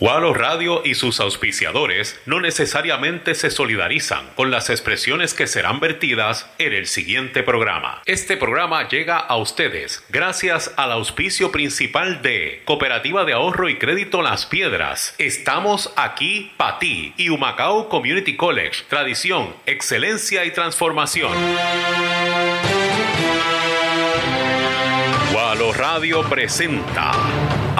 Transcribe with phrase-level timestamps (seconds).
[0.00, 6.48] Walo Radio y sus auspiciadores no necesariamente se solidarizan con las expresiones que serán vertidas
[6.58, 8.00] en el siguiente programa.
[8.06, 14.22] Este programa llega a ustedes gracias al auspicio principal de Cooperativa de Ahorro y Crédito
[14.22, 15.16] Las Piedras.
[15.18, 18.84] Estamos aquí para ti y Humacao Community College.
[18.88, 21.32] Tradición, excelencia y transformación.
[25.34, 27.10] Walo Radio presenta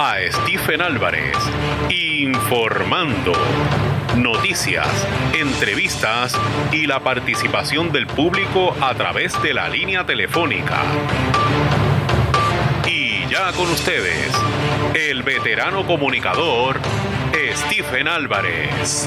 [0.01, 1.35] a Stephen Álvarez
[1.89, 3.33] informando.
[4.15, 4.87] Noticias,
[5.37, 6.39] entrevistas
[6.71, 10.83] y la participación del público a través de la línea telefónica.
[12.87, 14.31] Y ya con ustedes,
[14.93, 16.79] el veterano comunicador
[17.53, 19.05] Stephen Álvarez.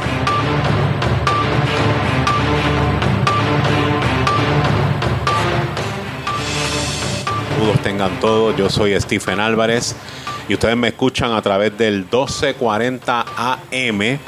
[7.82, 9.96] Tengan todos, yo soy Stephen Álvarez
[10.52, 14.18] y ustedes me escuchan a través del 1240 AM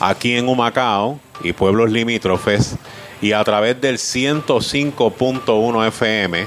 [0.00, 2.76] aquí en Humacao y pueblos limítrofes
[3.20, 6.46] y a través del 105.1 FM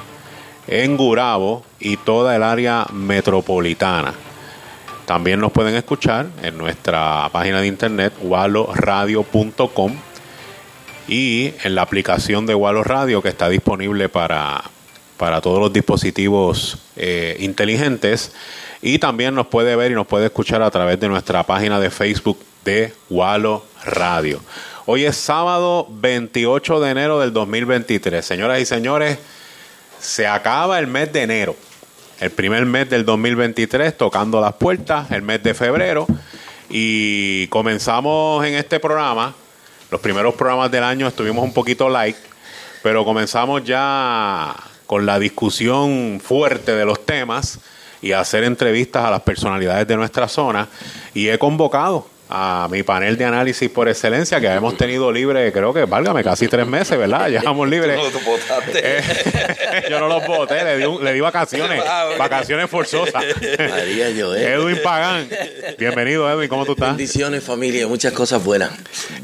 [0.66, 4.16] en Gurabo y toda el área metropolitana.
[5.06, 9.96] También nos pueden escuchar en nuestra página de internet waloradio.com
[11.08, 14.64] y en la aplicación de Walo Radio que está disponible para,
[15.18, 18.34] para todos los dispositivos eh, inteligentes
[18.86, 21.90] y también nos puede ver y nos puede escuchar a través de nuestra página de
[21.90, 24.42] Facebook de Walo Radio.
[24.86, 28.26] Hoy es sábado 28 de enero del 2023.
[28.26, 29.20] Señoras y señores,
[30.02, 31.56] se acaba el mes de enero.
[32.20, 36.06] El primer mes del 2023 tocando las puertas, el mes de febrero.
[36.70, 39.34] Y comenzamos en este programa.
[39.92, 42.20] Los primeros programas del año estuvimos un poquito like,
[42.82, 44.54] pero comenzamos ya
[44.86, 47.62] con la discusión fuerte de los temas
[48.03, 50.68] y hacer entrevistas a las personalidades de nuestra zona.
[51.16, 55.72] Y he convocado a mi panel de análisis por excelencia que hemos tenido libre, creo
[55.74, 57.30] que, válgame, casi tres meses, ¿verdad?
[57.30, 57.96] Llevamos libre.
[58.74, 59.02] Eh,
[59.90, 61.84] yo no los voté, le di, un- le di vacaciones,
[62.18, 63.24] vacaciones forzosas.
[63.69, 64.42] María Joel.
[64.42, 65.28] Edwin Pagán,
[65.78, 66.90] bienvenido Edwin, ¿cómo tú estás?
[66.90, 68.72] Bendiciones familia, muchas cosas buenas.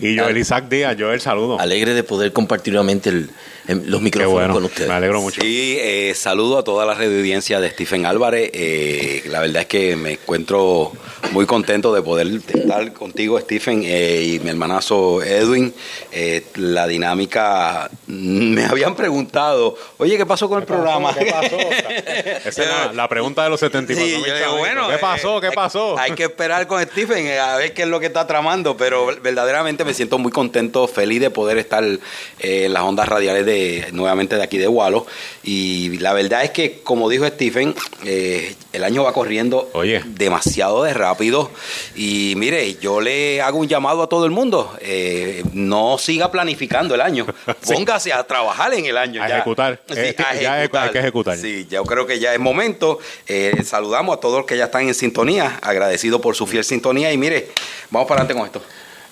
[0.01, 1.59] Y Joel Isaac Díaz, Joel, saludo.
[1.59, 3.29] Alegre de poder compartir nuevamente el-
[3.75, 4.87] los micrófonos bueno, con ustedes.
[4.89, 5.41] me alegro mucho.
[5.41, 8.49] Sí, eh, saludo a toda la red de audiencia de Stephen Álvarez.
[8.53, 10.91] Eh, la verdad es que me encuentro
[11.31, 15.73] muy contento de poder estar contigo, Stephen, eh, y mi hermanazo Edwin.
[16.11, 21.13] Eh, la dinámica, me habían preguntado, oye, ¿qué pasó con el programa?
[21.15, 21.57] ¿Qué pasó?
[22.45, 24.57] Esa es la, la pregunta de los 74 Sí, yo digo, chavitos.
[24.59, 25.39] bueno, ¿Qué pasó?
[25.41, 25.97] ¿Qué hay- pasó?
[25.99, 29.83] Hay, que esperar con Stephen a ver qué es lo que está tramando, pero verdaderamente
[29.85, 33.58] me siento muy contento, feliz de poder estar eh, en las ondas radiales de
[33.91, 35.05] nuevamente de aquí de Walo.
[35.43, 37.75] Y la verdad es que, como dijo Stephen,
[38.05, 39.69] eh, el año va corriendo
[40.05, 41.51] demasiado de rápido.
[41.95, 46.95] Y mire, yo le hago un llamado a todo el mundo, eh, no siga planificando
[46.95, 47.25] el año,
[47.67, 49.23] póngase a trabajar en el año.
[49.23, 49.35] A ya.
[49.37, 49.79] ejecutar.
[49.87, 51.37] Sí, Eh, a ya hay que ejecutar.
[51.37, 52.99] Sí, yo creo que ya es momento.
[53.27, 57.11] Eh, saludamos a todos los que ya están en sintonía, agradecido por su fiel sintonía
[57.11, 57.49] y mire,
[57.89, 58.61] vamos para adelante con esto.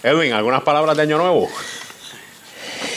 [0.04, 1.50] Edwin, ¿algunas palabras de Año Nuevo?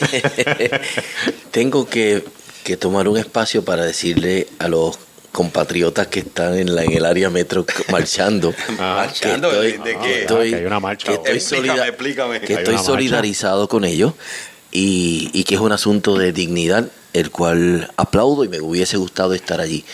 [1.51, 2.25] Tengo que,
[2.65, 4.99] que tomar un espacio para decirle a los
[5.33, 9.99] compatriotas que están en, la, en el área metro marchando, Marchando, que ¿de- estoy, de
[9.99, 10.01] qué?
[10.01, 11.17] que estoy- Ah, que hay una marcha que hoy.
[11.19, 12.41] estoy Explícame, solida- explícame.
[12.41, 12.93] que Hay estoy una marcha.
[12.93, 14.13] solidarizado con ellos
[14.73, 19.35] y, y que es un asunto de dignidad, el cual aplaudo y me hubiese gustado
[19.35, 19.85] estar allí.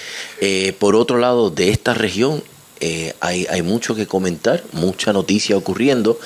[0.41, 2.43] Eh, por otro lado, de esta región
[2.81, 6.19] eh, hay, hay mucho que comentar, mucha noticia ocurriendo,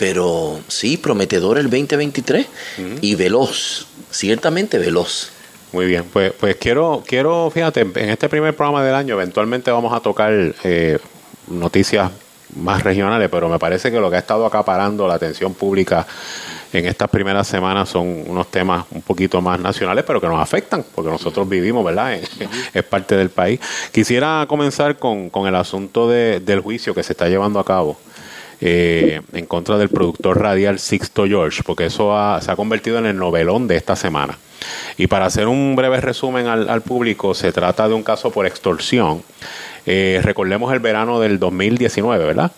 [0.00, 2.46] pero sí, prometedor el 2023
[3.02, 5.30] y veloz, ciertamente veloz.
[5.72, 9.92] Muy bien, pues, pues quiero, quiero, fíjate, en este primer programa del año eventualmente vamos
[9.92, 10.32] a tocar
[10.64, 10.98] eh,
[11.48, 12.10] noticias
[12.56, 16.06] más regionales, pero me parece que lo que ha estado acaparando la atención pública
[16.72, 20.82] en estas primeras semanas son unos temas un poquito más nacionales, pero que nos afectan,
[20.94, 22.18] porque nosotros vivimos, ¿verdad?
[22.72, 23.60] es parte del país.
[23.92, 27.98] Quisiera comenzar con, con el asunto de, del juicio que se está llevando a cabo.
[28.62, 33.16] Eh, en contra del productor radial Sixto George, porque eso se ha convertido en el
[33.16, 34.38] novelón de esta semana.
[34.98, 38.46] Y para hacer un breve resumen al, al público, se trata de un caso por
[38.46, 39.22] extorsión
[39.86, 42.52] eh, recordemos el verano del 2019, ¿verdad?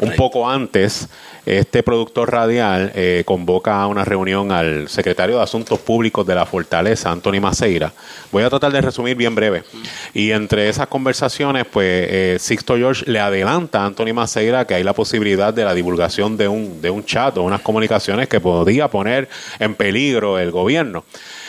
[0.00, 1.08] Un poco antes,
[1.48, 6.44] este productor radial eh, convoca a una reunión al secretario de Asuntos Públicos de la
[6.44, 7.90] Fortaleza, Anthony Maceira.
[8.30, 9.64] Voy a tratar de resumir bien breve.
[10.12, 14.84] Y entre esas conversaciones, pues eh, Sixto George le adelanta a Anthony Maceira que hay
[14.84, 18.88] la posibilidad de la divulgación de un, de un chat o unas comunicaciones que podría
[18.88, 21.04] poner en peligro el gobierno.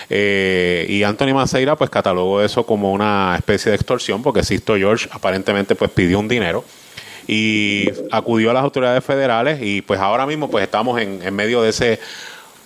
[0.09, 5.07] Eh, y Anthony Maceira pues catalogó eso como una especie de extorsión porque Sisto George
[5.11, 6.63] aparentemente pues pidió un dinero
[7.31, 11.69] y acudió a las autoridades federales y pues ahora mismo pues estamos en, medio de
[11.69, 11.99] ese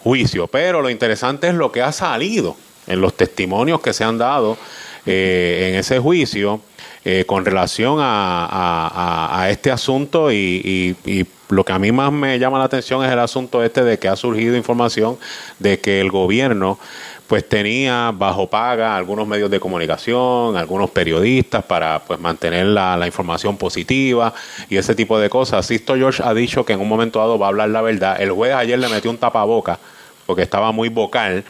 [0.01, 0.47] juicio.
[0.47, 2.55] Pero lo interesante es lo que ha salido
[2.87, 4.57] en los testimonios que se han dado
[5.05, 6.61] eh, en ese juicio
[7.03, 12.57] eh, con relación a, este asunto y, y, lo que a mí más me llama
[12.57, 15.17] la atención es el asunto este de que ha surgido información
[15.59, 16.79] de que el gobierno
[17.27, 23.57] pues tenía bajo paga algunos medios de comunicación, algunos periodistas para pues mantener la, información
[23.57, 24.33] positiva
[24.69, 25.65] y ese tipo de cosas.
[25.65, 28.21] Sisto George ha dicho que en un momento dado va a hablar la verdad.
[28.21, 29.79] El juez ayer le metió un tapaboca
[30.25, 31.43] porque estaba muy vocal.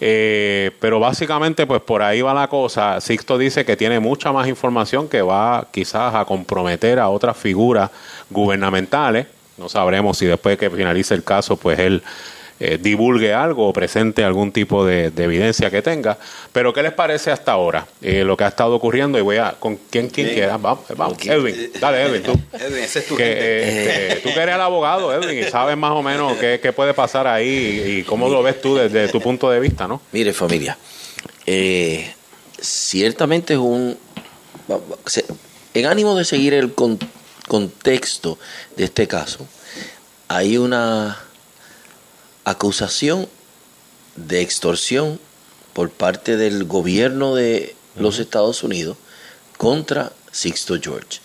[0.00, 3.00] Eh, pero básicamente, pues por ahí va la cosa.
[3.00, 7.90] Sixto dice que tiene mucha más información que va quizás a comprometer a otras figuras
[8.30, 9.26] gubernamentales.
[9.56, 12.02] No sabremos si después de que finalice el caso, pues él
[12.60, 16.18] eh, divulgue algo o presente algún tipo de, evidencia que tenga.
[16.52, 19.16] Pero ¿qué les parece hasta ahora eh, lo que ha estado ocurriendo?
[19.16, 20.56] Y voy a, ¿con quién, quién quiera?
[20.56, 21.18] Vamos, vamos.
[21.24, 22.32] Edwin, dale Edwin, tú.
[22.52, 25.92] Edwin, ese es tu que, este, tú que eres el abogado, Edwin, y sabes más
[25.92, 29.50] o menos qué, qué puede pasar ahí y, cómo lo ves tú desde tu punto
[29.50, 30.02] de vista, ¿no?
[30.10, 30.76] Mire, familia,
[31.46, 32.12] eh,
[32.60, 33.96] ciertamente es un...
[35.74, 36.74] En ánimo de seguir el
[37.46, 38.36] contexto
[38.76, 39.46] de este caso,
[40.26, 41.18] hay una
[42.50, 43.28] acusación
[44.16, 45.20] de extorsión
[45.72, 48.96] por parte del gobierno de los Estados Unidos
[49.56, 51.20] contra Sixto George.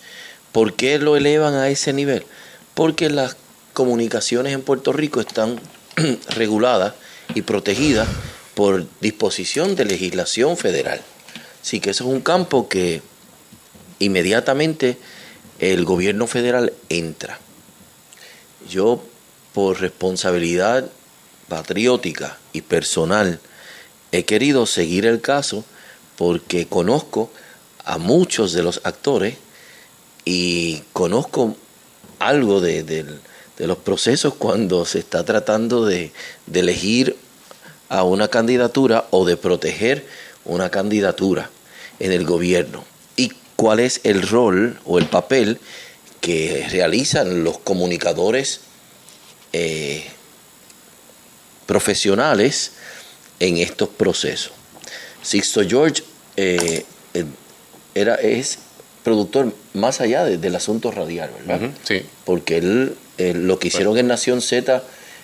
[0.51, 2.25] ¿Por qué lo elevan a ese nivel?
[2.73, 3.37] Porque las
[3.73, 5.59] comunicaciones en Puerto Rico están
[6.29, 6.93] reguladas
[7.33, 8.07] y protegidas
[8.53, 11.01] por disposición de legislación federal.
[11.61, 13.01] Así que eso es un campo que
[13.99, 14.97] inmediatamente
[15.59, 17.39] el gobierno federal entra.
[18.69, 19.03] Yo,
[19.53, 20.89] por responsabilidad
[21.47, 23.39] patriótica y personal,
[24.11, 25.65] he querido seguir el caso
[26.17, 27.31] porque conozco
[27.83, 29.35] a muchos de los actores
[30.25, 31.55] y conozco
[32.19, 33.05] algo de,
[33.57, 36.11] los procesos cuando se está tratando de,
[36.53, 37.17] elegir
[37.89, 40.05] a una candidatura o de proteger
[40.45, 41.49] una candidatura
[41.99, 42.83] en el gobierno.
[43.15, 45.59] Y cuál es el rol o el papel
[46.21, 48.61] que realizan los comunicadores
[49.51, 50.07] eh,
[51.65, 52.73] profesionales
[53.39, 54.53] en estos procesos.
[55.21, 56.03] Sixto George
[56.37, 57.25] eh, eh,
[57.95, 58.59] era, es
[59.03, 61.69] productor más allá del asunto radial, ¿verdad?
[61.83, 62.05] sí.
[62.25, 64.83] Porque él, lo que hicieron en Nación Z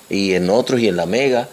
[0.09, 1.47] y en otros y en la Mega,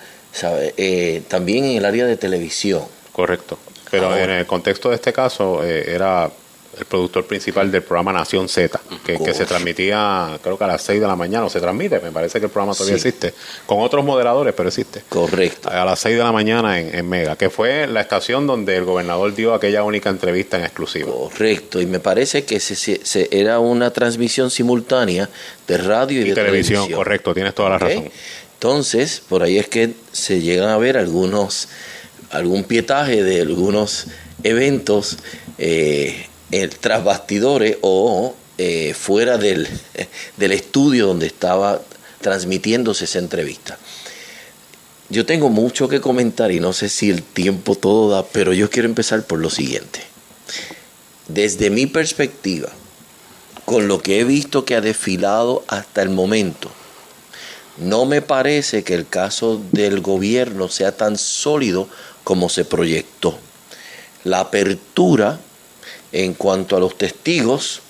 [0.76, 2.82] eh, también en el área de televisión.
[3.12, 3.58] Correcto.
[3.90, 6.30] Pero en el contexto de este caso era
[6.78, 11.00] el productor principal del programa Nación Z, que, se transmitía creo que a las 6
[11.00, 13.33] de la mañana, o se transmite, me parece que el programa todavía existe,
[13.64, 15.02] con otros moderadores, pero existe.
[15.09, 15.71] Correcto.
[15.71, 19.35] A las 6 de la mañana en, Mega, que fue la estación donde el gobernador
[19.35, 21.30] dio aquella única entrevista en exclusivo.
[21.30, 25.28] Correcto, y me parece que se, era una transmisión simultánea
[25.66, 26.90] de radio y, de televisión.
[26.92, 28.11] Correcto, tienes toda la razón.
[28.54, 31.68] Entonces, por ahí es que se llegan a ver algunos,
[32.30, 34.06] algún pietaje de algunos
[34.42, 35.18] eventos.
[35.59, 39.68] Eh, el tras bastidores o eh, fuera del,
[40.36, 41.80] del estudio donde estaba
[42.20, 43.78] transmitiéndose esa entrevista.
[45.08, 48.70] Yo tengo mucho que comentar y no sé si el tiempo todo da, pero yo
[48.70, 50.00] quiero empezar por lo siguiente.
[51.28, 52.70] Desde mi perspectiva,
[53.64, 56.70] con lo que he visto que ha desfilado hasta el momento,
[57.78, 61.88] no me parece que el caso del gobierno sea tan sólido
[62.24, 63.38] como se proyectó.
[64.24, 65.38] La apertura
[66.16, 67.82] en cuanto a los testigos,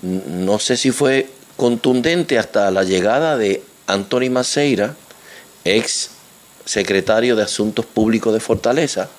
[0.00, 4.96] no sé si fue contundente hasta la llegada de Anthony Maceira,
[5.64, 6.10] ex
[6.64, 9.10] secretario de Asuntos Públicos de Fortaleza,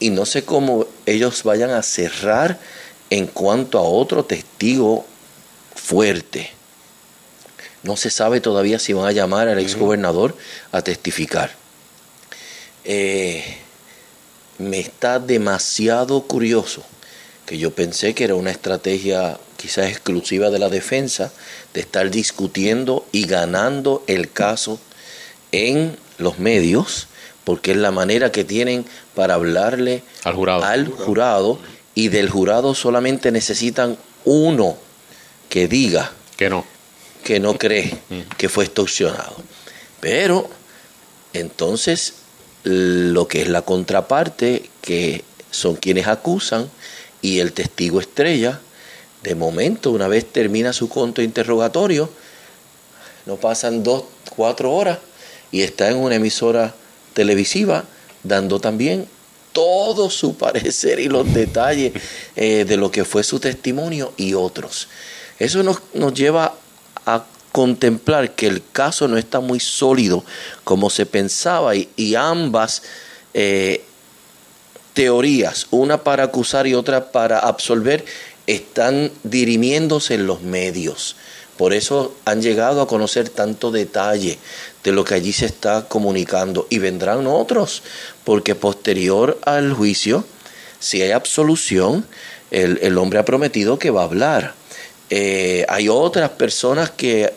[0.00, 2.58] y no sé cómo ellos vayan a cerrar
[3.10, 5.06] en cuanto a otro testigo
[5.76, 6.50] fuerte.
[7.84, 10.36] No se sabe todavía si van a llamar al exgobernador
[10.72, 11.52] a testificar.
[12.82, 13.58] Eh,
[14.58, 16.82] me está demasiado curioso
[17.46, 21.32] que yo pensé que era una estrategia quizás exclusiva de la defensa
[21.74, 24.80] de estar discutiendo y ganando el caso
[25.52, 27.08] en los medios,
[27.44, 28.84] porque es la manera que tienen
[29.14, 31.58] para hablarle al jurado, al jurado
[31.94, 34.76] y del jurado solamente necesitan uno
[35.48, 36.64] que diga que no.
[37.24, 37.98] que no cree
[38.36, 39.36] que fue extorsionado.
[40.00, 40.48] Pero
[41.32, 42.14] entonces
[42.64, 46.70] lo que es la contraparte, que son quienes acusan,
[47.22, 48.60] y el testigo estrella,
[49.22, 52.10] de momento, una vez termina su conto interrogatorio,
[53.24, 54.98] no pasan dos, cuatro horas,
[55.52, 56.74] y está en una emisora
[57.14, 57.84] televisiva
[58.24, 59.06] dando también
[59.52, 61.92] todo su parecer y los detalles
[62.36, 64.88] eh, de lo que fue su testimonio y otros.
[65.38, 66.54] Eso nos, nos lleva
[67.06, 70.24] a contemplar que el caso no está muy sólido
[70.64, 72.82] como se pensaba y, ambas
[73.34, 73.84] eh,
[74.94, 78.04] teorías, una para acusar y otra para absolver,
[78.46, 81.16] están dirimiéndose en los medios.
[81.56, 84.38] Por eso han llegado a conocer tanto detalle
[84.82, 87.82] de lo que allí se está comunicando y vendrán otros,
[88.24, 90.24] porque posterior al juicio,
[90.80, 92.06] si hay absolución,
[92.50, 94.54] el, el hombre ha prometido que va a hablar.
[95.10, 97.32] Eh, hay otras personas que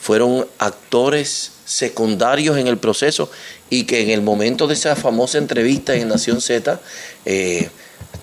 [0.00, 3.30] fueron actores secundarios en el proceso
[3.68, 6.80] y que en el momento de esa famosa entrevista en Nación Z
[7.24, 7.68] eh,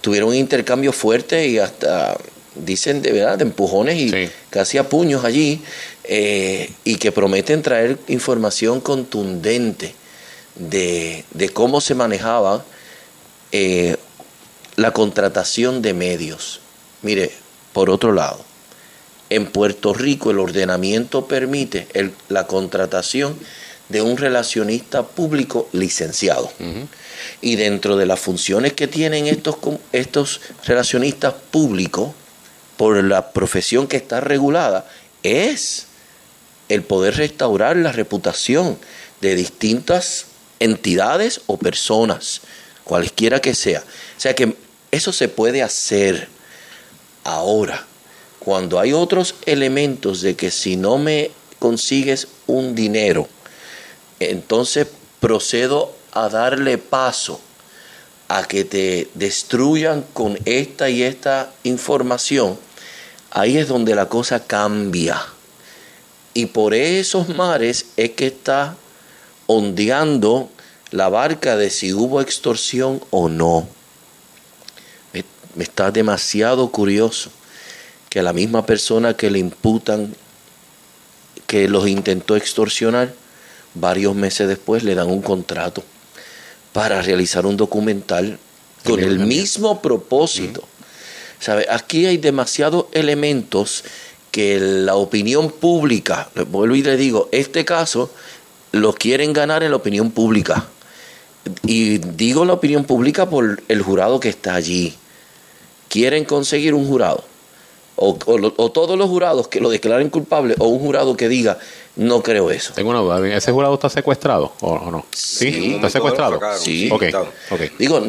[0.02, 2.18] tuvieron un intercambio fuerte y hasta
[2.56, 5.62] dicen de verdad de empujones y casi a puños allí
[6.04, 9.94] eh, y que prometen traer información contundente
[10.56, 12.66] de, de cómo se manejaba
[14.76, 16.62] la contratación de medios.
[17.02, 17.32] Mire,
[17.74, 18.47] por otro lado,
[19.30, 21.88] en Puerto Rico el ordenamiento permite
[22.30, 23.38] la contratación
[23.90, 26.52] de un relacionista público licenciado.
[27.42, 29.58] Y dentro de las funciones que tienen estos,
[29.92, 32.12] estos relacionistas públicos,
[32.78, 34.88] por la profesión que está regulada,
[35.24, 35.88] es
[36.70, 38.78] el poder restaurar la reputación
[39.20, 40.28] de distintas
[40.60, 42.42] entidades o personas,
[42.84, 43.80] cualquiera que sea.
[43.80, 44.56] O sea que
[44.92, 46.28] eso se puede hacer
[47.24, 47.88] ahora
[48.48, 53.28] cuando hay otros elementos de que si no me consigues un dinero,
[54.22, 54.88] entonces
[55.20, 57.42] procedo a darle paso
[58.30, 62.58] a que te destruyan con esta y esta información,
[63.32, 65.22] ahí es donde la cosa cambia.
[66.34, 68.78] Y por esos mares es que está
[69.48, 70.50] ondeando
[70.92, 73.68] la barca de si hubo extorsión o no.
[75.12, 75.26] Me,
[75.62, 77.30] está demasiado curioso
[78.10, 80.16] que a la misma persona que le imputan
[81.46, 83.14] que los intentó extorsionar,
[83.74, 85.84] varios meses después le dan un contrato
[86.74, 88.38] para realizar un documental
[88.84, 90.64] con el mismo propósito.
[91.40, 91.68] ¿Sabe?
[91.70, 93.84] Aquí hay demasiados elementos
[94.32, 98.12] que la opinión pública, vuelvo y le digo, este caso
[98.72, 100.68] lo quieren ganar en la opinión pública.
[101.64, 104.96] Y digo la opinión pública por el jurado que está allí.
[105.88, 107.24] Quieren conseguir un jurado
[108.00, 108.14] o,
[108.72, 111.58] todos los jurados que lo declaren culpable o un jurado que diga
[111.96, 112.74] no creo eso.
[112.76, 115.06] Tengo una duda, ¿ese jurado está secuestrado o, no?
[115.12, 116.40] Sí, está secuestrado.
[116.56, 116.92] Sí.
[117.80, 118.04] Digo,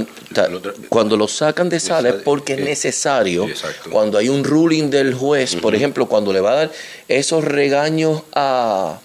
[0.90, 3.46] cuando lo sacan de sala es porque es necesario,
[3.90, 6.72] cuando hay un ruling del juez, por ejemplo, cuando le va a dar
[7.08, 9.00] esos regaños a,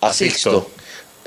[0.00, 0.68] a Sixto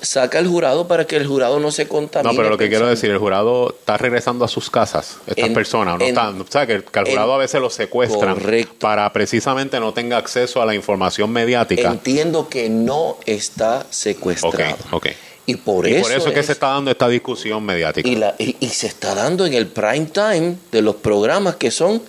[0.03, 2.31] saca el jurado para que el jurado no se contamine.
[2.31, 5.97] No, pero lo que quiero decir, el jurado está regresando a sus casas, estas personas,
[5.97, 8.37] no están, o sea, que, el jurado a veces los secuestran
[8.79, 11.89] para precisamente no tenga acceso a la información mediática.
[11.89, 14.77] Entiendo que no está secuestrado.
[14.91, 15.07] Ok,
[15.45, 18.07] Y por, y eso, por eso es que se está dando esta discusión mediática.
[18.37, 22.01] Y, y, se está dando en el prime time de los programas que son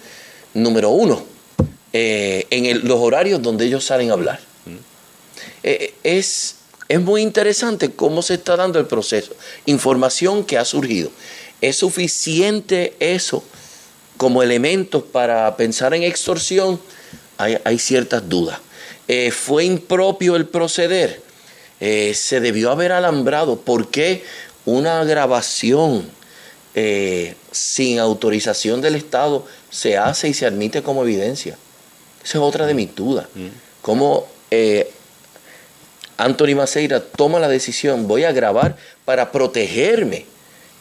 [0.53, 1.25] número uno,
[1.93, 4.41] eh, en los horarios donde ellos salen a hablar.
[4.67, 4.77] Mm.
[5.63, 6.57] Eh, es
[6.89, 9.33] es muy interesante cómo se está dando el proceso.
[9.67, 11.11] Información que ha surgido.
[11.61, 13.43] ¿Es suficiente eso
[14.17, 16.81] como elementos para pensar en extorsión?
[17.39, 18.61] Hay, ciertas dudas.
[19.09, 21.23] Eh, ¿Fue impropio el proceder?
[21.81, 23.57] Eh, ¿Se debió haber alambrado?
[23.57, 24.23] ¿Por qué
[24.65, 26.09] una grabación
[26.75, 31.59] eh, sin autorización del Estado se hace y se admite como evidencia?
[32.23, 33.27] Esa es otra de mis dudas.
[33.35, 33.49] Mm.
[33.83, 34.29] ¿Cómo
[36.17, 40.27] Anthony Maceira toma la decisión, voy a grabar para protegerme.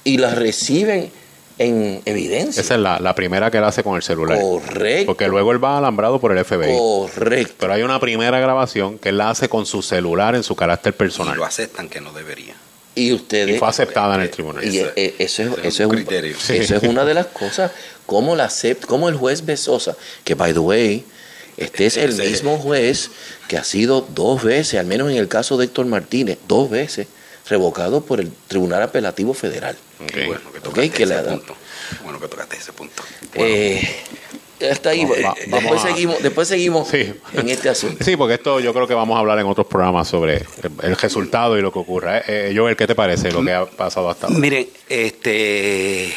[0.06, 1.12] Y la reciben
[1.60, 2.62] en evidencia.
[2.62, 4.40] Esa es la, la primera que él hace con el celular.
[4.40, 5.06] Correcto.
[5.06, 6.76] Porque luego él va alambrado por el FBI.
[6.78, 7.54] Correcto.
[7.60, 10.94] Pero hay una primera grabación que él la hace con su celular en su carácter
[10.94, 11.38] Y personal.
[11.38, 12.56] lo aceptan que no debería.
[12.96, 13.56] Y ustedes...
[13.56, 14.64] Y fue aceptada en el tribunal.
[14.66, 16.36] Y eh, eso es, Ese es eso es un un- criterio.
[16.40, 16.58] Sí.
[16.58, 17.72] eso es una de las cosas,
[18.06, 21.04] como la acept- como el juez Besosa, que by the way,
[21.58, 23.12] este es el mismo juez
[23.48, 27.08] que ha sido dos veces, al menos en el caso de Héctor Martínez, dos veces
[27.50, 29.76] revocado por el Tribunal Apelativo Federal.
[30.08, 31.56] Qué bueno que Ok, tocaste que le ese punto.
[32.04, 33.04] Bueno que tocaste ese punto.
[33.36, 33.88] Eh,
[34.72, 37.14] hasta ahí, Va- eh, va- después, a- seguimos, después seguimos Sí.
[37.34, 38.04] en este asunto.
[38.04, 40.96] Sí, porque esto yo creo que vamos a hablar en otros programas sobre el, el
[40.96, 42.20] resultado y lo que ocurra.
[42.20, 44.40] Eh, eh, Joel, ¿qué te parece lo que ha pasado hasta ahora?
[44.40, 46.14] Miren, este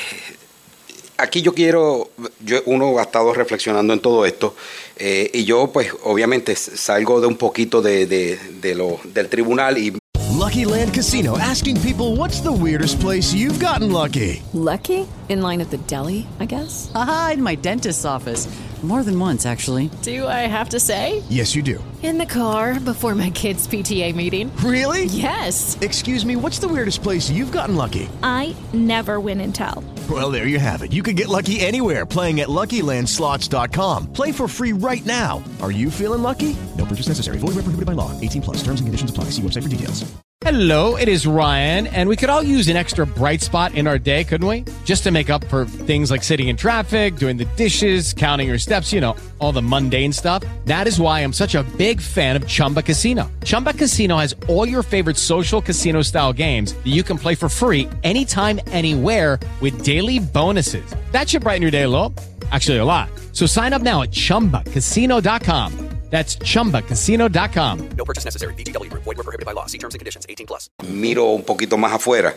[1.18, 2.10] aquí yo quiero,
[2.44, 4.54] yo, uno ha estado reflexionando en todo esto
[4.96, 9.78] eh, y yo pues obviamente salgo de un poquito de, de- de lo, del tribunal
[9.78, 9.96] y
[10.38, 14.42] Lucky Land Casino asking people what's the weirdest place you've gotten lucky?
[14.52, 15.06] Lucky?
[15.28, 16.90] In line at the deli, I guess?
[16.94, 18.46] Aha, in my dentist's office.
[18.82, 19.90] More than once, actually.
[20.02, 21.22] Do I have to say?
[21.30, 21.82] Yes, you do.
[22.04, 24.52] In the car before my kids' PTA meeting.
[24.62, 25.06] Really?
[25.06, 25.76] Yes.
[25.80, 28.08] Excuse me, what's the weirdest place you've gotten lucky?
[28.22, 29.82] I never win and tell.
[30.08, 30.92] Well, there you have it.
[30.92, 34.12] You can get lucky anywhere playing at LuckyLandSlots.com.
[34.12, 35.42] Play for free right now.
[35.60, 36.56] Are you feeling lucky?
[36.76, 37.38] No purchase necessary.
[37.38, 38.12] Void where prohibited by law.
[38.20, 38.58] 18 plus.
[38.58, 39.24] Terms and conditions apply.
[39.30, 40.04] See website for details.
[40.46, 43.98] Hello, it is Ryan, and we could all use an extra bright spot in our
[43.98, 44.64] day, couldn't we?
[44.84, 48.58] Just to make up for things like sitting in traffic, doing the dishes, counting your
[48.58, 50.42] steps, you know, all the mundane stuff.
[50.66, 53.30] That is why I'm such a big fan of Chumba Casino.
[53.44, 57.48] Chumba Casino has all your favorite social casino style games that you can play for
[57.48, 60.84] free anytime, anywhere with daily bonuses.
[61.12, 62.12] That should brighten your day a little.
[62.52, 63.08] Actually, a lot.
[63.32, 65.72] So sign up now at chumbacasino.com.
[66.08, 67.88] That's chumbacasino.com.
[67.96, 68.54] No purchase necessary.
[68.54, 69.02] VGW Group.
[69.02, 69.66] Void were prohibited by law.
[69.66, 70.24] See terms and conditions.
[70.28, 70.70] 18 plus.
[70.88, 72.32] miro un poquito más afuera.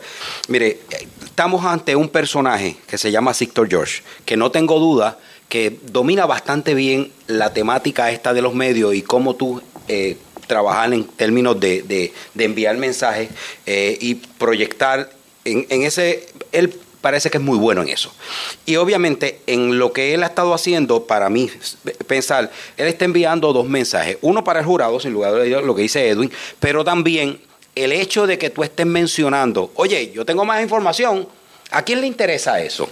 [0.47, 0.79] Mire,
[1.23, 6.25] estamos ante un personaje que se llama Victor George, que no tengo duda que domina
[6.25, 11.59] bastante bien la temática esta de los medios y cómo tú eh, trabajar en términos
[11.59, 13.29] de, de- de enviar mensajes
[13.67, 15.11] eh, y proyectar
[15.45, 16.25] en, en ese...
[16.51, 18.13] Él parece que es muy bueno en eso.
[18.65, 21.49] Y obviamente en lo que él ha estado haciendo, para mí
[22.07, 24.17] pensar, él está enviando dos mensajes.
[24.21, 27.39] Uno para el jurado, sin lugar a dudas, lo que dice Edwin, pero también
[27.75, 31.27] el hecho de que tú estés mencionando, oye, yo tengo más información,
[31.71, 32.89] ¿a quién le interesa eso?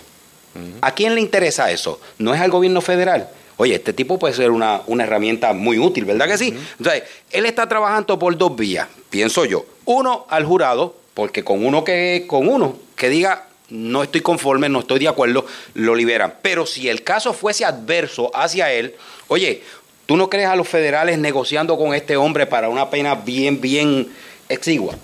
[0.82, 2.00] ¿A quién le interesa eso?
[2.18, 3.30] ¿No es al gobierno federal?
[3.58, 6.58] Oye, este tipo puede ser una, una herramienta muy útil, ¿verdad que sí?
[6.78, 9.66] Entonces, él está trabajando por dos vías, pienso yo.
[9.86, 14.80] Uno, al jurado, porque con uno que, con uno que diga no estoy conforme, no
[14.80, 16.36] estoy de acuerdo, lo liberan.
[16.42, 18.96] Pero si el caso fuese adverso hacia él,
[19.28, 19.62] oye,
[20.06, 24.08] ¿tú no crees a los federales negociando con este hombre para una pena bien, bien
[24.50, 24.96] exigua?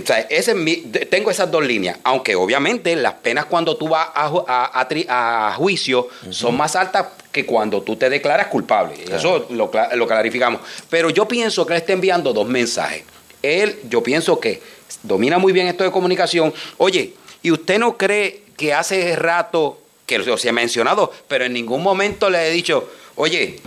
[0.00, 0.76] O sea, ese es mi-
[1.10, 5.06] tengo esas dos líneas, aunque obviamente las penas cuando tú vas a, a- a tri-
[5.08, 8.94] a juicio son más altas que cuando tú te declaras culpable.
[9.10, 10.60] Eso lo, cla- lo clarificamos.
[10.88, 13.02] Pero yo pienso que él está enviando dos mensajes.
[13.42, 14.62] Él, yo pienso que
[15.02, 16.54] domina muy bien esto de comunicación.
[16.76, 21.82] Oye, ¿y usted no cree que hace rato, que se ha mencionado, pero en ningún
[21.82, 23.60] momento le he dicho, oye,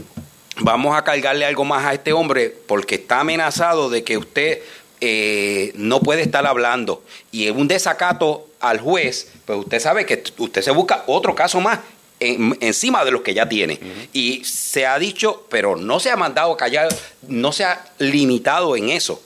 [0.57, 4.59] vamos a cargarle algo más a este hombre porque está amenazado de que usted
[4.99, 10.23] eh, no puede estar hablando y es un desacato al juez, pues usted sabe que
[10.37, 11.79] usted se busca otro caso más
[12.19, 13.79] en- encima de los que ya tiene.
[14.13, 16.89] Y se ha dicho, pero no se ha mandado callar,
[17.27, 19.23] no se ha limitado en eso.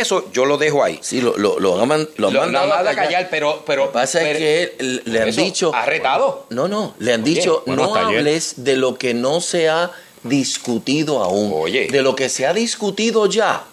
[0.00, 0.98] Eso yo lo dejo ahí.
[1.02, 2.96] Sí, lo, lo, lo han, lo han mandado a callar.
[2.96, 5.72] callar, pero- pero- Lo que pasa pero- es que él- le han dicho...
[5.74, 6.46] ¿ha retado?
[6.50, 8.18] No, no, le han Oye, dicho, bueno, no ayer.
[8.18, 9.90] hables de lo que no se ha
[10.24, 11.52] discutido aún.
[11.54, 11.86] Oye.
[11.90, 13.64] De lo que se ha discutido ya,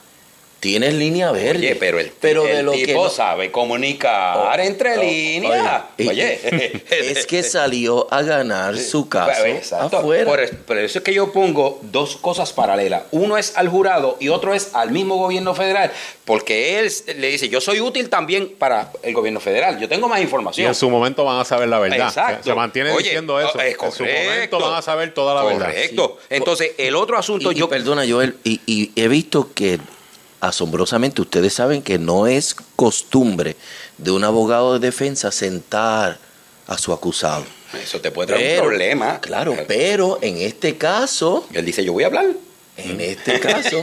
[0.61, 1.57] tienes línea verde.
[1.57, 5.01] Oye, pero el, Pero el de lo tipo que no- sabe comunicar Oh, entre oh,
[5.01, 5.81] líneas.
[5.97, 9.97] oye, Oye, es que salió a ganar su caso Exacto.
[9.97, 10.25] afuera.
[10.25, 13.01] Por, es- por eso es que yo pongo dos cosas paralelas.
[13.11, 15.91] Uno es al jurado y otro es al mismo gobierno federal.
[16.25, 19.79] Porque él le dice, yo soy útil también para el gobierno federal.
[19.79, 20.67] Yo tengo más Y información.
[20.67, 22.07] en su momento van a saber la verdad.
[22.07, 22.43] Exacto.
[22.43, 23.51] Se, se mantiene Oye, diciendo eso.
[23.55, 25.65] no, es en su momento van a saber toda la verdad.
[25.65, 26.19] Correcto.
[26.29, 27.67] Entonces, el otro asunto, Y- y yo...
[27.67, 29.79] perdona, Joel, y, y he visto que
[30.41, 33.55] asombrosamente ustedes saben que no es costumbre
[33.97, 36.17] de un abogado de defensa sentar
[36.67, 37.45] a su acusado.
[37.81, 39.19] Eso te puede traer Pero- un problema.
[39.21, 42.25] Claro, pero en este caso, Él dice, yo voy a hablar.
[42.77, 43.79] en este caso,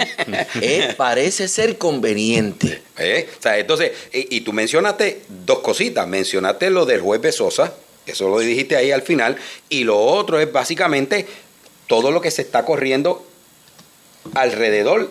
[0.60, 2.82] eh, parece ser conveniente.
[2.98, 3.28] ¿Eh?
[3.38, 6.06] O sea, entonces, y, y tú mencionaste dos cositas.
[6.08, 7.72] Mencionaste lo del juez Besosa,
[8.06, 9.36] eso lo dijiste ahí al final,
[9.68, 11.26] y lo otro es básicamente
[11.86, 13.24] todo lo que se está corriendo
[14.34, 15.10] alrededor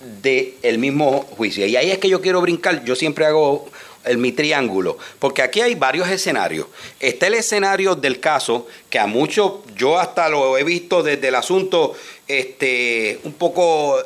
[0.00, 1.66] del mismo juicio.
[1.66, 3.68] Y ahí es que yo quiero brincar, yo siempre hago
[4.04, 6.66] el, mi triángulo, porque aquí hay varios escenarios.
[6.98, 11.34] Está el escenario del caso, que a muchos, yo hasta lo he visto desde el
[11.34, 11.94] asunto
[12.26, 13.98] este, un poco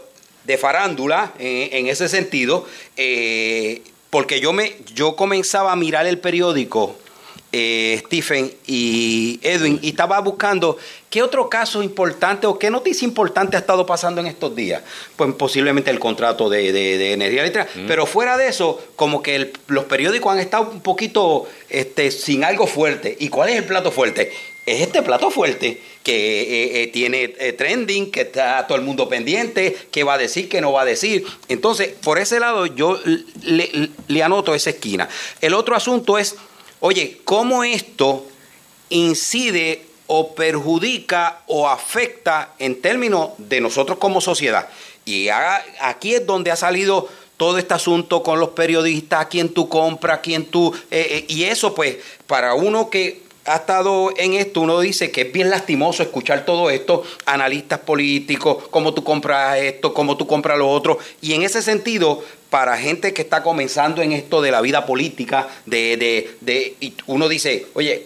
[0.44, 6.18] de farándula en, en ese sentido, eh, porque yo, me, yo comenzaba a mirar el
[6.18, 6.96] periódico
[7.56, 10.76] eh, Stephen y Edwin y estaba buscando
[11.14, 14.82] qué otro caso importante o qué noticia importante ha estado pasando en estos días.
[15.14, 17.68] Pues posiblemente el contrato de, de- de energía eléctrica.
[17.86, 22.42] Pero fuera de eso, como que el- los periódicos han estado un poquito este, sin
[22.42, 23.16] algo fuerte.
[23.20, 24.32] ¿Y cuál es el plato fuerte?
[24.66, 29.08] Es este plato fuerte que eh, eh, tiene eh, trending, que está todo el mundo
[29.08, 31.24] pendiente, qué va a decir, qué no va a decir.
[31.48, 32.98] Entonces, por ese lado yo
[33.44, 35.08] le- le anoto esa esquina.
[35.40, 36.34] El otro asunto es,
[36.80, 38.26] oye, ¿cómo esto
[38.90, 44.68] incide o perjudica o afecta en términos de nosotros como sociedad?
[45.04, 50.20] Y aquí es donde ha salido todo este asunto con los periodistas, quién tú compras,
[50.22, 50.72] quién tú...
[50.90, 55.22] eh, eh, y eso pues, para uno que ha estado en esto, uno dice que
[55.22, 60.56] es bien lastimoso escuchar todo esto, analistas políticos, cómo tú compras esto, cómo tú compras
[60.56, 60.98] lo otro.
[61.20, 65.48] Y en ese sentido, para gente que está comenzando en esto de la vida política,
[65.66, 68.04] de, de, de y uno dice, oye,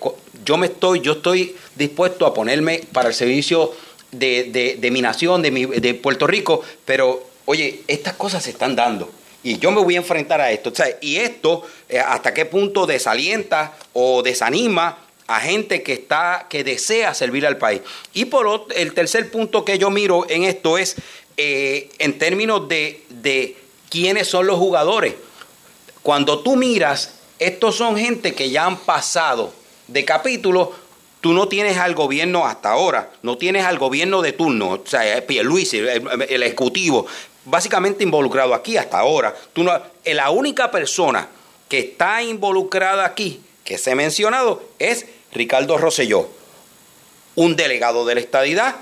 [0.49, 3.71] yo me estoy, yo estoy dispuesto a ponerme para el servicio
[4.13, 8.75] de, de- mi nación, de, mi, de Puerto Rico, pero oye, estas cosas se están
[8.75, 9.11] dando.
[9.43, 10.71] Y yo me voy a enfrentar a esto.
[10.71, 16.47] O sea, y esto, eh, hasta qué punto desalienta o desanima a gente que está,
[16.49, 17.83] que desea servir al país.
[18.15, 20.97] Y por ot- el tercer punto que yo miro en esto es
[21.37, 23.55] eh, en términos de, de
[23.91, 25.13] quiénes son los jugadores.
[26.03, 29.53] Cuando tú miras, estos son gente que ya han pasado
[29.89, 30.73] de capítulo.
[31.21, 35.17] Tú no tienes al gobierno hasta ahora, no tienes al gobierno de turno, o sea,
[35.17, 37.07] eh, Pierluisi, el, ejecutivo,
[37.45, 39.35] básicamente involucrado aquí hasta ahora.
[39.53, 39.73] Tú no,
[40.05, 41.29] eh, la única persona
[41.69, 46.29] que está involucrada aquí, que se ha mencionado, es Ricardo Rosselló,
[47.35, 48.77] un delegado de la estadidad,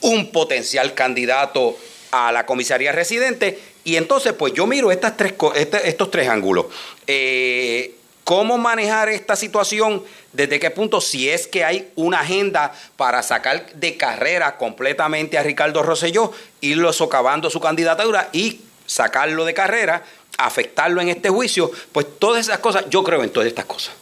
[0.00, 1.76] un potencial candidato
[2.10, 3.60] a la comisaría residente.
[3.84, 6.66] Y entonces, pues yo miro estas tres, este- estos tres ángulos.
[7.06, 10.02] Eh, ¿Cómo manejar esta situación?
[10.32, 11.00] ¿Desde qué punto?
[11.00, 16.32] Si es que hay una agenda para sacar de carrera completamente a Ricardo Rosselló,
[16.62, 20.02] irlo socavando su candidatura y sacarlo de carrera,
[20.38, 23.94] afectarlo en este juicio, pues todas esas cosas, yo creo en todas estas cosas.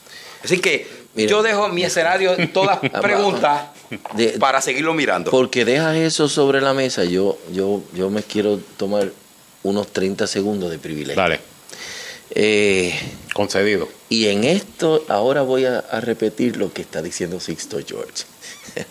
[0.44, 3.66] Así que yo dejo mi escenario, todas preguntas,
[4.38, 5.30] para seguirlo mirando.
[5.30, 9.10] Porque dejas eso sobre la mesa, yo, yo, yo me quiero tomar
[9.64, 11.20] unos 30 segundos de privilegio.
[11.20, 11.40] Dale.
[12.34, 12.98] Eh,
[13.34, 13.88] Concedido.
[14.08, 18.24] Y en esto ahora voy a, a repetir lo que está diciendo Sixto George.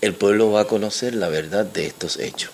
[0.00, 2.50] El pueblo va a conocer la verdad de estos hechos.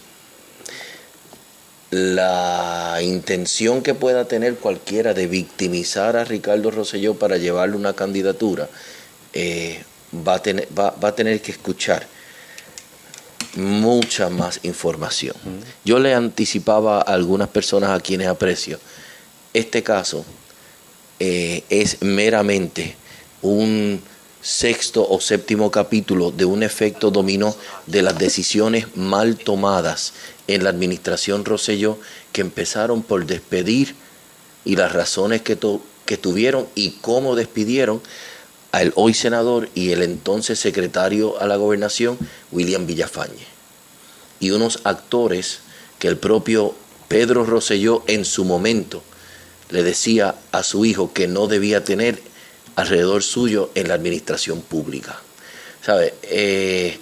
[1.91, 8.69] La intención que pueda tener cualquiera de victimizar a Ricardo Rosselló para llevarle una candidatura
[9.33, 9.85] eh,
[10.27, 12.07] va, a tener, va, va a tener que escuchar
[13.57, 15.37] mucha más información.
[15.85, 18.79] Yo le anticipaba a algunas personas a quienes aprecio,
[19.55, 20.25] este caso
[21.21, 22.97] eh, es meramente
[23.43, 24.01] un
[24.43, 30.13] sexto o séptimo capítulo de un efecto dominó de las decisiones mal tomadas
[30.49, 31.99] en la administración Rosselló
[32.33, 33.95] que empezaron por despedir
[34.67, 38.03] y las razones que, tu- que tuvieron y cómo despidieron
[38.73, 42.19] al hoy senador y el entonces secretario a la gobernación,
[42.51, 43.47] William Villafañe.
[44.41, 45.61] Y unos actores
[46.01, 46.75] que el propio
[47.09, 49.03] Pedro Rosselló en su momento
[49.71, 52.21] le decía a su hijo que no debía tener
[52.77, 55.21] alrededor suyo en la administración pública.
[55.83, 56.15] ¿Sabe?
[56.23, 56.99] Eh,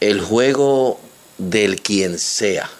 [0.00, 1.00] el juego
[1.38, 2.70] del quien sea,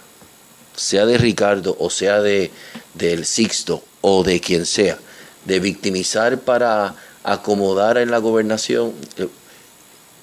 [0.74, 2.50] sea de Ricardo o sea de
[2.94, 4.98] del Sixto o de quien sea,
[5.44, 6.94] de victimizar para
[7.24, 9.28] acomodar en la gobernación, eh,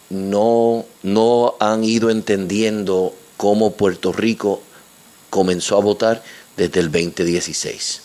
[0.09, 4.61] no, no han ido entendiendo cómo Puerto Rico
[5.29, 6.23] comenzó a votar
[6.55, 8.02] desde el 2016.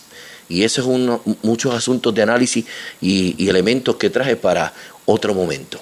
[0.49, 2.65] Y eso es uno, muchos asuntos de análisis
[2.99, 4.73] y, y elementos que traje para
[5.05, 5.79] otro momento.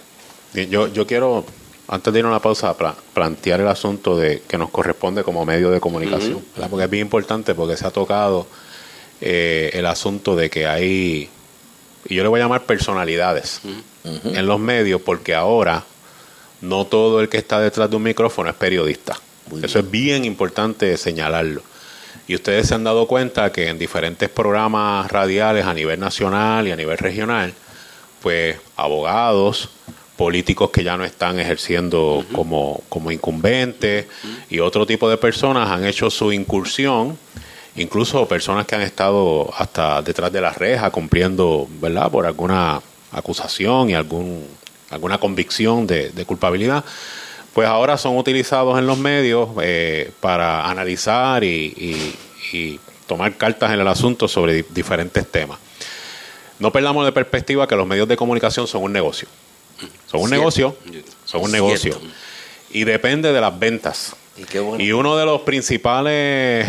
[0.54, 1.46] Yo, yo quiero,
[1.88, 5.46] antes de ir a una pausa, pla- plantear el asunto de que nos corresponde como
[5.46, 8.48] medio de comunicación, porque es bien importante porque se ha tocado
[9.22, 11.30] eh, el asunto de que hay,
[12.10, 13.62] y yo le voy a llamar personalidades
[14.36, 15.84] en los medios, porque ahora
[16.62, 19.20] no todo el que está detrás de un micrófono es periodista.
[19.64, 21.62] Eso es bien importante señalarlo.
[22.28, 26.72] Y ustedes se han dado cuenta que en diferentes programas radiales a nivel nacional y
[26.72, 27.54] a nivel regional,
[28.22, 29.70] pues abogados,
[30.18, 34.08] políticos que ya no están ejerciendo como, como incumbentes
[34.50, 37.18] y otro tipo de personas han hecho su incursión,
[37.76, 43.92] incluso personas que han estado hasta detrás de las rejas cumpliendo, ¿verdad?, por alguna acusación
[43.92, 44.44] y algún,
[44.90, 46.84] alguna convicción de, de culpabilidad,
[47.58, 52.16] pues ahora son utilizados en los medios eh, para analizar y, y-
[52.56, 55.58] y tomar cartas en el asunto sobre di- diferentes temas.
[56.60, 59.28] No perdamos de perspectiva que los medios de comunicación son un negocio.
[60.06, 60.36] Son un Cierto.
[60.40, 60.78] negocio,
[61.26, 62.00] son un negocio.
[62.70, 64.16] Y depende de las ventas.
[64.38, 64.84] Y qué bueno.
[64.84, 66.68] Y uno de los principales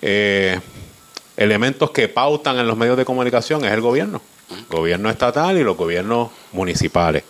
[0.00, 0.60] eh,
[1.36, 4.22] elementos que pautan en los medios de comunicación es el gobierno.
[4.70, 7.24] Gobierno estatal y los gobiernos municipales.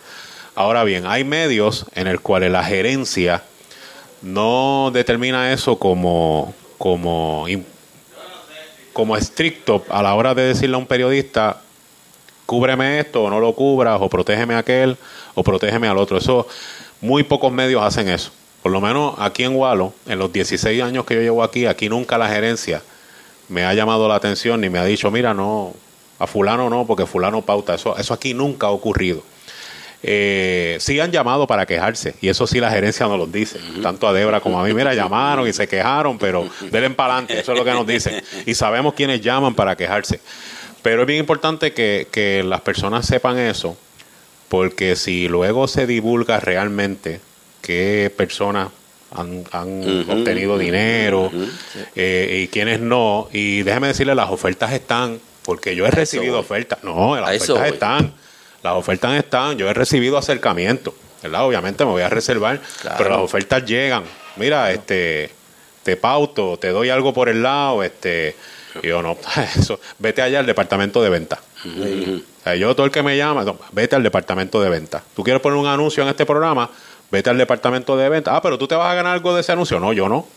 [0.55, 3.43] Ahora bien, hay medios en el cuales la gerencia
[4.21, 7.45] no determina eso como, como,
[8.93, 11.61] como estricto a la hora de decirle a un periodista,
[12.45, 14.97] cúbreme esto o no lo cubras, o protégeme a aquel,
[15.33, 16.17] o protégeme al otro.
[16.17, 16.47] Eso,
[17.01, 18.31] muy pocos medios hacen eso.
[18.61, 21.89] Por lo menos aquí en Walo, en los 16 años que yo llevo aquí, aquí
[21.89, 22.81] nunca la gerencia
[23.49, 25.73] me ha llamado la atención ni me ha dicho, mira, no,
[26.19, 27.73] a fulano no, porque fulano pauta.
[27.73, 29.23] Eso, eso aquí nunca ha ocurrido.
[30.05, 34.05] Eh, sí han llamado para quejarse, y eso sí la gerencia nos lo dice, tanto
[34.05, 37.53] a Debra como a mí, mira, llamaron y se quejaron, pero denle para adelante, eso
[37.53, 38.21] es lo que nos dicen.
[38.45, 40.19] Y sabemos quiénes llaman para quejarse.
[40.81, 43.77] Pero es bien importante que, que las personas sepan eso,
[44.49, 47.21] porque si luego se divulga realmente
[47.61, 48.67] qué personas
[49.15, 51.31] han, han obtenido dinero
[51.95, 56.83] eh, y quiénes no, y déjeme decirle, las ofertas están, porque yo he recibido ofertas,
[56.83, 58.13] no, las A ofertas están,
[58.63, 61.45] las ofertas están, yo he recibido acercamiento, ¿verdad?
[61.45, 62.95] Obviamente me voy a reservar, Claro.
[62.97, 64.03] pero las ofertas llegan,
[64.37, 65.29] mira, este,
[65.83, 68.35] te pauto, te doy algo por el lado, este,
[68.81, 69.17] y yo no,
[69.57, 71.39] eso, vete allá al departamento de venta.
[71.65, 75.01] O sea, yo todo el que me llama, no, vete al departamento de venta.
[75.15, 76.69] ¿Tú quieres poner un anuncio en este programa?
[77.09, 78.35] Vete al departamento de venta.
[78.35, 79.79] Ah, pero tú te vas a ganar algo de ese anuncio.
[79.79, 80.27] No, yo no.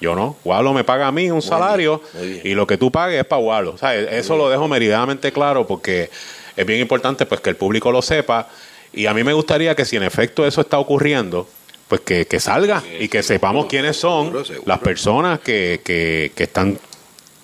[0.00, 0.36] Yo no.
[0.44, 2.40] Walo me paga a mí un salario muy bien.
[2.44, 3.72] y lo que tú pagues es para Walo.
[3.72, 6.10] O sea, eso lo dejo meridamente claro porque
[6.56, 8.48] es bien importante pues que el público lo sepa
[8.92, 11.48] y a mí me gustaría que si en efecto eso está ocurriendo,
[11.88, 14.32] pues que, que salga y que sepamos quiénes son
[14.66, 16.78] las personas que, que, que están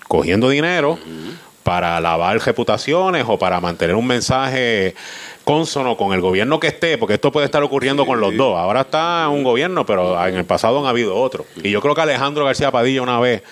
[0.07, 0.97] cogiendo dinero
[1.63, 4.95] para lavar reputaciones o para mantener un mensaje
[5.51, 8.57] consono con el gobierno que esté, porque esto puede estar ocurriendo con los dos.
[8.57, 11.45] Ahora está un gobierno, pero en el pasado han habido otros.
[11.61, 13.43] Y yo creo que Alejandro García Padilla una vez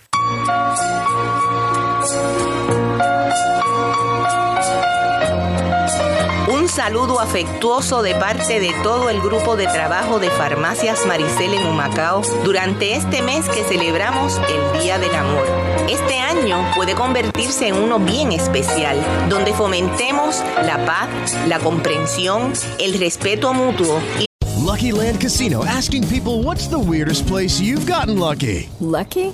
[6.47, 11.65] Un saludo afectuoso de parte de todo el grupo de trabajo de Farmacias Maricel en
[11.65, 15.45] Humacao durante este mes que celebramos el Día del Amor.
[15.89, 18.97] Este año puede convertirse en uno bien especial,
[19.29, 21.09] donde fomentemos la paz,
[21.47, 24.25] la comprensión, el respeto mutuo y
[24.71, 28.69] Lucky Land Casino asking people what's the weirdest place you've gotten lucky?
[28.79, 29.33] Lucky?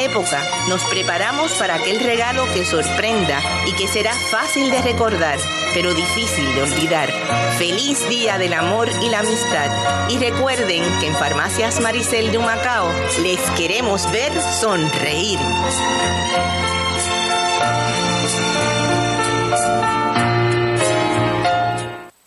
[0.00, 5.38] época nos preparamos para aquel regalo que sorprenda y que será fácil de recordar,
[5.74, 7.10] pero difícil de olvidar.
[7.58, 10.08] Feliz Día del Amor y la Amistad.
[10.08, 12.90] Y recuerden que en Farmacias Maricel de Humacao
[13.22, 15.38] les queremos ver sonreír.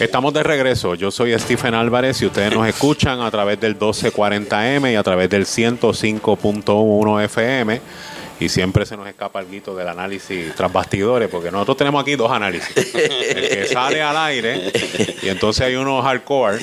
[0.00, 0.94] Estamos de regreso.
[0.94, 5.28] Yo soy Stephen Álvarez y ustedes nos escuchan a través del 1240M y a través
[5.28, 7.80] del 105.1 FM.
[8.40, 12.14] Y siempre se nos escapa el guito del análisis tras bastidores, porque nosotros tenemos aquí
[12.14, 12.70] dos análisis.
[12.94, 14.70] El que sale al aire,
[15.22, 16.58] y entonces hay uno hardcore,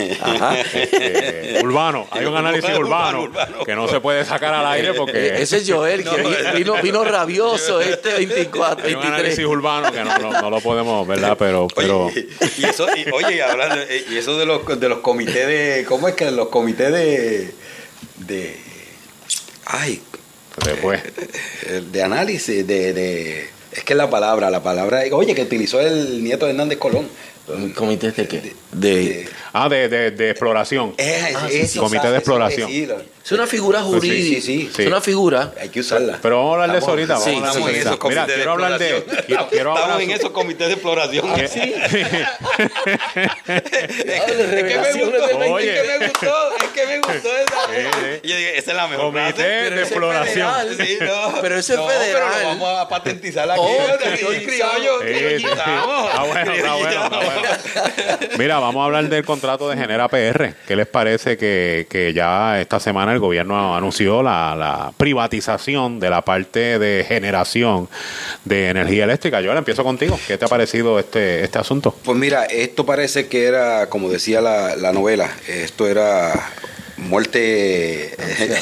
[0.74, 2.08] este, urbano.
[2.12, 3.30] Hay un análisis urbano,
[3.66, 5.42] que no se puede sacar al aire porque.
[5.42, 9.06] Ese es Joel, que vino, vino rabioso este 24, Hay un 23.
[9.20, 11.36] análisis urbano que no, no- no lo podemos, ¿verdad?
[11.38, 12.10] Pero, pero
[12.58, 15.86] Y eso, y, oye, y hablando, eh, y eso de los, de los comités de,
[15.88, 17.54] ¿cómo es que los comités de,
[18.18, 18.58] de,
[19.66, 20.02] ay,
[20.64, 21.02] después.
[21.68, 26.24] eh, de análisis, de, de, es que la palabra, la palabra, oye, que utilizó el
[26.24, 27.08] nieto de Hernández Colón.
[27.76, 28.54] ¿Comités de qué?
[28.72, 29.28] De,
[29.58, 30.94] Ah, de, de, de exploración.
[31.00, 32.70] Ah, sí, sí, Comité de eso, exploración.
[32.70, 34.42] sí, lo- Es una figura Pues sí, jurídica.
[34.42, 34.82] sí, sí.
[34.84, 35.54] Es una figura.
[35.60, 36.20] Hay que usarla.
[36.22, 37.18] Pero vamos a hablar de eso ahorita.
[37.18, 38.90] sí, Vamos a hablar de estamos eso Mira, quiero hablar de.
[38.98, 39.26] exploración.
[39.26, 41.26] Quiero, quiero Estamos hablar en esos comités de exploración.
[41.40, 41.52] Es
[44.64, 45.76] que me gustó, Oye.
[45.76, 48.22] es que me gustó, es que me gustó esa.
[48.24, 49.44] Yo dije, esa es la mejor Comité frase.
[49.48, 50.54] de es exploración.
[50.78, 50.98] Sí.
[51.42, 52.32] Pero ese es No, federal.
[52.34, 53.60] Pero lo vamos a patentizar aquí.
[53.64, 53.88] Oh,
[54.20, 55.46] Yo soy criollo, Sí, sí.
[55.46, 57.10] está bueno, está bueno.
[58.38, 60.56] Mira, vamos a hablar del contrato de Genera PR.
[60.68, 66.10] ¿Qué les parece que, que ya esta semana el gobierno anunció la, la privatización de
[66.10, 67.88] la parte de generación
[68.44, 69.42] de energía eléctrica?
[69.42, 70.20] Yo ahora empiezo contigo.
[70.28, 71.96] ¿Qué te ha parecido este, este asunto?
[72.04, 76.34] Pues mira, esto parece que era, como decía la, la novela, esto era
[76.98, 78.16] muerte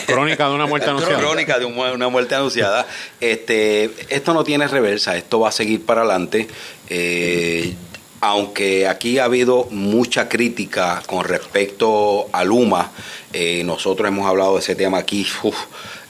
[0.05, 1.17] Crónica de una muerte anunciada.
[1.19, 2.86] crónica de una muerte anunciada
[3.21, 6.47] este esto no tiene reversa esto va a seguir para adelante
[6.89, 7.75] Eh,
[8.24, 12.89] aunque aquí ha habido mucha crítica con respecto a Luma
[13.34, 15.57] eh, nosotros hemos hablado de ese tema aquí uf,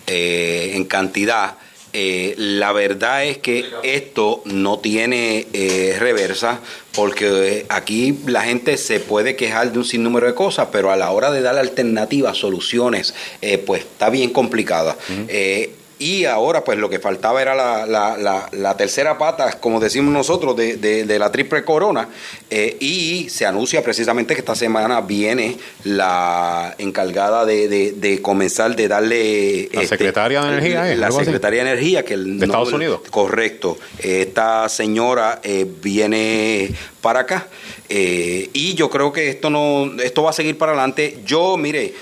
[0.06, 1.56] eh, en cantidad
[1.92, 5.48] eh, la verdad es que esto no tiene
[6.00, 6.60] reversa
[6.94, 11.12] porque aquí la gente se puede quejar de un sinnúmero de cosas, pero a la
[11.12, 13.14] hora de dar alternativas, soluciones,
[13.68, 14.98] pues está bien complicada.
[16.04, 20.14] Y ahora, pues lo que faltaba era la, la- la- la tercera pata, como decimos
[20.14, 22.10] nosotros, de, de- de la triple corona.
[22.50, 28.76] Eh, y se anuncia precisamente que esta semana viene la encargada de, de- de comenzar
[28.76, 29.62] de darle.
[29.66, 30.96] este, La secretaria de Energía, ¿eh?
[30.98, 31.20] La así.
[31.20, 33.02] secretaria de Energía, que el ¿De Estados Unidos?
[33.10, 33.78] Correcto.
[34.00, 37.48] Esta señora eh, viene para acá
[37.90, 41.18] eh, y yo creo que esto no, esto va a seguir para adelante.
[41.26, 41.94] Yo, mire,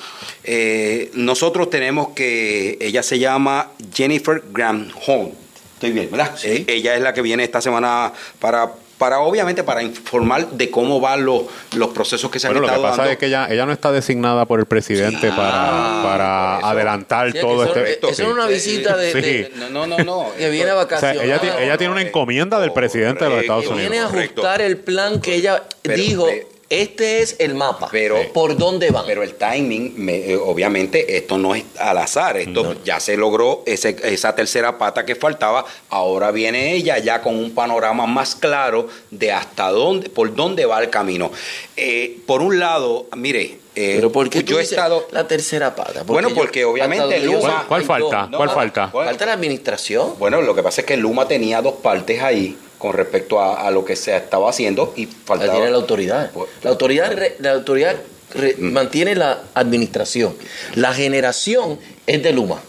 [0.44, 5.32] eh, nosotros tenemos que, ella se llama Jennifer Granholm.
[5.76, 6.36] Estoy bien, ¿verdad?
[6.44, 11.00] Eh, ella es la que viene esta semana para para obviamente para informar de cómo
[11.00, 11.46] van los,
[11.76, 13.12] los procesos que se Bueno, han lo que estado pasa dando.
[13.14, 17.64] es que ella, ella no está designada por el presidente para, para adelantar Sí, todo
[17.64, 18.10] eso- este.
[18.12, 19.22] eso es una visita de- Sí.
[19.22, 20.28] de- No, no, no, no.
[20.38, 21.24] Que viene a O sea, vacaciones.
[21.24, 24.24] ella, tiene- una encomienda del presidente de los Estados que viene a Unidos.
[24.34, 26.26] ajustar el plan que ella Pero- dijo.
[26.28, 27.90] pero- este es el mapa.
[27.92, 29.06] Pero, ¿Por dónde van?
[29.06, 32.38] Pero el timing, me- eh, obviamente, esto no es al azar.
[32.38, 35.66] Esto ya se logró ese- esa tercera pata que faltaba.
[35.90, 40.82] Ahora viene ella ya con un panorama más claro de hasta dónde, por dónde va
[40.82, 41.30] el camino.
[41.76, 45.08] Eh, por un lado, mire, eh, Pero ¿por qué tú yo he estado.
[45.12, 46.04] la tercera pata?
[46.04, 48.30] Bueno, yo- porque obviamente Luma- ¿Cuál falta?
[48.36, 48.88] ¿Cuál falta?
[48.90, 50.14] Falta la administración.
[50.20, 53.70] Bueno, lo que pasa es que Luma tenía dos partes ahí con respecto a, a
[53.72, 55.54] lo que se estaba haciendo y La faltaba.
[55.54, 56.32] tiene la autoridad.
[56.64, 57.96] La autoridad, re- la autoridad
[58.34, 58.72] re- Mm.
[58.72, 60.34] mantiene la administración.
[60.76, 61.78] La generación
[62.08, 62.60] es de Luma.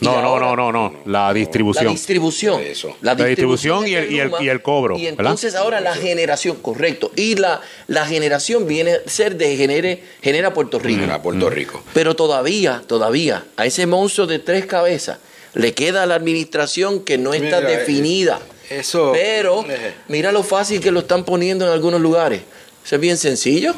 [0.00, 0.92] No, no, ahora- no, no, no.
[1.06, 1.92] La La distribución.
[1.92, 2.60] distribución.
[3.02, 5.18] La distribución y el- y el- y el cobro, Y ¿verdad?
[5.20, 7.12] entonces ahora la generación, correcto.
[7.16, 11.00] Y la, la generación viene a ser de genere, genera Puerto Rico.
[11.00, 11.82] Genera Puerto Rico.
[11.94, 15.18] Pero todavía, todavía, a ese monstruo de tres cabezas
[15.54, 18.40] le queda la administración que no está Mira, eh, definida.
[18.70, 19.10] Eso.
[19.12, 22.42] Pero eh, mira lo fácil que lo están poniendo en algunos lugares.
[22.84, 23.74] Eso es bien sencillo.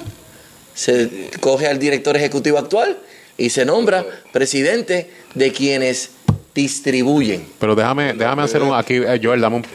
[0.75, 2.99] Se coge al director ejecutivo actual
[3.37, 6.11] y se nombra presidente de quienes
[6.55, 7.47] distribuyen.
[7.59, 9.67] Pero déjame, déjame hacer un aquí, eh, Joel, dame un,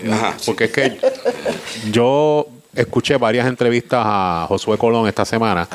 [0.45, 0.97] porque es que
[1.91, 5.67] yo escuché varias entrevistas a Josué Colón esta semana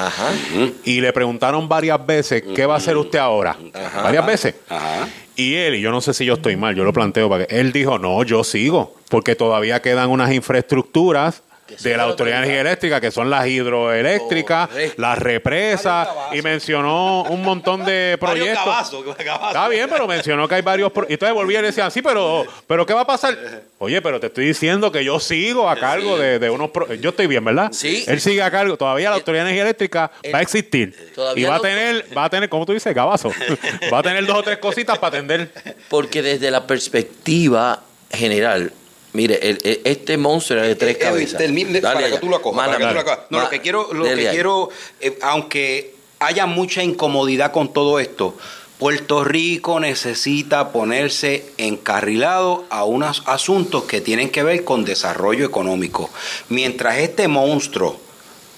[0.84, 3.56] y le preguntaron varias veces, ¿qué va a hacer usted ahora?
[4.02, 4.54] Varias veces.
[5.42, 7.58] Y él, y yo no sé si yo estoy mal, yo lo planteo para que
[7.58, 11.42] él dijo, no, yo sigo, porque todavía quedan unas infraestructuras
[11.80, 17.42] de la Autoridad de Energía Eléctrica, que son las hidroeléctricas, las represas, y mencionó un
[17.42, 18.92] montón de proyectos.
[19.18, 20.92] Está bien, pero mencionó que hay varios.
[20.92, 23.36] pro- Y entonces volví y le decían, sí, pero, pero ¿qué va a pasar?
[23.78, 26.70] Oye, pero te estoy diciendo que yo sigo a cargo de, de unos.
[26.70, 27.70] pro- Yo estoy bien, ¿verdad?
[27.72, 28.04] Sí.
[28.06, 28.76] Él sigue a cargo.
[28.76, 31.12] Todavía la Autoridad de Energía Eléctrica va a existir.
[31.36, 32.94] Y va a tener, va a tener, ¿cómo tú dices?
[32.94, 33.30] Gabazo.
[33.92, 35.50] va a tener dos o tres cositas para atender.
[35.88, 38.72] Porque desde la perspectiva general,
[39.12, 41.38] mire, el- el- este monstruo de tres Eh, cabezas.
[41.40, 42.20] Dale para que allá.
[42.20, 43.02] tú lo cojas, para que Mándame.
[43.04, 43.38] tú lo.
[43.38, 44.68] No, lo que quiero, lo que quiero
[45.00, 48.36] eh, aunque haya mucha incomodidad con todo esto,
[48.78, 56.10] Puerto Rico necesita ponerse encarrilado a unos asuntos que tienen que ver con desarrollo económico.
[56.48, 57.96] Mientras este monstruo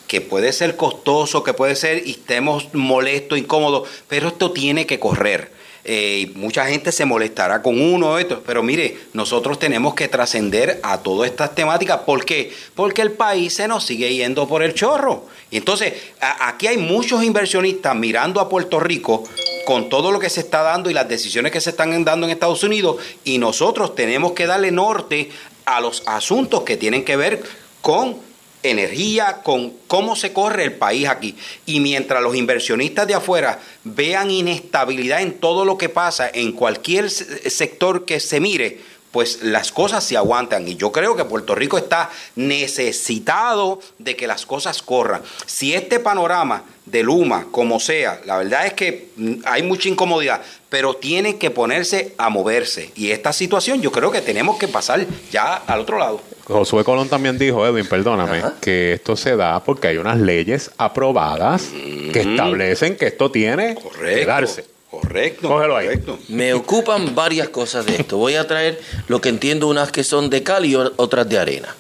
[0.07, 4.99] que puede ser costoso, que puede ser y estemos molestos, incómodos, pero esto tiene que
[4.99, 5.51] correr.
[5.87, 11.03] Eh, mucha gente se molestará con uno esto, pero mire, nosotros tenemos que trascender a
[11.03, 12.01] todas estas temáticas.
[12.01, 12.53] ¿Por qué?
[12.75, 15.27] Porque el país se nos sigue yendo por el chorro.
[15.51, 19.25] Y entonces, aquí hay muchos inversionistas mirando a Puerto Rico
[19.67, 22.33] con todo lo que se está dando y las decisiones que se están dando en
[22.33, 25.31] Estados Unidos, y nosotros tenemos que darle norte
[25.65, 27.43] a los asuntos que tienen que ver
[27.81, 28.17] con
[28.65, 31.37] energía, con cómo se corre el país aquí.
[31.67, 37.11] Y mientras los inversionistas de afuera vean inestabilidad en todo lo que pasa, en cualquier
[37.11, 38.81] se- sector que se mire,
[39.13, 40.67] pues las cosas se aguantan.
[40.67, 45.23] Y yo creo que Puerto Rico está necesitado de que las cosas corran.
[45.47, 50.43] Si este panorama de Luma, como sea, la verdad es que mm, hay mucha incomodidad,
[50.69, 52.91] pero tiene que ponerse a moverse.
[52.97, 56.21] Y esta situación yo creo que tenemos que pasar ya al otro lado.
[56.47, 61.71] Josué Colón también dijo, Edwin, perdóname, que esto se da porque hay unas leyes aprobadas
[62.13, 64.67] que establecen que esto tiene que darse.
[64.91, 65.49] Correcto.
[65.49, 65.89] Cógelo ahí.
[66.29, 68.17] Me ocupan varias cosas de esto.
[68.19, 71.75] Voy a traer lo que entiendo, unas que son de cal y otras de arena.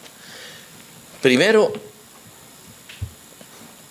[1.23, 1.73] Primero,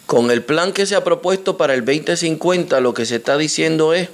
[0.05, 3.93] con el plan que se ha propuesto para el 2050, lo que se está diciendo
[3.93, 4.09] es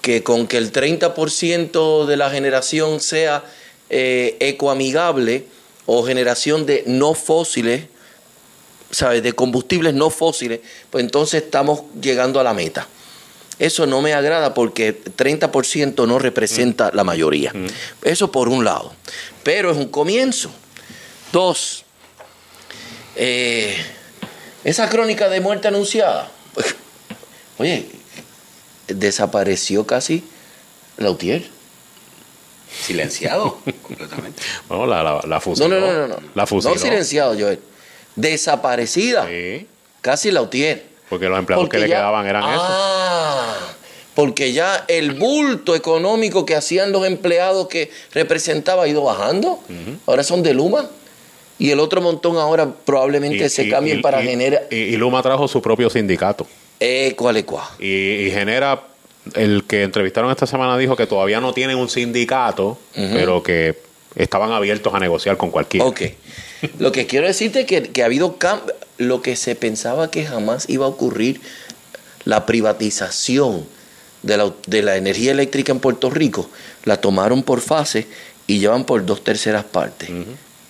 [0.00, 3.44] que con que el 30% de la generación sea
[3.90, 5.44] eh, ecoamigable
[5.92, 7.86] o generación de no fósiles,
[8.92, 9.24] ¿sabes?
[9.24, 12.86] De combustibles no fósiles, pues entonces estamos llegando a la meta.
[13.58, 17.52] Eso no me agrada porque 30% no representa la mayoría.
[18.02, 18.94] Eso por un lado.
[19.42, 20.52] Pero es un comienzo.
[21.32, 21.84] Dos,
[23.16, 23.76] eh,
[24.62, 26.30] esa crónica de muerte anunciada.
[27.58, 27.88] oye,
[28.86, 30.22] desapareció casi
[30.98, 31.50] Lautier.
[32.80, 34.42] Silenciado completamente.
[34.68, 35.68] Bueno, la, la, la No, fusiló.
[35.68, 36.08] no, no, no.
[36.08, 36.16] no.
[36.34, 36.74] La fusiló.
[36.74, 37.58] No silenciado, Joel.
[38.16, 39.28] Desaparecida.
[40.00, 40.84] Casi Lautier.
[41.08, 42.64] Porque los empleados Porque que le quedaban eran esos.
[42.68, 43.56] Ah,
[44.14, 49.60] porque ya el bulto económico que hacían los empleados que representaba ha ido bajando.
[50.06, 50.88] Ahora son de Luma.
[51.58, 54.66] Y el otro montón ahora probablemente se cambien para y- generar.
[54.70, 56.46] Y, y Luma trajo su propio sindicato.
[56.78, 57.66] Eh, ¿Cuál es cuál?
[57.78, 57.86] Y,
[58.26, 58.82] y genera.
[59.34, 63.78] El que entrevistaron esta semana dijo que todavía no tienen un sindicato, pero que
[64.14, 65.86] estaban abiertos a negociar con cualquiera.
[65.86, 66.02] Ok.
[66.78, 68.74] Lo que quiero decirte es que, que ha habido cambio.
[68.98, 71.40] Lo que se pensaba que jamás iba a ocurrir,
[72.24, 73.66] la privatización
[74.22, 76.50] de la, de la energía eléctrica en Puerto Rico,
[76.84, 78.06] la tomaron por fase
[78.46, 80.10] y llevan por dos terceras partes.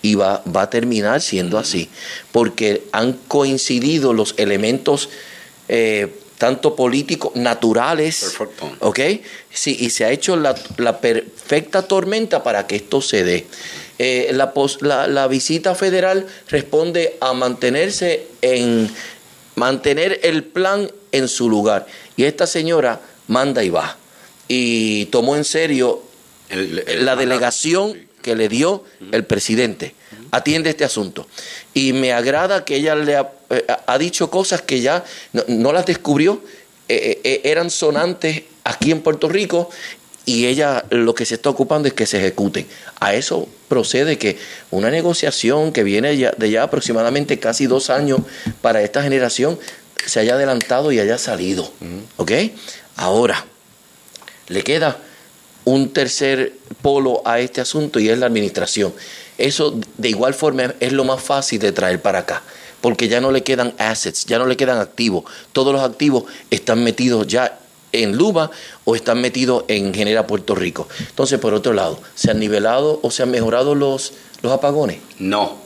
[0.02, 1.88] Y va, va a terminar siendo así,
[2.30, 5.08] porque han coincidido los elementos
[5.68, 8.22] eh, tanto políticos, naturales,
[8.80, 8.98] ¿ok?
[9.52, 13.46] Sí, y se ha hecho la, la perfecta tormenta para que esto se dé.
[13.98, 18.90] Eh, la, pos- la, la visita federal responde a mantenerse en
[19.54, 21.86] mantener el plan en su lugar.
[22.16, 23.98] Y esta señora manda y va.
[24.48, 26.02] Y tomó en serio
[26.48, 28.82] la delegación que le dio
[29.12, 29.94] el presidente.
[30.30, 31.26] Atiende este asunto.
[31.74, 35.72] Y me agrada que ella le ha, eh, ha dicho cosas que ya no, no
[35.72, 36.42] las descubrió,
[36.88, 39.70] eh, eh, eran sonantes aquí en Puerto Rico
[40.26, 42.66] y ella lo que se está ocupando es que se ejecuten.
[42.98, 44.38] A eso procede que
[44.70, 48.20] una negociación que viene ya, de ya aproximadamente casi dos años
[48.60, 49.58] para esta generación
[50.04, 51.72] se haya adelantado y haya salido.
[52.16, 52.32] ¿Ok?
[52.96, 53.46] Ahora,
[54.48, 54.98] le queda
[55.64, 58.92] un tercer polo a este asunto y es la administración.
[59.40, 62.42] Eso de igual forma es lo más fácil de traer para acá,
[62.80, 65.24] porque ya no le quedan assets, ya no le quedan activos.
[65.52, 67.58] Todos los activos están metidos ya
[67.92, 68.50] en Luma
[68.84, 70.88] o están metidos en Genera Puerto Rico.
[70.98, 74.12] Entonces, por otro lado, ¿se han nivelado o se han mejorado los,
[74.42, 74.98] los apagones?
[75.18, 75.56] No,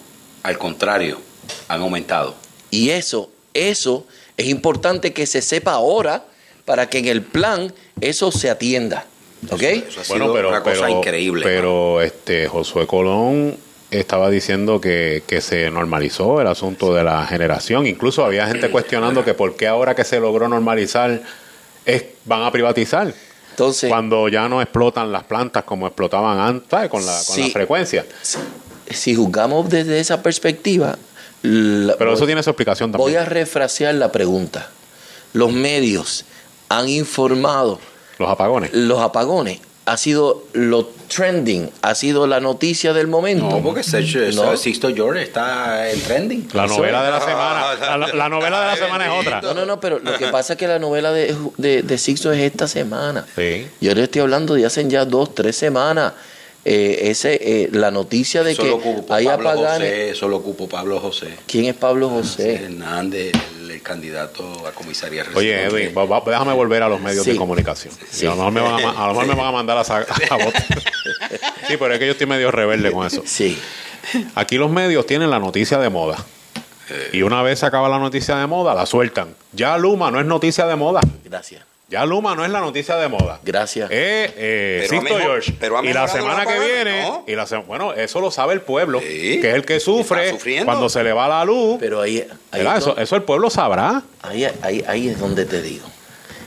[0.43, 1.21] al contrario.
[1.69, 2.35] Han aumentado.
[2.71, 4.07] Y eso, eso
[4.37, 6.27] es importante que se sepa ahora
[6.65, 9.07] para que en el plan eso se atienda.
[9.51, 9.63] ¿Ok?
[10.09, 11.01] Bueno, pero, pero,
[11.45, 13.57] Pero este, Josué Colón
[13.91, 17.87] estaba diciendo que, que se normalizó el asunto de la generación.
[17.87, 21.23] Incluso había gente cuestionando que por qué ahora que se logró normalizar
[21.85, 23.13] es, van a privatizar.
[23.51, 26.91] Entonces, cuando ya no explotan las plantas como explotaban antes, ¿sabes?
[26.91, 28.05] con la, con la frecuencia.
[28.91, 30.99] si juzgamos desde esa perspectiva,
[31.43, 33.11] la- Pero eso tiene su explicación también.
[33.13, 34.71] voy a refrasear la pregunta.
[35.35, 36.25] Los medios
[36.69, 37.79] han informado.
[38.19, 38.73] Los apagones.
[38.73, 39.61] Los apagones.
[39.87, 43.51] Ha sido lo trending, ha sido la noticia del momento.
[43.51, 44.57] No, porque Sergio- No.
[44.57, 46.49] Sixto George está en trending.
[46.55, 47.97] La novela de la semana.
[47.99, 49.43] La, la novela de la semana es otra.
[49.43, 52.33] No, no, no, pero lo que pasa es que la novela de, de, de Sixto
[52.33, 53.27] es esta semana.
[53.37, 53.67] Sí.
[53.83, 56.15] Yo le estoy hablando de hace ya dos, tres semanas.
[56.65, 59.91] Eh, ese, eh, la noticia de Eso que hay Pablo apaganes.
[59.91, 61.29] José, eso lo ocupó Pablo José.
[61.47, 62.55] ¿Quién es Pablo José?
[62.55, 63.33] Hernández,
[63.75, 65.65] el, candidato a comisaría Oye.
[65.65, 67.33] Edwin, va- va- déjame volver a los medios Sí.
[67.33, 67.93] de comunicación.
[68.11, 68.27] Sí.
[68.27, 69.83] A lo mejor me van a, ma- a lo mejor me van a mandar a,
[69.83, 70.65] votar.
[71.69, 73.23] Sí, pero es que yo estoy medio rebelde con eso.
[73.25, 73.59] Sí.
[74.35, 76.17] Aquí los medios tienen la noticia de moda.
[77.13, 79.35] Y una vez se acaba la noticia de moda, la sueltan.
[79.53, 81.01] Ya Luma no es noticia de moda.
[81.25, 81.63] Gracias.
[81.89, 83.41] Ya Luma no es la noticia de moda.
[83.45, 83.91] Gracias.
[83.91, 85.55] Eh, eh, Pero mejor- George.
[85.61, 87.25] pero y la semana que viene, ¿no?
[87.27, 90.89] y la se- bueno, eso lo sabe el pueblo, que es el que sufre cuando
[90.89, 91.77] se le va la luz.
[91.79, 94.03] Pero ahí, ahí, eso, eso el pueblo sabrá.
[94.23, 95.87] ahí, ahí, ahí es donde te digo.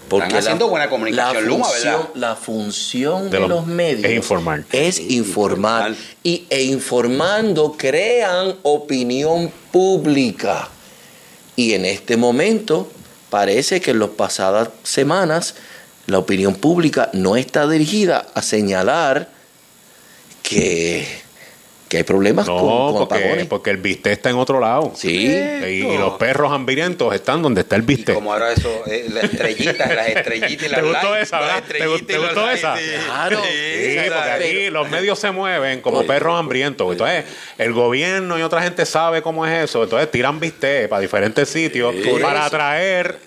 [0.09, 2.09] Porque Están haciendo buena comunicación, la Luma, función, ¿verdad?
[2.15, 4.63] La función de, De los- los medios es informar.
[4.71, 5.93] Es informar.
[6.23, 10.69] Y, e informando crean opinión pública.
[11.57, 12.89] Y en este momento
[13.37, 15.53] parece que en las pasadas semanas
[16.07, 19.27] la opinión pública no está dirigida a señalar
[20.41, 21.05] que,
[21.89, 23.45] que hay problemas No, con, con porque, apagones.
[23.45, 24.93] porque el bistec está en otro lado.
[24.95, 25.27] Sí.
[25.27, 28.15] Y, y los perros hambrientos están donde está el bistec.
[28.15, 31.67] Como ahora eso, eh, las estrellitas, las estrellitas y las ¿Te gustó likes, esa, las
[31.67, 32.07] verdad?
[32.07, 32.77] ¿Te, gustó esa?
[32.77, 32.83] sí.
[33.05, 33.41] Claro.
[33.43, 36.91] Sí, Sí, porque aquí los medios se mueven como perros hambrientos.
[36.91, 37.25] Entonces,
[37.57, 39.83] el gobierno y otra gente sabe cómo es eso.
[39.83, 42.47] Entonces, tiran bistec para diferentes sitios para eso.
[42.47, 43.26] atraer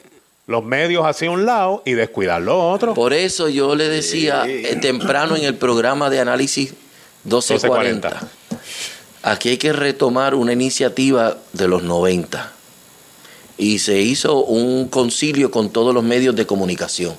[0.51, 2.97] los medios hacia un lado y descuidar los otros.
[2.97, 6.75] Por eso yo le decía eh, temprano en el programa de análisis
[7.23, 8.29] 1240, 1240.
[9.23, 12.53] aquí hay que retomar una iniciativa de los 90
[13.59, 17.15] y se hizo un concilio con todos los medios de comunicación.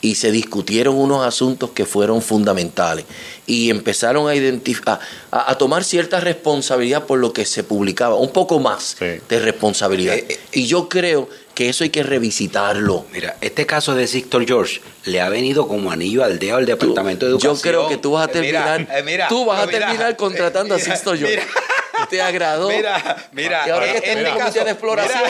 [0.00, 3.04] Y se discutieron unos asuntos que fueron fundamentales.
[3.46, 4.98] Y empezaron a identificar
[5.30, 10.16] a, a tomar cierta responsabilidad por lo que se publicaba, un poco más de responsabilidad.
[10.16, 13.04] Eh, y yo creo que eso hay que revisitarlo.
[13.12, 17.26] Mira, este caso de Sixto George le ha venido como anillo al dedo al Departamento
[17.26, 17.58] de Yo Educación.
[17.62, 20.16] creo que tú vas a Eh, mira, terminar, eh, mira, tú vas a mira, terminar
[20.16, 21.36] contratando a Sixto George.
[21.36, 21.42] mira.
[22.10, 22.68] ¿Te agradó?
[22.68, 23.62] Mira, mira.
[23.66, 25.22] Y ahora que eh, está en comité caso- de exploración.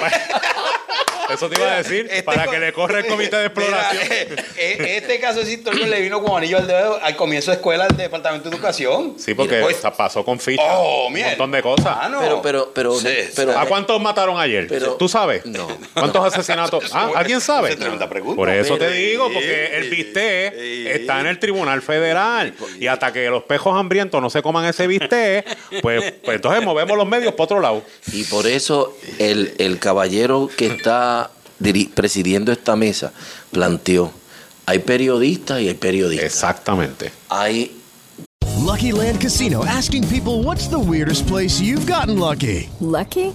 [1.35, 4.03] Eso te iba a decir, para que le corra el comité de exploración.
[4.29, 7.51] Mira, eh, este caso de Sixto George le vino como anillo al dedo al comienzo
[7.51, 9.15] de escuela del Departamento de Educación.
[9.19, 10.63] Sí, porque Pues, pasó con ficha.
[10.79, 11.87] Oh, un montón de cosas.
[12.01, 12.21] Ah, no.
[12.21, 14.67] Pero, pero, pero, Sí, pero ¿A cuántos mataron ayer?
[14.69, 15.45] Pero- ¿Tú sabes?
[15.47, 15.67] No.
[15.95, 16.85] ¿Cuántos asesinatos?
[16.95, 17.69] Ah, ¿Alguien sabe?
[17.69, 18.37] Esa es tremenda pregunta.
[18.37, 22.55] Por eso te digo, porque el bistec está en el Tribunal Federal.
[22.79, 25.47] Y hasta que los pejos hambrientos no se coman ese bistec,
[25.81, 27.83] pues, pues entonces movemos los medios para otro lado.
[28.13, 31.22] Y por eso el, el caballero que está
[31.95, 33.13] presidiendo esta mesa
[33.51, 34.13] planteó,
[34.67, 36.27] hay periodistas y hay periodistas.
[36.27, 37.13] Exactamente.
[37.29, 37.77] Hay
[38.63, 42.71] Lucky Land Casino asking people what's the weirdest place you've gotten lucky?
[42.81, 43.35] Lucky?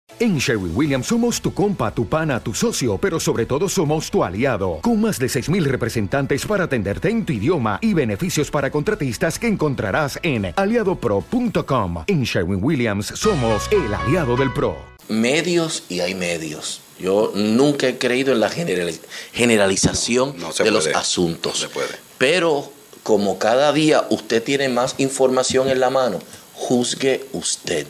[0.21, 4.23] En Sherwin Williams somos tu compa, tu pana, tu socio, pero sobre todo somos tu
[4.23, 9.39] aliado, con más de 6.000 representantes para atenderte en tu idioma y beneficios para contratistas
[9.39, 12.03] que encontrarás en aliadopro.com.
[12.05, 14.75] En Sherwin Williams somos el aliado del PRO.
[15.09, 16.81] medios y hay medios.
[16.99, 18.99] Yo nunca he creído en la generali-
[19.33, 21.53] generalización No, no se de los asuntos.
[21.53, 21.95] No se puede.
[22.19, 26.19] Pero como cada día usted tiene más información en la mano,
[26.53, 27.87] juzgue usted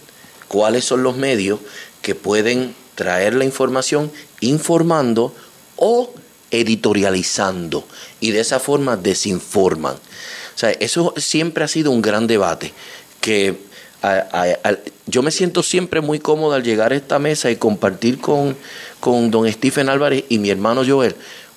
[0.48, 1.60] cuáles son los medios
[2.02, 5.34] que pueden traer la información informando
[5.76, 6.14] o
[6.52, 7.86] editorializando
[8.20, 9.96] y de esa forma desinforman.
[9.96, 12.74] O sea, eso siempre ha sido un gran debate
[13.22, 13.56] que
[14.02, 14.78] a- a- a-
[15.08, 18.58] yo me siento siempre muy cómodo al llegar a esta mesa y compartir con,
[19.00, 21.16] con don Stephen Álvarez y mi hermano Joel,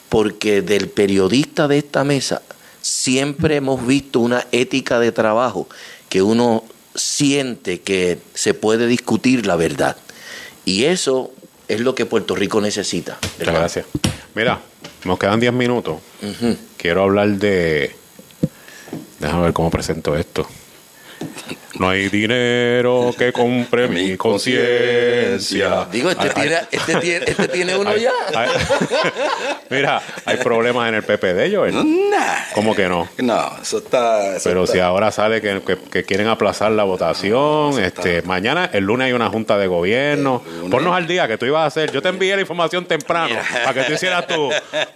[0.08, 2.42] porque del periodista de esta mesa
[2.82, 5.68] siempre hemos visto una ética de trabajo
[6.08, 6.64] que uno
[6.94, 9.96] siente que se puede discutir la verdad.
[10.64, 11.32] Y eso
[11.68, 13.18] es lo que Puerto Rico necesita.
[13.38, 13.86] Muchas gracias.
[14.34, 14.60] Mira,
[15.04, 15.98] nos quedan 10 minutos.
[16.76, 17.94] Quiero hablar de.
[19.20, 20.46] Déjame ver cómo presento esto.
[21.78, 25.86] No hay dinero que compre mi conciencia.
[25.90, 26.66] Digo, este, Ay, tiene, ay.
[26.70, 28.10] este, tiene, este tiene uno Ay, ya.
[29.70, 31.74] Mira, hay problemas en el PPD, Joel.
[32.54, 33.08] ¿Cómo que no?
[33.18, 34.36] No, eso está.
[34.36, 38.70] eso Pero está- si ahora sale que, que- que quieren aplazar la votación, este, mañana,
[38.72, 40.42] el lunes hay una junta de gobierno.
[40.70, 41.90] Ponnos al día que tú ibas a hacer.
[41.92, 44.50] Yo te envié la información temprano para que tú hicieras tu,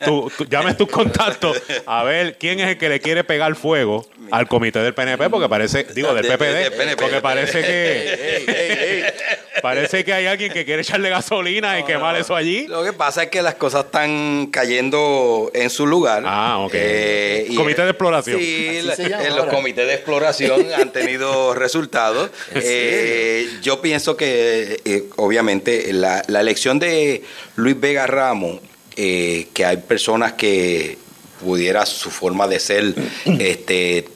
[0.04, 4.06] tu, tu- llames tus contactos a ver quién es el que le quiere pegar fuego
[4.30, 9.12] al comité del PNP, porque parece, digo, del De- de- PPD, porque parece que
[9.62, 12.66] parece que hay alguien que quiere echarle gasolina y quemar eso allí.
[12.68, 16.22] Lo que pasa es que las cosas están cayendo en su lugar.
[16.26, 16.72] Ah, ok.
[16.74, 18.38] Eh, Comité de exploración.
[18.40, 19.52] Sí, la- en los ahora.
[19.52, 22.30] comités de exploración han tenido resultados.
[22.70, 27.22] Eh, yo pienso que, eh, obviamente, la, la elección de
[27.56, 28.60] Luis Vega Ramos,
[28.96, 30.98] eh, que hay personas que
[31.40, 32.94] pudiera su forma de ser,
[33.38, 34.06] este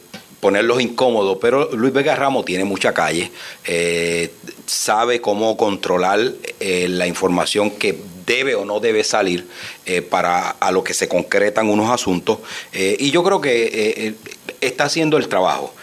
[0.42, 3.30] ponerlos incómodos, pero Luis Vega Ramos tiene mucha calle,
[3.64, 4.32] eh,
[4.66, 6.18] sabe cómo controlar
[6.58, 9.46] eh, la información que debe o no debe salir
[9.86, 12.38] eh, para a lo que se concretan unos asuntos
[12.72, 14.16] eh, y yo creo que
[14.60, 15.74] está haciendo el trabajo.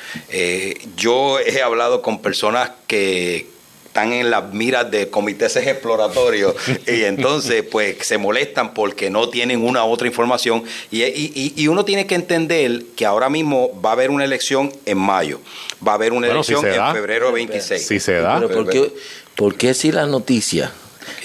[0.98, 3.48] Yo he hablado con personas que
[3.90, 6.54] están en las miras de comités exploratorios
[6.88, 11.68] y entonces pues se molestan porque no tienen una u otra información y, y- y-
[11.68, 15.40] uno tiene que entender que ahora mismo va a haber una elección en mayo,
[15.86, 16.90] va a haber una Bueno, si elección da.
[16.90, 17.86] en febrero 26.
[17.88, 18.36] Si se da.
[18.40, 18.94] Pero ¿por qué,
[19.36, 20.72] por qué si la noticia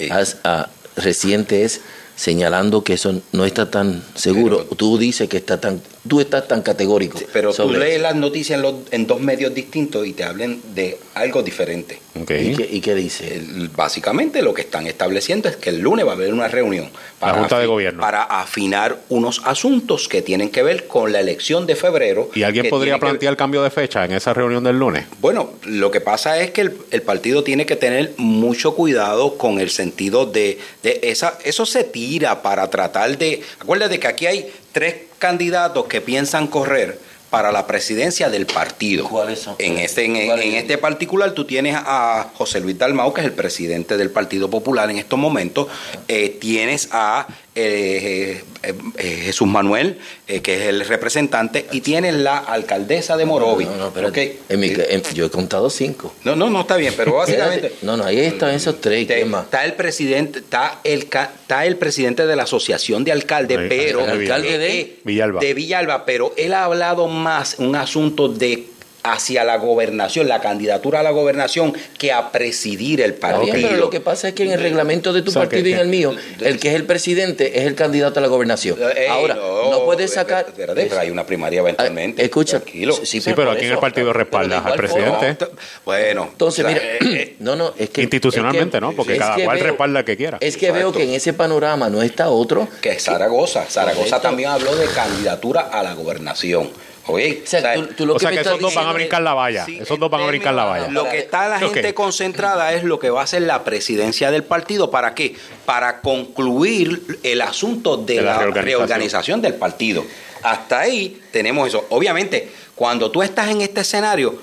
[0.09, 1.81] as- ah, reciente es
[2.15, 6.61] señalando que eso no está tan seguro, tú dices que está tan, tú estás tan
[6.61, 7.19] categórico.
[7.33, 8.03] Pero tú lees eso?
[8.03, 11.99] las noticias en, los- en dos medios distintos y te hablan de algo diferente.
[12.15, 12.23] ¿Y,
[12.55, 13.35] qué, y qué dice?
[13.35, 16.89] El- Básicamente lo que están estableciendo es que el lunes va a haber una reunión
[17.21, 18.01] La Junta de Gobierno.
[18.01, 22.29] para afinar unos asuntos que tienen que ver con la elección de febrero.
[22.35, 25.05] ¿Y alguien podría plantear cambio de fecha en esa reunión del lunes?
[25.19, 29.59] Bueno, lo que pasa es que el, el partido tiene que tener mucho cuidado con
[29.59, 34.49] el sentido de, de esa, eso se tira para tratar de, acuérdate que aquí hay
[34.71, 36.99] tres candidatos que piensan correr
[37.29, 39.09] para la presidencia del partido.
[39.09, 39.55] ¿Cuáles son?
[39.59, 43.97] En este, en, este particular tú tienes a José Luis Dalmau, que es el presidente
[43.97, 45.67] del Partido Popular en estos momentos.
[46.07, 49.97] Eh, tienes a eh, eh, eh, Jesús Manuel,
[50.27, 53.67] eh, que es el representante, y tienes la alcaldesa de Morovis.
[53.67, 54.39] No, no, espérate.
[54.49, 56.13] En mi- en- yo he contado cinco.
[56.23, 57.71] No, no, no está bien, pero básicamente.
[57.81, 59.07] No, no, ahí están esos tres.
[59.07, 59.45] ¿Qué más?
[59.45, 63.67] está el presidente, está el ca- está el presidente de la asociación de alcaldes, Ahí,
[63.69, 65.39] pero el alcalde de- Villalba.
[65.39, 68.65] de Villalba, pero él ha hablado más un asunto de
[69.13, 73.53] hacia la gobernación, la candidatura a la gobernación, que a presidir el partido.
[73.53, 75.79] pero lo que pasa es que en el reglamento de tu partido que- y en
[75.79, 78.77] el mío, el que es el presidente es el candidato a la gobernación.
[78.95, 80.47] Ey, Ahora, no, puedes sacar.
[80.55, 82.21] pero hay una primaria eventualmente.
[82.21, 82.93] Ah, escucha, tranquilo.
[83.03, 85.37] sí, Sí, pero aquí en el partido respaldas al presidente.
[85.85, 88.01] Bueno, Entonces, o sea, mira, eh, no, no, es que.
[88.01, 88.93] Institucionalmente, es que- ¿no?
[88.93, 90.37] Porque cada cual veo- respalda al que quiera.
[90.41, 92.67] Es que veo que en ese panorama no está otro.
[92.81, 93.65] que es Zaragoza.
[93.69, 96.69] Zaragoza también habló de candidatura a la gobernación.
[97.07, 99.21] Oye, O sea, tú- tú lo o sea me que esos dos van a brincar
[99.21, 99.65] la valla.
[99.65, 100.87] Sí, esos dos van a brincar la valla.
[100.87, 104.43] Lo que está la gente concentrada es lo que va a ser la presidencia del
[104.43, 104.89] partido.
[104.89, 105.35] ¿Para qué?
[105.65, 108.79] Para concluir el asunto de, De la la, reorganización.
[108.79, 109.41] reorganización.
[109.41, 110.03] del partido.
[110.41, 111.85] Hasta ahí tenemos eso.
[111.89, 114.35] Obviamente, cuando tú estás en este escenario,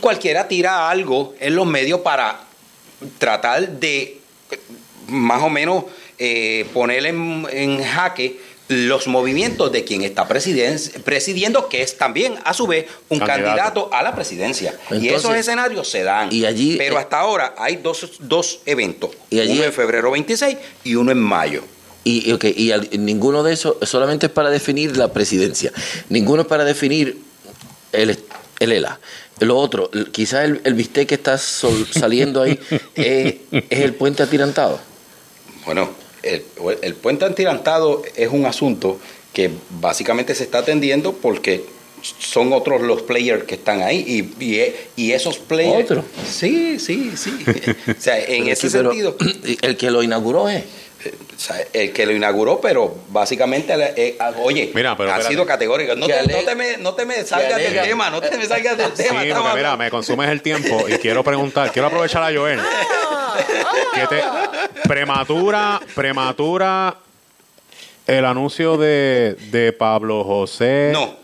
[0.00, 2.40] cualquiera tira algo en los medios para
[3.18, 4.18] tratar de
[5.08, 5.84] más o menos
[6.18, 8.38] eh, poner en, en jaque
[8.70, 13.44] los movimientos de quien está presidiendo, que es también, a su vez, un Candidato.
[13.44, 14.78] candidato, a la presidencia.
[14.92, 16.28] y esos escenarios se dan.
[16.32, 19.10] y allí, pero eh, hasta ahora hay dos, dos eventos.
[19.28, 21.62] Y allí- uno en febrero 26 y uno en mayo.
[22.04, 25.72] Y, y, ok, y al- ninguno de esos solamente es para definir la presidencia.
[26.08, 27.18] Ninguno es para definir
[27.92, 28.18] el,
[28.60, 29.00] el ELA.
[29.40, 32.58] Lo otro, quizás el, el bistec que está sol- saliendo ahí
[32.94, 34.78] es, es el puente atirantado.
[35.64, 35.90] Bueno,
[36.22, 36.44] el,
[36.82, 38.98] el puente antirantado es un asunto
[39.32, 39.50] que
[39.80, 41.64] básicamente se está atendiendo porque
[42.18, 44.04] son otros los players que están ahí
[44.38, 45.84] y, y, y esos players...
[45.90, 46.04] ¿Otro?
[46.26, 47.30] Sí, sí, sí.
[47.98, 49.16] o sea, en Pero ese sí, pero sentido...
[49.62, 50.62] El que lo inauguró es.
[50.64, 55.34] o sea, el que lo inauguró, pero básicamente, eh, ah, oye, Mira, pero ha espérate.
[55.34, 55.94] sido categórico.
[55.94, 58.36] No Que te, ale- no te me, no te me salgas del tema, no te
[58.36, 59.14] me salgas del Sí, tema.
[59.16, 62.60] porque estamos mira, me consumes el tiempo y quiero preguntar, quiero aprovechar a Joel.
[63.94, 64.22] ¿Qué te,
[64.94, 66.96] prematura, prematura
[68.08, 71.14] El anuncio de, de Pablo José No.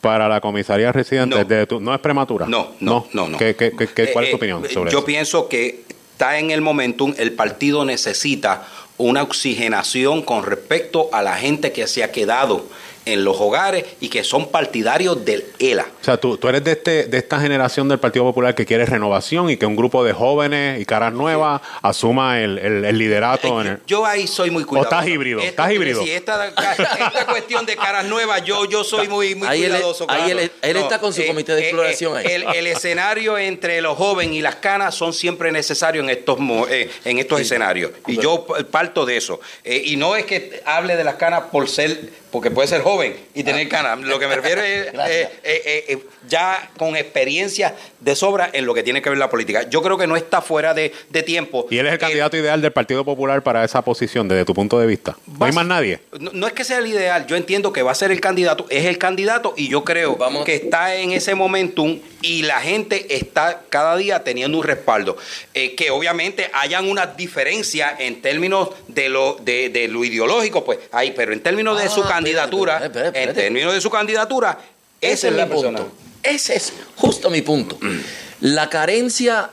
[0.00, 1.44] para la comisaría residente No.
[1.44, 2.46] de tu- no es prematura.
[2.46, 3.36] No, no, no, no.
[3.36, 5.04] ¿Qué, qué- qué- qué- ¿Cuál es tu Eh, opinión eh, sobre Yo eso?
[5.06, 8.66] pienso que está en el momentum, el partido necesita
[8.96, 12.64] una oxigenación con respecto a la gente que se ha quedado
[13.06, 15.86] en los hogares y que son partidarios del ELA.
[16.00, 18.84] O sea, tú, tú eres de, este, de esta generación del Partido Popular que quiere
[18.86, 23.60] renovación y que un grupo de jóvenes y caras nuevas asuma el, el- el liderato.
[23.60, 24.94] en el- Yo ahí soy muy ¿O cuidadoso.
[24.96, 25.38] estás híbrido?
[25.40, 26.00] Esto ¿Estás híbrido?
[26.00, 30.06] decir, esta, esta cuestión de caras nuevas, yo, yo soy muy, muy Ahí él- cuidadoso.
[30.08, 30.40] ahí claro.
[30.40, 32.26] él- él está con su comité de exploración ahí.
[32.28, 36.38] El, el escenario entre los jóvenes y las canas son siempre necesarios en estos,
[36.68, 37.92] eh, en estos escenarios.
[38.06, 39.40] Y yo parto de eso.
[39.64, 43.16] Eh, y no es que hable de las canas por ser, porque puede ser joven
[43.34, 44.00] y tener canas.
[44.00, 48.66] Lo que me refiero es eh, eh, eh, eh, ya con experiencia de sobra en
[48.66, 49.68] lo que tiene que ver la política.
[49.68, 51.66] Yo creo que no está fuera de, de tiempo.
[51.70, 54.78] Y él es el candidato ideal del Partido Popular para esa posición, desde tu punto
[54.78, 55.16] de vista.
[55.38, 56.00] No hay más nadie.
[56.18, 58.66] No, no es que sea el ideal, yo entiendo que va a ser el candidato,
[58.70, 63.62] es el candidato y yo creo que está en ese momentum y la gente está
[63.68, 65.16] cada día teniendo un respaldo.
[65.54, 70.78] Eh, que obviamente hayan unas diferencias en términos de lo, de, de lo ideológico, pues
[70.92, 73.90] hay, pero en términos de Ah, su espérate, candidatura, espérate, espérate, en términos de su
[73.90, 74.58] candidatura,
[75.00, 75.90] Ese es mi punto.
[76.22, 77.78] Ese es justo mi punto.
[78.40, 79.50] La carencia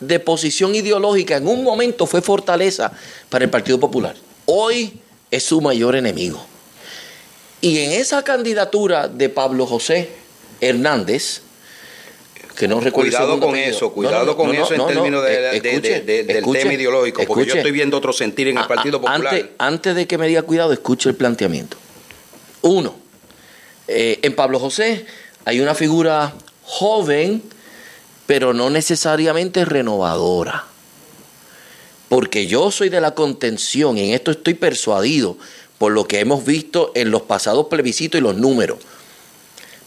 [0.00, 2.92] de posición ideológica en un momento fue fortaleza
[3.28, 4.14] para el Partido Popular.
[4.46, 4.98] Hoy
[5.30, 6.44] es su mayor enemigo.
[7.60, 10.08] Y en esa candidatura de Pablo José
[10.60, 11.42] Hernández,
[12.56, 14.92] que no recuerdo Cuidado con eso, cuidado No, no, con no, eso en no, no,
[14.92, 17.96] términos de- eh, de- escuche, de- de- del escuche, tema ideológico, porque yo estoy viendo
[17.96, 19.34] otro sentir en el Partido Popular.
[19.34, 21.76] Antes, antes de que me diga cuidado, escuche el planteamiento.
[22.62, 22.94] Uno,
[23.88, 25.06] eh, en Pablo José
[25.44, 27.42] hay una figura joven,
[28.26, 30.64] pero no necesariamente renovadora.
[32.08, 35.36] Porque yo soy de la contención, y en esto estoy persuadido
[35.78, 38.78] por lo que hemos visto en los pasados plebiscitos y los números.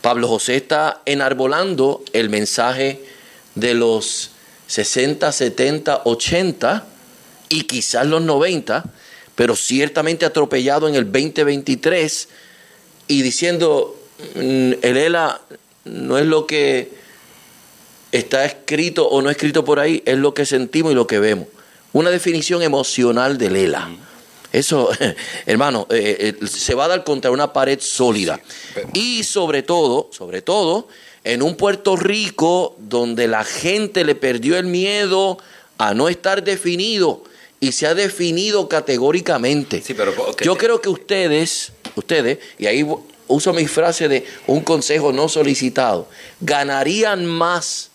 [0.01, 3.05] Pablo José está enarbolando el mensaje
[3.55, 4.32] de los
[4.67, 6.86] 60, 70, 80
[7.49, 8.84] y quizás los 90,
[9.36, 12.28] pero ciertamente atropellado en el 2023
[13.08, 13.95] y diciendo,
[14.36, 15.41] mm, el ELA
[15.86, 16.91] no es lo que
[18.12, 21.47] está escrito o no escrito por ahí, es lo que sentimos y lo que vemos.
[21.93, 23.89] Una definición emocional del ELA.
[24.51, 24.89] Eso,
[25.45, 28.39] hermano, eh, eh, se va a dar contra una pared sólida.
[28.93, 30.88] Y sobre todo, sobre todo,
[31.24, 35.38] en un Puerto Rico donde la gente le perdió el miedo
[35.78, 37.24] a no estar definido
[37.64, 39.82] y se ha definido categóricamente.
[40.41, 42.86] Yo creo que ustedes, ustedes, y ahí
[43.28, 46.09] uso mi frase de un consejo no solicitado,
[46.41, 47.91] ganarían más,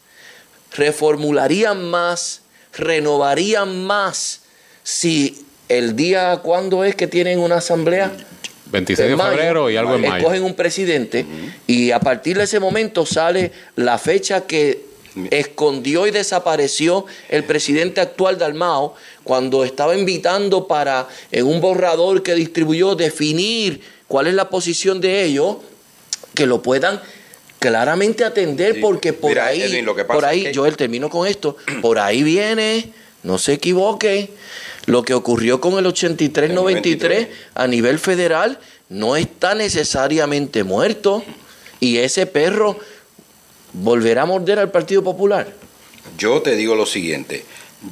[0.74, 2.40] reformularían más,
[2.72, 4.40] renovarían más
[4.84, 8.10] si el día, ¿cuándo es que tienen una asamblea?
[8.72, 10.16] 26 de mayo, febrero y algo en mayo.
[10.16, 11.26] Escogen un presidente
[11.66, 14.87] y a partir de ese momento sale la fecha que
[15.30, 18.94] escondió y desapareció el presidente actual Dalmao
[19.24, 25.24] cuando estaba invitando para en un borrador que distribuyó definir cuál es la posición de
[25.24, 25.56] ellos
[26.34, 27.00] que lo puedan
[27.58, 30.76] claramente atender porque por Mira, ahí Edwin, lo que pasa por ahí es que- yo
[30.76, 32.92] termino con esto por ahí viene
[33.24, 34.30] no se equivoque
[34.86, 38.58] lo que ocurrió con el 83-93 a nivel federal
[38.88, 41.22] no está necesariamente muerto
[41.80, 42.78] y ese perro
[43.72, 45.52] volverá a morder al Partido Popular.
[46.16, 47.44] Yo te digo lo siguiente.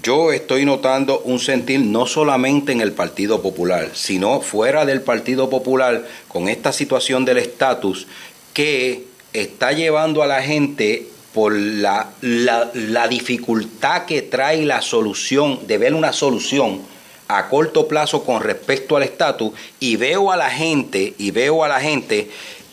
[0.02, 5.48] Yo estoy notando un sentir no solamente en el Partido Popular, sino fuera del Partido
[5.48, 8.08] Popular con esta situación del estatus
[8.52, 15.60] que está llevando a la gente por la, la, la dificultad que trae la solución,
[15.68, 16.80] de ver una solución
[17.28, 21.68] a corto plazo con respecto al estatus y veo a la gente, y veo a
[21.68, 22.30] la gente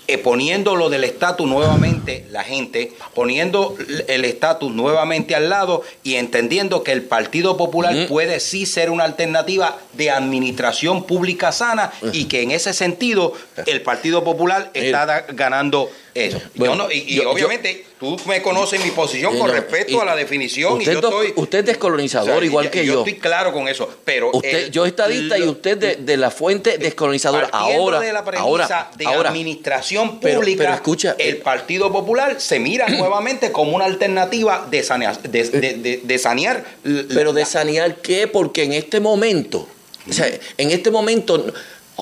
[0.07, 3.75] eh, poniendo lo del estatus nuevamente, la gente poniendo
[4.07, 9.05] el estatus nuevamente al lado y entendiendo que el Partido Popular puede sí ser una
[9.05, 13.33] alternativa de administración pública sana y que en ese sentido
[13.65, 16.39] el Partido Popular está ganando eso.
[16.55, 19.49] Bueno, Yo no- y y yo- yo- obviamente tú me conoces mi posición Eh, con
[19.51, 21.33] respecto a la definición usted, y yo estoy...
[21.35, 22.99] usted es descolonizador o sea, igual y- que y yo.
[22.99, 24.29] estoy claro con eso, pero...
[24.33, 27.49] Usted, el- yo estadista y usted de, de la fuente descolonizadora.
[27.49, 29.29] Partiendo Ahora, de la premisa ahora, de ahora.
[29.29, 35.21] administración pública, pero escucha, el Partido Popular se mira nuevamente como una alternativa de sanear,
[35.21, 38.27] de, de- de- sanear Pero de sanear qué?
[38.27, 39.67] Porque en este momento,
[40.09, 41.45] o sea, en este momento,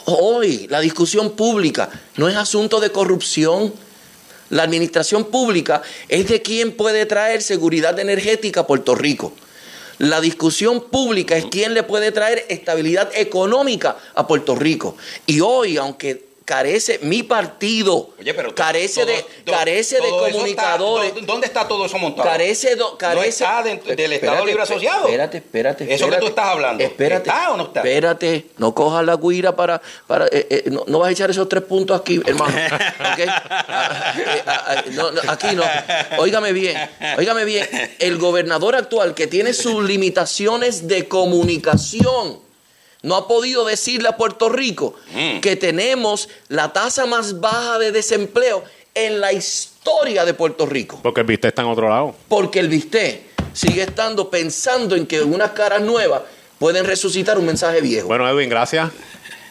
[0.05, 3.74] hoy, la discusión pública no es asunto de corrupción.
[4.52, 9.34] La administración pública es de quién puede traer seguridad energética a Puerto Rico.
[9.97, 14.97] La discusión pública es quién le puede traer estabilidad económica a Puerto Rico.
[15.26, 18.10] Y hoy, aunque carece mi partido,
[18.56, 22.28] carece de todo- carece de todo eso comunicadores, está- ¿dó- ¿Dónde está todo eso montado?
[22.28, 25.06] carece do- carece no está dentro del Estado Espérate, Libre Asociado.
[25.06, 26.22] Espérate, espérate, Eso que espérate.
[26.22, 26.84] tú estás hablando.
[26.84, 27.30] Espérate.
[27.30, 27.80] ¿Está o no está?
[27.80, 31.48] Espérate, no cojas la guira para para eh, eh, no, no vas a echar esos
[31.48, 32.54] tres puntos aquí, hermano.
[32.54, 33.30] ¿ok?
[33.30, 35.64] Ah, eh, ah, ah, no, aquí no.
[36.18, 36.78] Óigame bien,
[37.18, 37.68] óigame bien.
[38.00, 42.39] El gobernador actual que tiene sus limitaciones de comunicación
[43.04, 44.95] no ha podido decirle a Puerto Rico
[45.41, 50.99] que tenemos la tasa más baja de desempleo en la historia de Puerto Rico.
[51.02, 52.16] Porque el viste está en otro lado.
[52.28, 56.22] Porque el Visté sigue estando pensando en que unas caras nuevas
[56.60, 58.08] pueden resucitar un mensaje viejo.
[58.08, 58.91] Bueno, Edwin, gracias.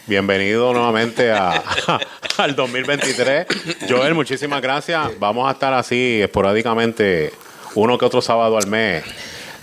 [0.06, 1.62] Bienvenido nuevamente a,
[2.36, 3.46] al 2023.
[3.88, 5.18] Joel, muchísimas gracias.
[5.18, 7.32] Vamos a estar así esporádicamente,
[7.74, 9.04] uno que otro sábado al mes,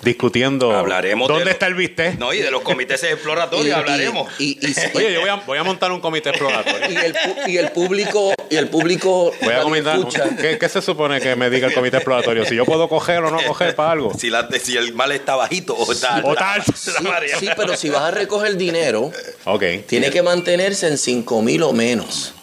[0.04, 2.14] discutiendo Hablaremos de dónde lo- está el viste.
[2.20, 4.32] No, y de los comités exploratorios Y- y- hablaremos.
[4.94, 6.90] Oye, yo voy a, voy a montar un comité exploratorio.
[6.92, 7.16] y el,
[7.48, 9.98] y el público y el público Voy a comentar.
[9.98, 10.26] escucha.
[10.40, 12.46] ¿Qué, qué se supone que me diga el comité exploratorio?
[12.46, 14.14] Si yo puedo coger o no coger para algo.
[14.18, 16.72] Si, la, si el mal está bajito o está O alto.
[16.76, 16.92] Sí,
[17.40, 19.12] sí, pero si vas a recoger dinero,
[19.88, 22.34] tiene que mantenerse en 5 mil o menos.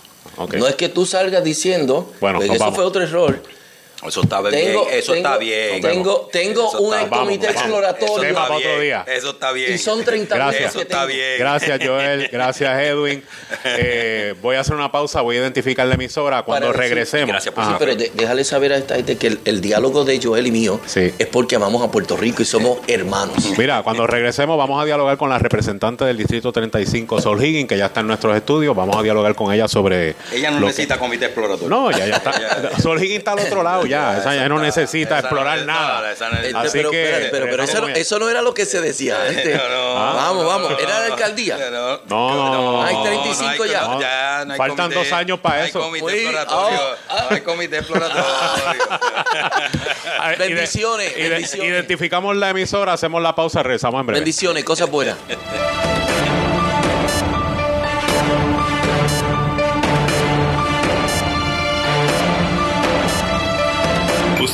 [0.56, 2.74] No es que tú salgas diciendo, Bueno, pues eso vamos.
[2.74, 3.40] fue otro error.
[4.06, 4.52] Eso está bien.
[4.52, 5.80] Tengo- eso está tengo- bien.
[5.80, 7.80] tengo- tengo Eso un está- comité vamos, vamos.
[7.80, 8.14] exploratorio.
[8.14, 8.80] Eso está para otro bien.
[8.80, 9.04] día.
[9.08, 9.72] Eso está bien.
[9.74, 10.64] Y son 30 Gracias.
[10.70, 11.06] Eso que está tengo.
[11.14, 11.38] bien.
[11.38, 12.28] Gracias, Joel.
[12.30, 13.24] Gracias, Edwin.
[13.64, 15.20] Eh, voy a hacer una pausa.
[15.22, 17.28] Voy a identificar la emisora cuando Para decir- regresemos.
[17.28, 17.72] Gracias por Ajá.
[17.72, 20.50] Sí, pero de- déjale saber a esta gente que el, el diálogo de Joel y
[20.50, 21.12] mío Sí.
[21.18, 23.36] es porque amamos a Puerto Rico y somos hermanos.
[23.58, 27.78] Mira, cuando regresemos vamos a dialogar con la representante del Distrito 35, Sol Higgins, que
[27.78, 28.74] ya está en nuestros estudios.
[28.76, 30.14] Vamos a dialogar con ella sobre...
[30.32, 31.68] Ella no necesita comité exploratorio.
[31.68, 32.32] No, ya, ya está.
[32.82, 33.93] Sol Higgins está al otro lado ya.
[33.94, 36.14] Esa ya no necesita explorar no- nada.
[36.20, 37.02] no, no- Así pero, que...
[37.04, 39.56] espérate, pero, eso, no, no era lo que se decía antes.
[39.56, 40.70] No, no, vamos, no, vamos.
[40.70, 41.56] no, Era la no, alcaldía.
[41.70, 42.82] No, No, no, no.
[42.84, 43.02] Hay no.
[43.04, 43.80] 35 hay- ya.
[43.82, 45.88] no, ya no hay Faltan dos años para no hay eso.
[45.88, 46.80] Uy, exploratorio.
[47.08, 48.24] ah, No hay comité exploratorio.
[50.20, 51.68] Ah, Bendiciones, ide- bendiciones.
[51.70, 54.20] Identificamos la emisora, hacemos la pausa, regresamos en breve.
[54.20, 55.16] Bendiciones, cosas buenas.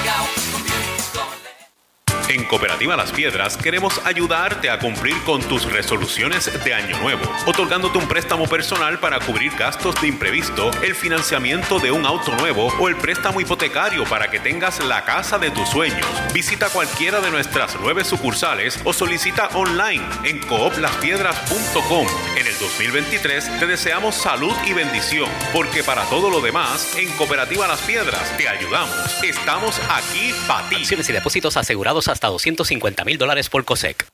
[2.30, 7.98] En Cooperativa Las Piedras queremos ayudarte a cumplir con tus resoluciones de año nuevo, otorgándote
[7.98, 12.88] un préstamo personal para cubrir gastos de imprevisto, el financiamiento de un auto nuevo o
[12.88, 16.06] el préstamo hipotecario para que tengas la casa de tus sueños.
[16.32, 22.06] Visita cualquiera de nuestras nueve sucursales o solicita online en cooplaspiedras.com.
[22.36, 27.66] En el 2023 te deseamos salud y bendición, porque para todo lo demás, en Cooperativa
[27.66, 29.20] Las Piedras te ayudamos.
[29.24, 30.76] Estamos aquí para ti.
[30.88, 34.06] Y depósitos asegurados 250 mil dólares por COSEC.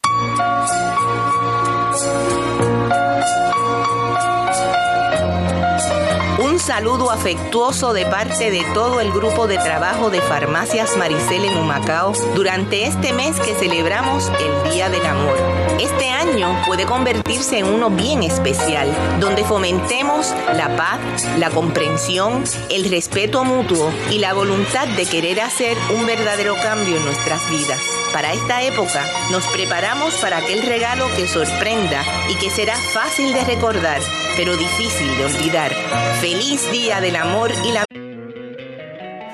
[6.39, 11.57] Un saludo afectuoso de parte de todo el grupo de trabajo de Farmacias Maricel en
[11.57, 15.56] Humacao durante este mes que celebramos el Día del Amor.
[15.81, 18.89] Este año puede convertirse en uno bien especial,
[19.21, 21.01] donde fomentemos la paz,
[21.39, 27.05] la comprensión, el respeto mutuo y la voluntad de querer hacer un verdadero cambio en
[27.05, 27.81] nuestras vidas.
[28.12, 33.45] Para esta época nos preparamos para aquel regalo que sorprenda y que será fácil de
[33.45, 34.01] recordar,
[34.37, 35.73] pero difícil de olvidar.
[36.21, 37.85] Feliz Día del Amor y la...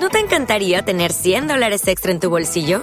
[0.00, 2.82] ¿No te encantaría tener 100 dólares extra en tu bolsillo?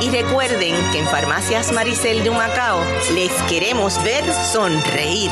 [0.00, 2.80] Y recuerden que en Farmacias Maricel de Humacao
[3.14, 5.30] les queremos ver sonreír.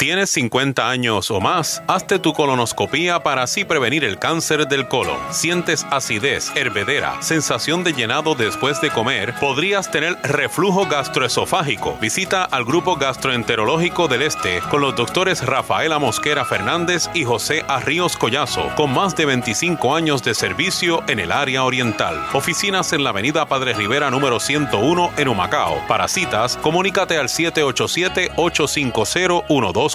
[0.00, 1.82] ¿Tienes 50 años o más?
[1.86, 5.18] Hazte tu colonoscopía para así prevenir el cáncer del colon.
[5.30, 9.34] ¿Sientes acidez, hervedera, sensación de llenado después de comer?
[9.38, 11.98] ¿Podrías tener reflujo gastroesofágico?
[12.00, 18.16] Visita al Grupo Gastroenterológico del Este con los doctores Rafaela Mosquera Fernández y José Arríos
[18.16, 22.26] Collazo, con más de 25 años de servicio en el área oriental.
[22.32, 25.86] Oficinas en la avenida Padre Rivera número 101 en Humacao.
[25.86, 27.28] Para citas, comunícate al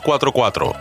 [0.01, 0.75] 787-850-1244.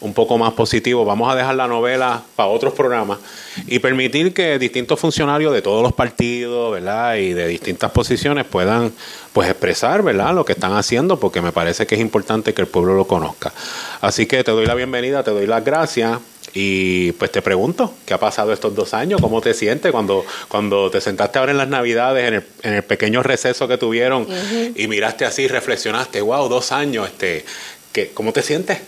[0.00, 3.18] un poco más positivo, vamos a dejar la novela para otros programas
[3.66, 7.16] y permitir que distintos funcionarios de todos los partidos, ¿verdad?
[7.16, 8.92] Y de distintas posiciones puedan
[9.32, 10.34] pues expresar, ¿verdad?
[10.34, 13.52] Lo que están haciendo, porque me parece que es importante que el pueblo lo conozca.
[14.00, 16.18] Así que te doy la bienvenida, te doy las gracias
[16.54, 19.20] y pues te pregunto, ¿qué ha pasado estos dos años?
[19.20, 22.82] ¿Cómo te sientes cuando, cuando te sentaste ahora en las navidades, en el, en el
[22.84, 24.26] pequeño receso que tuvieron
[24.74, 27.44] y miraste así reflexionaste, wow, dos años, este,
[27.92, 28.78] ¿qué, ¿cómo te sientes?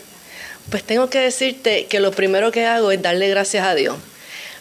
[0.71, 3.97] Pues tengo que decirte que lo primero que hago es darle gracias a Dios.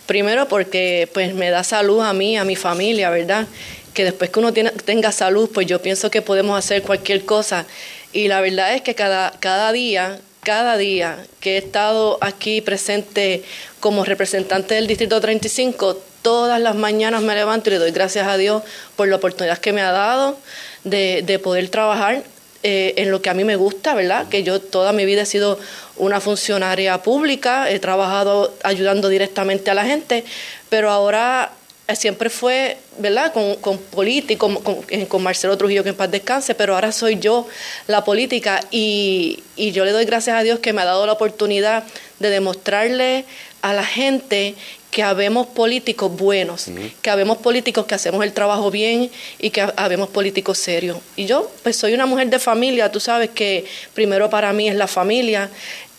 [0.07, 3.47] Primero porque pues me da salud a mí, a mi familia, ¿verdad?
[3.95, 7.65] Que después que uno tiene- tenga salud, pues yo pienso que podemos hacer cualquier cosa.
[8.13, 13.45] Y la verdad es que cada, cada día, cada día que he estado aquí presente
[13.79, 18.37] como representante del Distrito 35, todas las mañanas me levanto y le doy gracias a
[18.37, 18.65] Dios
[18.97, 20.37] por la oportunidad que me ha dado
[20.83, 22.25] de, de poder trabajar
[22.63, 24.29] eh, en lo que a mí me gusta, ¿verdad?
[24.29, 25.59] Que yo toda mi vida he sido
[26.01, 30.25] una funcionaria pública, he trabajado ayudando directamente a la gente,
[30.69, 31.53] pero ahora
[31.95, 36.55] siempre fue, ¿verdad?, con, con políticos, con, eh, con, Marcelo Trujillo, que en paz descanse,
[36.55, 37.47] pero ahora soy yo
[37.87, 41.13] la política y, y yo le doy gracias a Dios que me ha dado la
[41.13, 41.85] oportunidad
[42.19, 43.25] de demostrarle
[43.63, 44.55] a la gente
[44.91, 46.67] que habemos políticos buenos,
[47.01, 50.99] que habemos políticos que hacemos el trabajo bien y que habemos políticos serios.
[51.15, 53.65] Y yo, pues soy una mujer de familia, tú sabes que
[53.95, 55.49] primero para mí es la familia.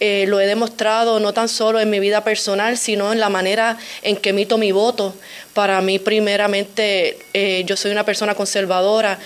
[0.02, 3.78] Eh, lo he demostrado no tan solo en mi vida personal, sino en la manera
[4.02, 5.14] en que emito mi voto.
[5.54, 9.20] Para mí, primeramente, eh, yo soy una persona conservadora,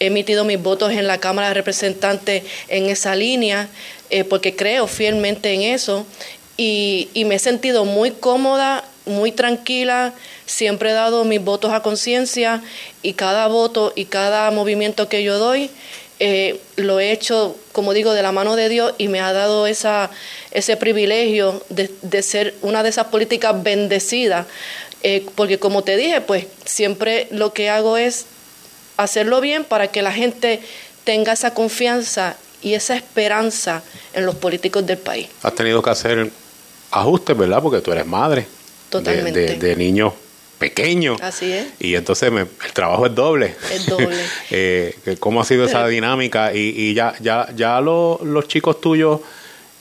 [0.00, 3.68] he emitido mis votos en la Cámara de Representantes en esa línea,
[4.10, 6.04] eh, porque creo fielmente en eso.
[6.56, 10.12] Y, y me he sentido muy cómoda muy tranquila,
[10.44, 12.62] siempre he dado mis votos a conciencia
[13.02, 15.70] y cada voto y cada movimiento que yo doy
[16.18, 19.66] eh, lo he hecho, como digo, de la mano de Dios y me ha dado
[19.66, 20.10] esa,
[20.50, 24.46] ese privilegio de, ser una de esas políticas bendecidas,
[25.02, 28.24] eh, porque como te dije, pues siempre lo que hago es
[28.96, 30.60] hacerlo bien para que la gente
[31.04, 33.82] tenga esa confianza y esa esperanza
[34.14, 35.28] en los políticos del país.
[35.42, 36.30] Has tenido que hacer
[36.90, 37.62] ajustes, ¿verdad?
[37.62, 38.46] Porque tú eres madre.
[38.90, 39.56] Totalmente.
[39.56, 40.12] De, niños
[40.58, 41.20] pequeños.
[41.20, 41.66] Así es.
[41.78, 43.54] Y entonces el trabajo es doble.
[43.72, 44.16] Es doble.
[44.50, 46.54] eh, ¿Cómo ha sido esa dinámica?
[46.54, 49.20] Y, y ya, ya, ya los chicos tuyos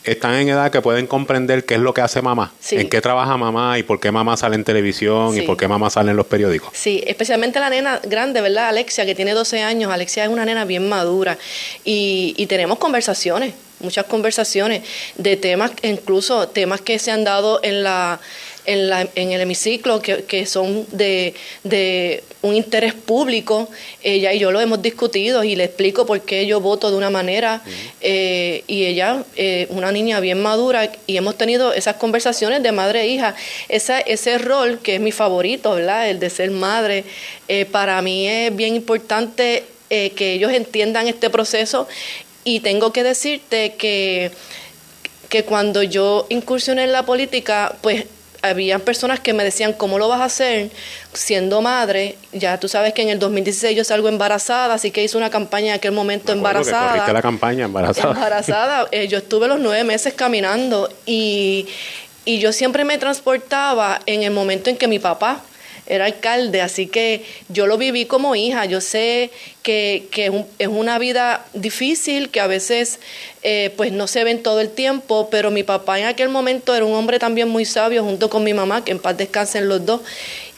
[0.06, 3.38] están en edad que pueden comprender qué es lo que hace mamá, en qué trabaja
[3.38, 6.27] mamá y por qué mamá sale en televisión y por qué mamá sale en los
[6.27, 6.69] periódicos.
[6.73, 8.69] Sí, especialmente la nena grande, ¿verdad?
[8.69, 9.91] Alexia, que tiene 12 años.
[9.91, 11.38] Alexia es una nena bien madura
[11.84, 14.84] y, y tenemos conversaciones muchas conversaciones
[15.18, 18.19] de temas, incluso temas que se han dado en la
[18.65, 21.33] en, la, en el hemiciclo que, que son de,
[21.63, 23.69] de, un interés público.
[24.03, 27.09] Ella y yo lo hemos discutido y le explico por qué yo voto de una
[27.09, 27.61] manera.
[28.01, 33.01] Eh, y ella, eh, una niña bien madura, y hemos tenido esas conversaciones de madre
[33.01, 33.35] e hija.
[33.69, 36.09] Esa, ese rol que es mi favorito, ¿verdad?
[36.09, 37.03] El de ser madre,
[37.47, 41.87] eh, para mí es bien importante que ellos entiendan este proceso
[42.43, 44.31] y tengo que decirte que,
[45.29, 48.05] que cuando yo incursioné en la política, pues
[48.49, 50.69] habían personas que me decían, ¿cómo lo vas a hacer
[51.13, 52.17] siendo madre?
[52.34, 55.67] Ya tú sabes que en el 2016 yo salgo embarazada, así que hice una campaña
[55.67, 57.05] en aquel momento embarazada.
[57.05, 58.13] Que la campaña embarazada.
[58.13, 58.88] Embarazada.
[58.95, 61.67] Eh, yo estuve los nueve meses caminando y,
[62.23, 65.41] y yo siempre me transportaba en el momento en que mi papá
[65.88, 68.66] era alcalde, así que yo lo viví como hija.
[68.66, 69.32] Yo sé
[69.64, 72.99] que, que es una vida difícil, que a veces
[73.44, 76.86] eh, pues no se ven todo el tiempo, pero mi papá en aquel momento era
[76.86, 80.02] un hombre también muy sabio, junto con mi mamá, que en paz descansen los dos,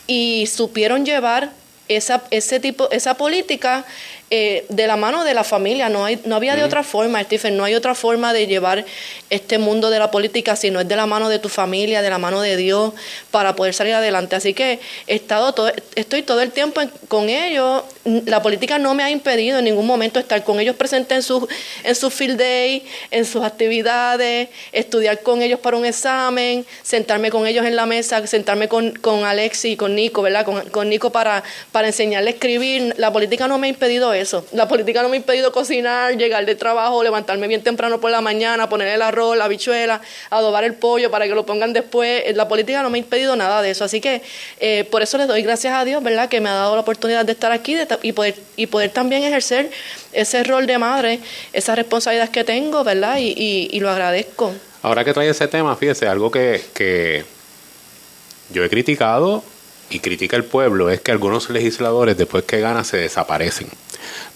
[0.07, 1.51] y supieron llevar
[1.87, 3.85] esa, ese tipo, esa política
[4.29, 5.87] eh, de la mano de la familia.
[5.87, 8.85] No, hay, no había de otra forma, Stephen, no hay otra forma de llevar
[9.29, 12.09] este mundo de la política si no es de la mano de tu familia, de
[12.09, 12.93] la mano de Dios,
[13.31, 14.35] para poder salir adelante.
[14.35, 17.83] Así que he estado todo, estoy todo el tiempo con ellos.
[18.25, 21.43] La política no me ha impedido en ningún momento estar con ellos presentes en sus
[21.83, 27.47] en su field day, en sus actividades, estudiar con ellos para un examen, sentarme con
[27.47, 30.45] ellos en la mesa, sentarme con, con Alexi y con Nico, ¿verdad?
[30.45, 32.93] Con, con Nico para, para enseñarle a escribir.
[32.97, 34.45] La política no me ha impedido eso.
[34.51, 38.21] La política no me ha impedido cocinar, llegar de trabajo, levantarme bien temprano por la
[38.21, 42.23] mañana, poner el arroz, la habichuela, adobar el pollo para que lo pongan después.
[42.35, 43.83] La política no me ha impedido nada de eso.
[43.83, 44.21] Así que
[44.59, 46.29] eh, por eso les doy gracias a Dios, ¿verdad?
[46.29, 49.71] Que me ha dado la oportunidad de estar aquí y, poder, y poder también ejercer
[50.13, 51.19] ese rol de madre,
[51.53, 53.17] esa responsabilidad que tengo, ¿verdad?
[53.19, 54.53] Y, y, lo agradezco.
[54.81, 57.25] Ahora que trae ese tema, fíjese, algo que, que
[58.51, 59.43] yo he criticado
[59.89, 63.67] y critica el pueblo es que algunos legisladores después que ganan se desaparecen.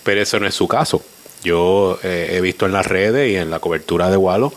[0.04, 1.04] Pero eso no es su caso.
[1.44, 4.54] Yo eh, he visto en las redes y en la cobertura de Walo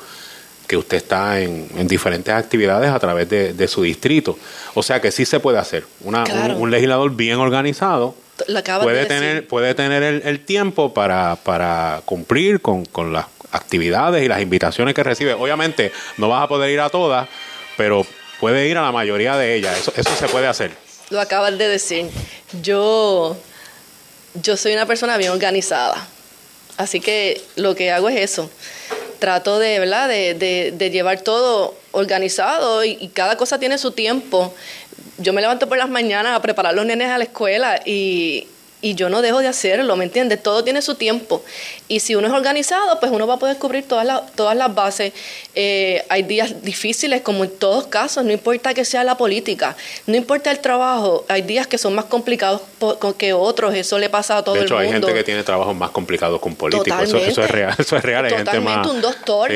[0.66, 4.38] que usted está en, diferentes actividades a través de, su distrito.
[4.74, 5.84] O sea que sí se puede hacer.
[6.00, 8.14] un, legislador bien organizado
[8.82, 14.40] puede tener, puede tener el, tiempo para, para cumplir con, con las actividades y las
[14.40, 15.34] invitaciones que recibe.
[15.34, 17.28] Obviamente no vas a poder ir a todas,
[17.76, 18.06] pero
[18.40, 19.78] puede ir a la mayoría de ellas.
[19.78, 20.72] Eso, eso se puede hacer.
[21.10, 22.08] Lo acabas de decir.
[22.62, 23.36] Yo
[24.34, 26.06] yo soy una persona bien organizada.
[26.76, 28.50] Así que lo que hago es eso.
[29.20, 30.08] Trato de, ¿verdad?
[30.08, 34.52] de, de, llevar todo organizado y, y, cada cosa tiene su tiempo.
[35.18, 38.48] Yo me levanto por las mañanas a preparar los nenes a la escuela y,
[38.84, 40.42] y yo no dejo de hacerlo, ¿me entiendes?
[40.42, 41.42] Todo tiene su tiempo.
[41.88, 44.74] Y si uno es organizado, pues uno va a poder cubrir todas, las todas las
[44.74, 45.14] bases.
[45.54, 49.74] Eh, hay días difíciles, como en todos casos, no importa que sea la política,
[50.06, 52.60] no importa el trabajo, hay días que son más complicados
[53.16, 54.76] que otros, eso le pasa a todo el mundo.
[54.76, 57.74] De hecho, hay gente que tiene trabajos más complicados con políticos, eso, eso, es real,
[57.78, 58.26] eso es real.
[58.26, 59.50] Hay Totalmente, un doctor,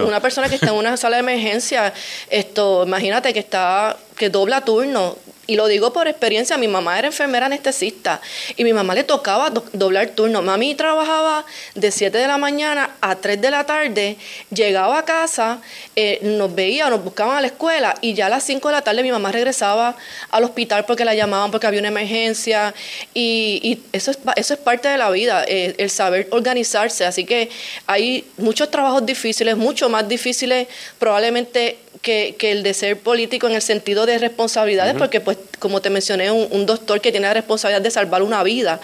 [0.00, 1.94] una persona que está en una sala de emergencia,
[2.28, 5.16] esto, imagínate que está que dobla turno.
[5.52, 8.22] Y lo digo por experiencia, mi mamá era enfermera anestesista
[8.56, 10.40] y mi mamá le tocaba do- doblar turno.
[10.40, 14.16] Mami trabajaba de 7 de la mañana a 3 de la tarde,
[14.50, 15.60] llegaba a casa,
[15.94, 18.80] eh, nos veía, nos buscaban a la escuela y ya a las 5 de la
[18.80, 19.94] tarde mi mamá regresaba
[20.30, 22.72] al hospital porque la llamaban porque había una emergencia
[23.12, 27.04] y, eso, es, eso es parte de la vida, eh, el saber organizarse.
[27.04, 27.50] Así que
[27.86, 30.66] hay muchos trabajos difíciles, mucho más difíciles
[30.98, 35.80] probablemente que, que el de ser político en el sentido de responsabilidades, porque pues como
[35.80, 38.80] te mencioné, un, un doctor que tiene la responsabilidad de salvar una vida.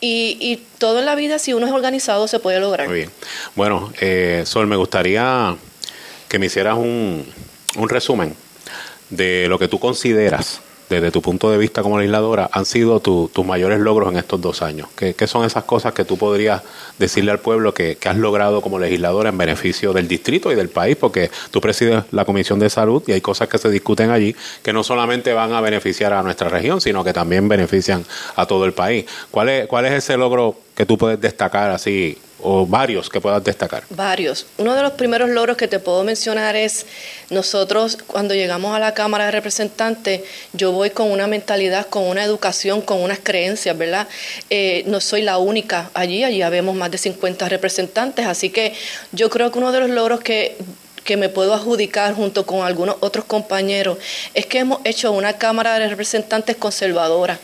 [0.00, 2.86] Y, y todo en la vida, si uno es organizado, se puede lograr.
[2.86, 3.10] Muy bien.
[3.56, 5.56] Bueno, eh, Sol, me gustaría
[6.28, 7.26] que me hicieras un,
[7.76, 8.36] un resumen
[9.10, 13.30] de lo que tú consideras, desde tu punto de vista como legisladora, han sido tu-
[13.32, 14.88] tus mayores logros en estos dos años.
[14.96, 16.62] ¿Qué, son esas cosas que tú podrías
[16.98, 20.68] decirle al pueblo que, que has logrado como legisladora en beneficio del distrito y del
[20.68, 20.96] país?
[20.96, 24.72] Porque tú presides la Comisión de Salud y hay cosas que se discuten allí que
[24.72, 28.04] no solamente van a beneficiar a nuestra región, sino que también benefician
[28.36, 29.04] a todo el país.
[29.30, 33.42] ¿Cuál es, cuál es ese logro que tú puedes destacar así, o varios que puedas
[33.42, 33.84] destacar?
[33.90, 34.46] Varios.
[34.58, 36.86] Uno de los primeros logros que te puedo mencionar es
[37.30, 42.24] nosotros cuando llegamos a la Cámara de Representantes, yo voy con una mentalidad, con una
[42.24, 44.08] educación, con unas creencias, ¿verdad?
[44.50, 48.74] Eh, no soy la única allí, allí habemos más de 50 representantes, así que
[49.12, 50.56] yo creo que uno de los logros que
[51.08, 53.96] que me puedo adjudicar junto con algunos otros compañeros
[54.34, 57.38] es que hemos hecho una Cámara de Representantes conservadora.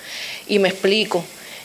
[0.47, 1.25] Y me explico.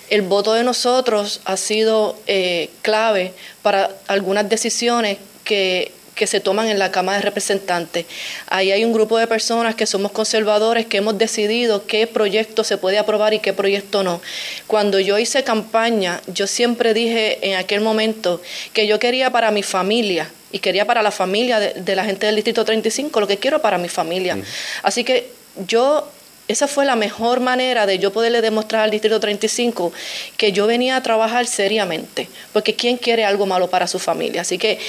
[0.09, 6.67] El voto de nosotros ha sido eh, clave para algunas decisiones que, que se toman
[6.67, 8.05] en la Cámara de Representantes.
[8.47, 12.77] Ahí hay un grupo de personas que somos conservadores que hemos decidido qué proyecto se
[12.77, 14.21] puede aprobar y qué proyecto no.
[14.67, 18.41] Cuando yo hice campaña, yo siempre dije en aquel momento
[18.73, 22.25] que yo quería para mi familia y quería para la familia de, de la gente
[22.25, 24.37] del Distrito 35 lo que quiero para mi familia.
[24.83, 25.31] Así que
[25.67, 26.05] yo
[26.49, 29.93] esa fue la mejor manera de yo poderle demostrar al Distrito 35
[30.35, 34.41] que yo venía a trabajar seriamente, porque ¿quién quiere algo malo para su familia?
[34.41, 34.79] Así que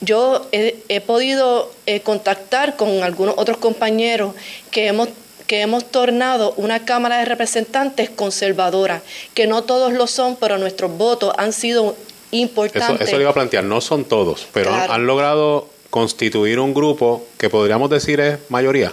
[0.00, 4.34] yo he, he podido eh, contactar con algunos otros compañeros
[4.70, 5.08] que hemos
[5.46, 9.00] que hemos tornado una Cámara de Representantes conservadora,
[9.32, 11.96] que no todos lo son, pero nuestros votos han sido Eso,
[12.32, 13.06] importantes.
[13.08, 14.92] eso le iba a plantear, no son todos, pero Claro.
[14.92, 18.92] han logrado constituir un grupo que podríamos decir es mayoría.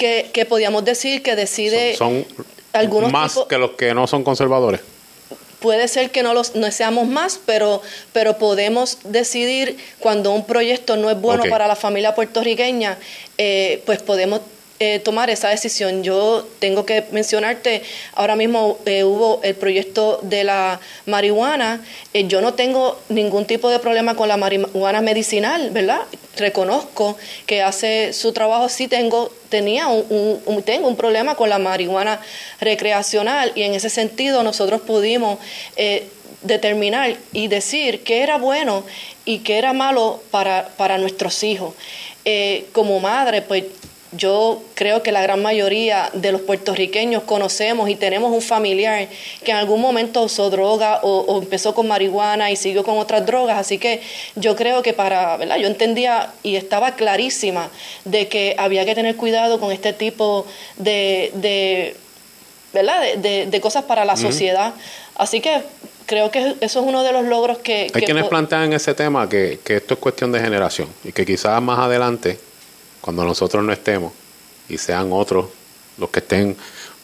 [0.00, 2.24] Que, que podíamos decir que decide Son
[2.72, 4.80] algunos más tipos- que los que no son conservadores.
[5.60, 7.82] puede ser que no los no seamos más, pero
[8.14, 12.96] pero podemos decidir cuando un proyecto no es bueno para la familia puertorriqueña,
[13.36, 14.40] eh, pues podemos
[14.82, 16.02] eh, tomar esa decisión.
[16.02, 17.82] Yo tengo que mencionarte,
[18.14, 21.84] ahora mismo eh, hubo el proyecto de la marihuana.
[22.14, 26.00] Eh, yo no tengo ningún tipo de problema con la marihuana medicinal, ¿verdad?
[26.38, 32.18] Reconozco que hace su trabajo, sí tengo, tenía un, tengo un problema con la marihuana
[32.58, 35.40] recreacional y en ese sentido nosotros pudimos
[36.40, 38.82] determinar y decir qué era bueno
[39.26, 41.74] y qué era malo para, para nuestros hijos.
[42.72, 43.64] Como madre, pues
[44.12, 49.06] yo creo que la gran mayoría de los puertorriqueños conocemos y tenemos un familiar
[49.44, 53.24] que en algún momento usó droga o, o empezó con marihuana y siguió con otras
[53.24, 53.56] drogas.
[53.58, 54.00] Así que
[54.34, 55.58] yo creo que para, ¿verdad?
[55.58, 57.68] Yo entendía y estaba clarísima
[58.04, 60.44] de que había que tener cuidado con este tipo
[60.76, 61.96] de, de
[62.72, 63.00] ¿verdad?
[63.02, 64.74] De, de- de cosas para la sociedad.
[65.14, 65.62] Así que
[66.06, 67.82] creo que eso es uno de los logros que...
[67.82, 71.24] Hay que quienes plantean ese tema que, que esto es cuestión de generación y que
[71.24, 72.38] quizás más adelante,
[73.00, 74.12] cuando nosotros no estemos
[74.68, 75.46] y sean otros
[75.98, 76.56] los que estén,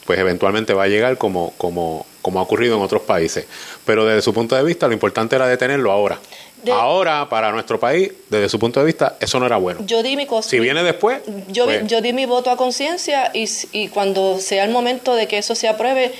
[0.05, 3.45] pues eventualmente va a llegar como, como, como ha ocurrido en otros países.
[3.85, 6.17] Pero desde su punto de vista, lo importante era detenerlo ahora.
[6.63, 9.81] De- ahora, para nuestro país, desde su punto de vista, eso no era bueno.
[9.85, 10.49] Yo di mi cosa.
[10.49, 11.19] Si viene después,
[11.49, 15.27] Yo, pues, yo di mi voto a conciencia y, y cuando sea el momento de
[15.27, 16.13] que eso se apruebe,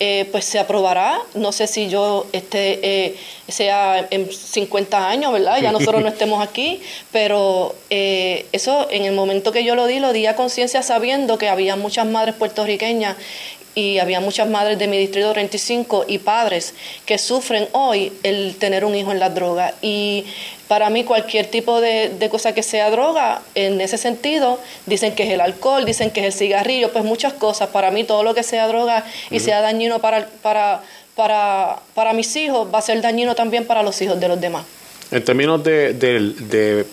[0.00, 1.20] eh, pues se aprobará.
[1.34, 3.16] No sé si yo esté, eh,
[3.48, 5.60] sea en 50 años, ¿verdad?
[5.60, 6.80] Ya nosotros no estemos aquí,
[7.12, 11.38] pero eh, eso en el momento que yo lo di, lo di a conciencia sabiendo
[11.38, 13.16] que había muchas madres puertorriqueñas
[13.74, 16.74] y había muchas madres de mi distrito 35 y padres
[17.06, 19.74] que sufren hoy el tener un hijo en la droga.
[19.82, 20.24] Y
[20.68, 25.24] para mí cualquier tipo de, de cosa que sea droga, en ese sentido, dicen que
[25.24, 27.68] es el alcohol, dicen que es el cigarrillo, pues muchas cosas.
[27.68, 30.82] Para mí todo lo que sea droga y sea dañino para, para,
[31.14, 34.64] para, para mis hijos, va a ser dañino también para los hijos de los demás.
[35.10, 36.86] En términos de, de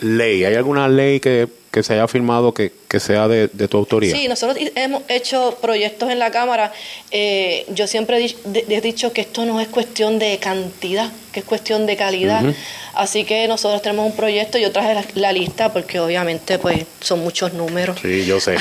[0.00, 0.44] ley?
[0.44, 4.14] ¿Hay alguna ley que, que se haya firmado que, que sea de, de tu autoría?
[4.14, 6.72] Sí, nosotros hemos hecho proyectos en la Cámara.
[7.10, 11.10] Eh, yo siempre he di- de- he dicho que esto no es cuestión de cantidad,
[11.32, 12.42] que es cuestión de calidad.
[12.94, 17.20] Así que nosotros tenemos un proyecto, yo traje la, la lista porque obviamente pues son
[17.20, 17.98] muchos números.
[18.00, 18.56] Sí, yo sé,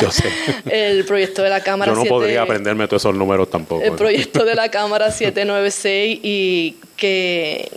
[0.00, 0.24] yo sé.
[0.70, 3.82] El proyecto de la Cámara Yo no 7 podría aprenderme todos esos números tampoco.
[3.82, 7.68] el proyecto de la Cámara 796 y que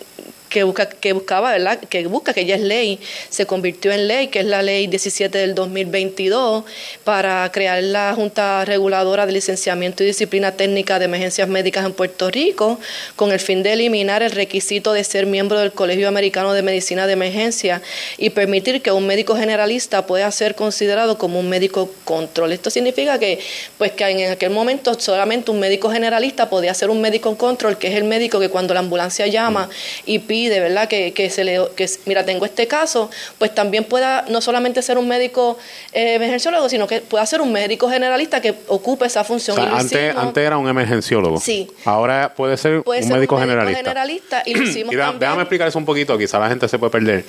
[0.54, 1.80] que busca que buscaba, ¿verdad?
[1.90, 3.00] Que busca que ya es ley,
[3.30, 6.64] se convirtió en ley, que es la ley 17 del 2022
[7.04, 12.30] para crear la Junta Reguladora de Licenciamiento y Disciplina Técnica de Emergencias Médicas en Puerto
[12.30, 12.80] Rico
[13.16, 17.08] con el fin de eliminar el requisito de ser miembro del Colegio Americano de Medicina
[17.08, 17.82] de Emergencia
[18.20, 22.52] y permitir que un médico generalista pueda ser considerado como un médico control.
[22.52, 23.40] Esto significa que
[23.80, 27.88] pues que en aquel momento solamente un médico generalista podía ser un médico control, que
[27.88, 29.68] es el médico que cuando la ambulancia llama
[30.06, 30.88] y pide, ¿verdad?
[30.88, 34.98] Que, que se le que mira, tengo este caso, pues también pueda no solamente ser
[34.98, 35.57] un médico
[35.91, 39.57] eh, emergenciólogo, sino que pueda ser un médico generalista que ocupe esa función.
[39.57, 41.40] O sea, antes, era un emergenciólogo.
[41.40, 41.70] Sí.
[41.86, 43.78] Ahora puede ser Puede un ser médico un médico generalista.
[43.90, 45.20] generalista y lo hicimos Y da- también.
[45.22, 47.26] déjame explicar eso un poquito, quizá la gente se puede perder.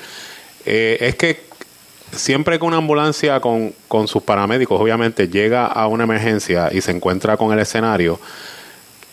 [0.67, 1.41] Eh, es que
[2.13, 6.91] siempre que una ambulancia con, con sus paramédicos, obviamente, llega a una emergencia y se
[6.93, 8.21] encuentra con el escenario,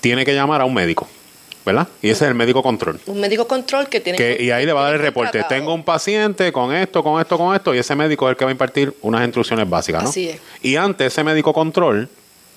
[0.02, 1.07] tiene que llamar a un médico,
[1.73, 1.88] ¿verdad?
[2.02, 2.99] Y ese es el médico control.
[3.06, 5.43] un médico control que tiene Que, y ahí le va a dar el reporte.
[5.49, 8.45] Tengo un paciente con esto, con esto, con esto, y ese médico es el que
[8.45, 10.10] va a impartir unas instrucciones básicas, ¿no?
[10.10, 10.39] Así es.
[10.61, 12.10] Y antes ese médico control,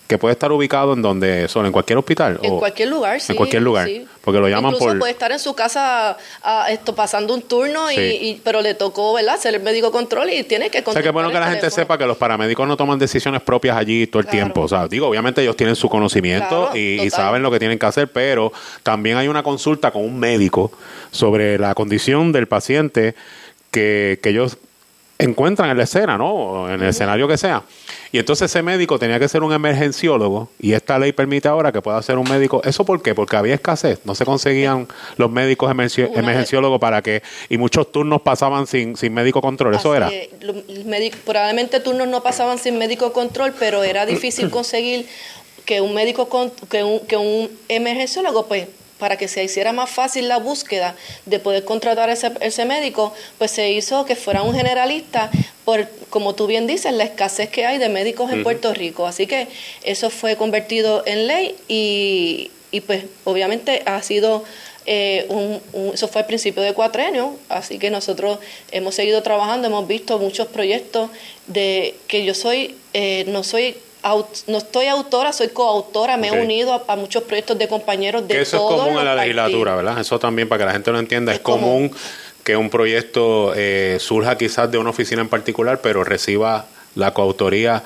[0.07, 2.39] que puede estar ubicado en donde, solo en cualquier hospital.
[2.43, 3.33] En o- cualquier lugar, sí.
[3.33, 3.87] En cualquier lugar.
[3.89, 4.07] sí.
[4.23, 4.99] Porque lo llaman Incluso por...
[4.99, 8.01] puede estar en su casa ah, esto pasando un turno, y, Sí.
[8.01, 11.11] y- pero le tocó, ¿verdad?, ser el médico control y tiene que O sea, que
[11.11, 14.27] bueno que la gente sepa que los paramédicos no toman decisiones propias allí todo el
[14.29, 14.63] tiempo.
[14.63, 17.79] O sea, digo, obviamente ellos tienen su conocimiento Claro, y, y saben lo que tienen
[17.79, 18.53] que hacer, pero
[18.83, 20.71] también hay una consulta con un médico
[21.11, 23.15] sobre la condición del paciente
[23.71, 24.57] que, que ellos
[25.19, 26.69] encuentran en la escena, ¿no?
[26.69, 27.63] En el escenario que sea.
[28.13, 31.83] Y entonces ese médico tenía que ser un emergenciólogo y esta ley permite ahora que
[31.83, 32.61] pueda ser un médico.
[32.65, 33.15] ¿Eso por qué?
[33.15, 34.01] Porque había escasez.
[34.05, 34.87] No se conseguían
[35.17, 37.23] los médicos emergenciólogos para que...
[37.49, 39.75] Y muchos turnos pasaban sin, sin médico control.
[39.75, 40.11] Eso era.
[40.85, 45.07] Médico- probablemente turnos no pasaban sin médico control, pero era difícil conseguir
[45.65, 48.69] que un médico, con- que un, que un emergenciólogo, pues
[49.05, 50.95] para que se hiciera más fácil la búsqueda
[51.27, 55.31] de poder contratar ese, ese médico, pues se hizo que fuera un generalista
[55.67, 58.43] por, como tú bien dices, la escasez que hay de médicos en.
[58.43, 59.07] Puerto Rico.
[59.07, 59.47] Así que
[59.83, 64.43] eso fue convertido en ley y, y pues obviamente ha sido
[64.87, 68.39] eh, un, un- eso fue al principio de cuatrenio, así que nosotros
[68.73, 71.11] hemos seguido trabajando, hemos visto muchos proyectos
[71.47, 76.33] de que yo soy, eh, no soy, aut- no estoy autora, soy coautora, me he
[76.33, 79.73] unido a, a muchos proyectos de compañeros de Que eso es común en la legislatura,
[79.73, 79.77] partidos.
[79.85, 80.01] ¿verdad?
[80.01, 81.33] Eso también para que la gente lo entienda.
[81.33, 81.91] Es, común
[82.45, 87.83] que un proyecto eh, surja quizás de una oficina en particular, pero reciba la coautoría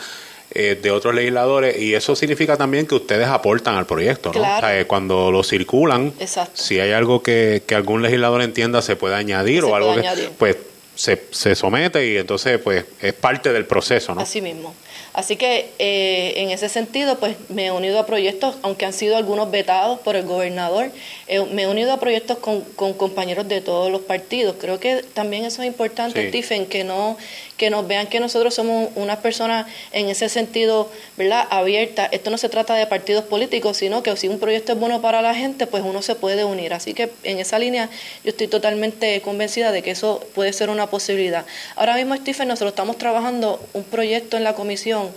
[0.50, 4.40] eh, de otros legisladores y eso significa también que ustedes aportan al proyecto, ¿no?
[4.40, 4.66] Claro.
[4.66, 6.52] O sea, cuando lo circulan, Exacto.
[6.60, 10.00] si hay algo que, que algún legislador entienda se puede añadir Se o algo que,
[10.00, 10.30] añadir.
[10.38, 10.56] pues
[10.94, 14.22] se, se somete y entonces pues es parte del proceso, ¿no?
[14.22, 14.74] Así mismo.
[15.18, 19.16] Así que eh, en ese sentido, pues me he unido a proyectos, aunque han sido
[19.16, 20.92] algunos vetados por el gobernador,
[21.26, 24.54] eh, me he unido a proyectos con, con compañeros de todos los partidos.
[24.60, 26.28] Creo que también eso es importante, Sí.
[26.28, 27.16] Stephen, que no
[27.58, 31.46] que nos vean que nosotros somos unas personas en ese sentido, ¿verdad?
[31.50, 32.06] Abierta.
[32.06, 35.20] Esto no se trata de partidos políticos, sino que si un proyecto es bueno para
[35.20, 36.72] la gente, pues uno se puede unir.
[36.72, 37.90] Así que en esa línea
[38.24, 41.44] yo estoy totalmente convencida de que eso puede ser una posibilidad.
[41.74, 45.10] Ahora mismo, Stephen, nosotros estamos trabajando un proyecto en la comisión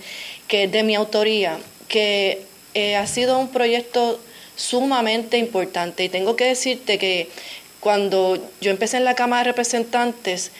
[0.48, 2.42] que es de mi autoría, que
[2.74, 4.18] eh, ha sido un proyecto
[4.56, 6.02] sumamente importante.
[6.02, 7.28] Y tengo que decirte que
[7.80, 10.52] cuando yo empecé en la Cámara de Representantes,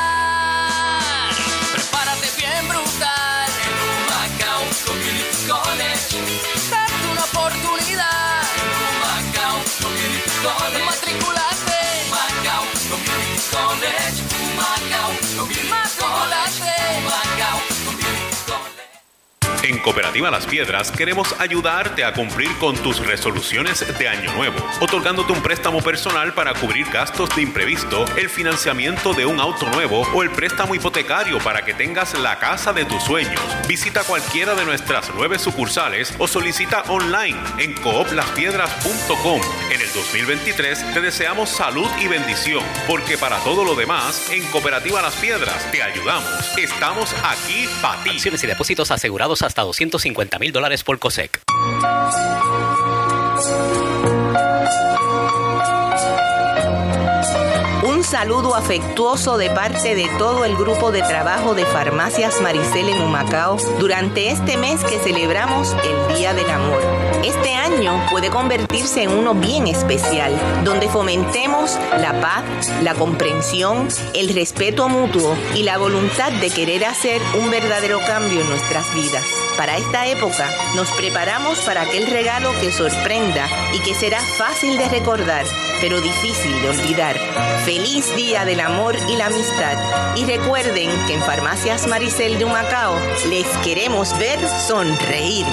[10.44, 10.84] College.
[10.84, 11.72] Matriculate
[12.04, 14.18] Humacao Community College.
[14.36, 16.83] Humacao Community College.
[19.64, 25.32] En Cooperativa Las Piedras queremos ayudarte a cumplir con tus resoluciones de año nuevo, otorgándote
[25.32, 30.22] un préstamo personal para cubrir gastos de imprevisto, el financiamiento de un auto nuevo o
[30.22, 33.40] el préstamo hipotecario para que tengas la casa de tus sueños.
[33.66, 39.40] Visita cualquiera de nuestras nueve sucursales o solicita online en cooplaspiedras.com.
[39.70, 45.00] En el 2023 te deseamos salud y bendición, porque para todo lo demás, en Cooperativa
[45.00, 46.58] Las Piedras te ayudamos.
[46.58, 48.10] Estamos aquí para ti.
[48.22, 51.40] Y depósitos asegurados hasta 250 mil dólares por COSEC.
[58.04, 63.56] Saludo afectuoso de parte de todo el grupo de trabajo de Farmacias Maricel en Humacao
[63.80, 66.80] durante este mes que celebramos el Día del Amor.
[67.24, 72.44] Este año puede convertirse en uno bien especial, donde fomentemos la paz,
[72.82, 78.48] la comprensión, el respeto mutuo y la voluntad de querer hacer un verdadero cambio en
[78.50, 79.24] nuestras vidas.
[79.56, 84.88] Para esta época nos preparamos para aquel regalo que sorprenda y que será fácil de
[84.88, 85.46] recordar,
[85.84, 87.14] pero difícil de olvidar.
[87.66, 90.16] Feliz Día del Amor y la Amistad.
[90.16, 92.96] Y recuerden que en Farmacias Maricel de Humacao
[93.28, 95.44] les queremos ver sonreír.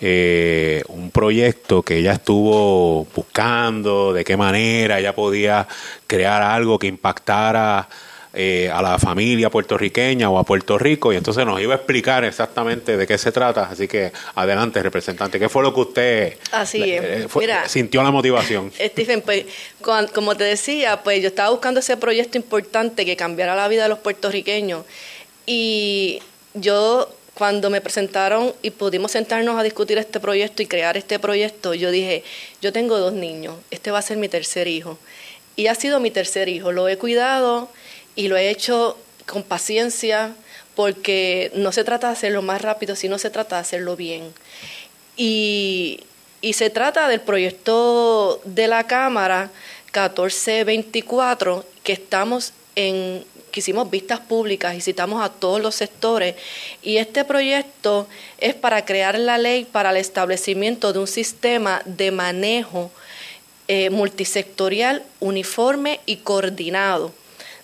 [0.00, 5.68] eh, un proyecto que ella estuvo buscando, de qué manera ella podía
[6.06, 7.90] crear algo que impactara
[8.34, 12.24] eh, a la familia puertorriqueña o a Puerto Rico y entonces nos iba a explicar
[12.24, 13.68] exactamente de qué se trata.
[13.70, 17.02] Así que adelante, representante, ¿qué fue lo que usted Así es.
[17.02, 18.70] eh, fue- Mira, sintió la motivación?
[18.80, 19.46] Stephen, pues,
[20.14, 23.88] como te decía, pues yo estaba buscando ese proyecto importante que cambiara la vida de
[23.88, 24.84] los puertorriqueños.
[25.46, 26.20] Y
[26.54, 31.72] yo, cuando me presentaron y pudimos sentarnos a discutir este proyecto y crear este proyecto,
[31.74, 32.24] yo dije,
[32.60, 34.98] yo tengo dos niños, este va a ser mi tercer hijo.
[35.56, 37.68] Y ha sido mi tercer hijo, lo he cuidado
[38.18, 40.34] y lo he hecho con paciencia
[40.74, 44.32] porque no se trata de hacerlo más rápido, sino se trata de hacerlo bien.
[45.16, 46.00] Y,
[46.40, 49.52] y se trata del proyecto de la Cámara
[49.94, 56.34] 1424, que estamos en, que hicimos vistas públicas y citamos a todos los sectores.
[56.82, 58.08] Y este proyecto
[58.38, 62.90] es para crear la ley para el establecimiento de un sistema de manejo
[63.68, 67.12] eh, multisectorial, uniforme y coordinado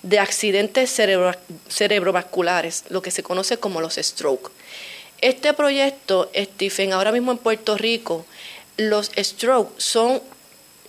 [0.04, 1.34] de accidentes cerebro-
[1.68, 4.52] cerebrovasculares, lo que se conoce como los stroke.
[5.20, 8.26] Este proyecto, Stephen, ahora mismo en Puerto Rico,
[8.76, 10.20] los stroke son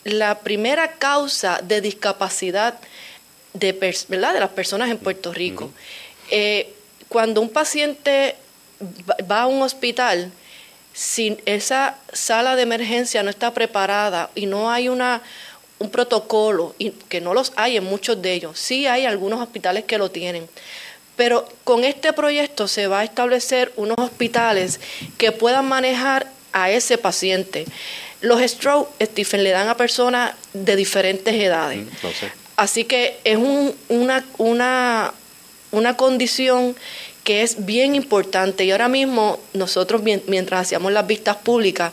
[0.04, 2.78] la primera causa de discapacidad
[3.54, 3.72] de,
[4.10, 4.34] ¿verdad?
[4.34, 5.72] de las personas en Puerto Rico.
[6.30, 6.74] Eh,
[7.08, 8.36] cuando un paciente
[9.10, 10.32] va- va a un hospital,
[10.94, 15.22] si esa sala de emergencia no está preparada y no hay una
[15.80, 19.84] un protocolo, y que no los hay en muchos de ellos, sí hay algunos hospitales
[19.84, 20.48] que lo tienen,
[21.16, 24.80] pero con este proyecto se va a establecer unos hospitales
[25.18, 27.66] que puedan manejar a ese paciente.
[28.22, 31.86] Los stroke, Stephen, le dan a personas de diferentes edades.
[32.56, 35.14] Así que es un- una, una,
[35.72, 36.76] una condición
[37.26, 38.64] que es bien importante.
[38.64, 41.92] Y ahora mismo nosotros, mien- mientras hacíamos las vistas públicas,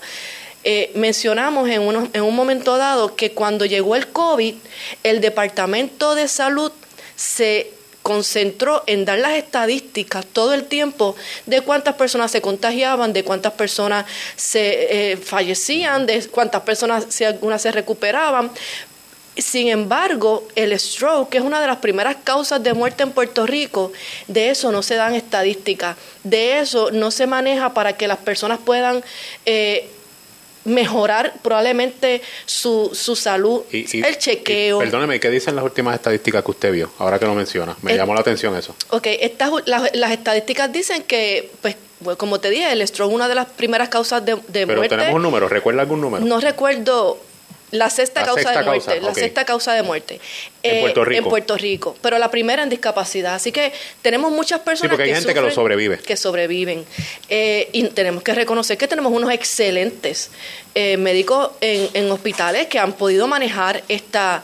[0.65, 4.55] eh, mencionamos en, unos- en un momento dado que cuando llegó el COVID,
[5.03, 6.73] el Departamento de Salud
[7.17, 7.71] se
[8.03, 11.15] concentró en dar las estadísticas todo el tiempo
[11.47, 17.63] de cuántas personas se contagiaban, de cuántas personas se eh, fallecían, de cuántas personas, algunas
[17.63, 18.51] se recuperaban.
[19.37, 23.47] Sin embargo, el stroke, que es una de las primeras causas de muerte en Puerto
[23.47, 23.93] Rico,
[24.27, 28.59] de eso no se dan estadísticas, de eso no se maneja para que las personas
[28.63, 29.03] puedan
[29.47, 29.89] eh,
[30.65, 34.79] mejorar probablemente su, su salud, Y- y- el chequeo.
[34.79, 36.91] Perdóneme, ¿qué dicen las últimas estadísticas que usted vio?
[36.99, 37.77] Ahora que lo menciona.
[37.83, 38.75] Me Eh, llamó la atención eso.
[38.91, 41.77] Ok, estas, las, las estadísticas dicen que, pues,
[42.17, 44.97] como te dije, el stroke es una de las primeras causas de, de Pero muerte.
[44.97, 45.49] tenemos un número.
[45.49, 46.25] ¿Recuerda algún número?
[46.25, 47.19] No recuerdo
[47.73, 50.20] la sexta La causa sexta de muerte, causa, la sexta causa de muerte
[50.62, 51.23] En Puerto Rico.
[51.24, 53.35] en Puerto Rico, pero la primera en discapacidad.
[53.35, 53.73] Así que
[54.03, 55.99] tenemos muchas Sí, personas porque hay gente que lo sobrevive.
[55.99, 56.85] que sobreviven
[57.28, 60.31] Eh, y tenemos que reconocer que tenemos unos excelentes
[60.74, 64.43] eh, médicos en, en hospitales que han podido manejar esta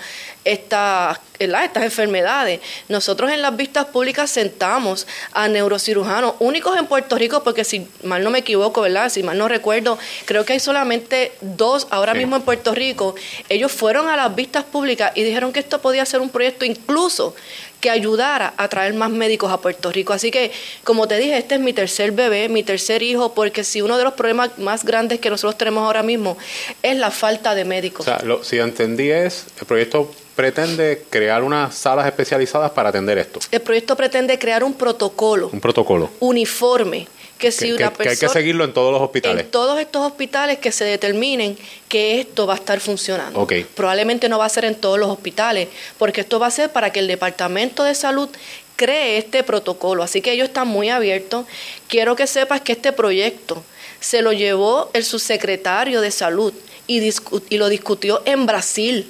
[0.48, 1.64] esta, ¿verdad?
[1.64, 2.60] estas enfermedades.
[2.88, 8.24] Nosotros en las vistas públicas sentamos a neurocirujanos únicos en Puerto Rico, porque si mal
[8.24, 9.08] no me equivoco, ¿verdad?
[9.10, 13.14] Si mal no recuerdo, creo que hay solamente dos ahora mismo en Puerto Rico.
[13.48, 17.34] Ellos fueron a las vistas públicas y dijeron que esto podía ser un proyecto incluso
[17.80, 20.12] que ayudara a traer más médicos a Puerto Rico.
[20.12, 20.50] Así que,
[20.84, 24.04] como te dije, este es mi tercer bebé, mi tercer hijo, porque si uno de
[24.04, 26.36] los problemas más grandes que nosotros tenemos ahora mismo
[26.82, 28.04] es la falta de O médicos.
[28.04, 33.40] sea, lo, si entendí es, el proyecto pretende crear unas salas especializadas para atender esto.
[33.50, 36.10] El proyecto pretende crear un protocolo Un protocolo.
[36.20, 37.06] uniforme
[37.38, 39.44] que si Que, una que- que hay que persona seguirlo en todos los hospitales.
[39.44, 41.56] en todos estos hospitales que se determinen
[41.88, 43.38] que esto va a estar funcionando.
[43.40, 43.52] Ok.
[43.74, 46.90] Probablemente no va a ser en todos los hospitales, porque esto va a ser para
[46.92, 48.28] que el Departamento de Salud
[48.76, 50.02] cree este protocolo.
[50.02, 51.46] Así que ellos están muy abiertos.
[51.88, 53.62] Quiero que sepas que este proyecto
[54.00, 56.52] se lo llevó el subsecretario de Salud
[56.86, 59.06] y, discu- y lo discutió en Brasil.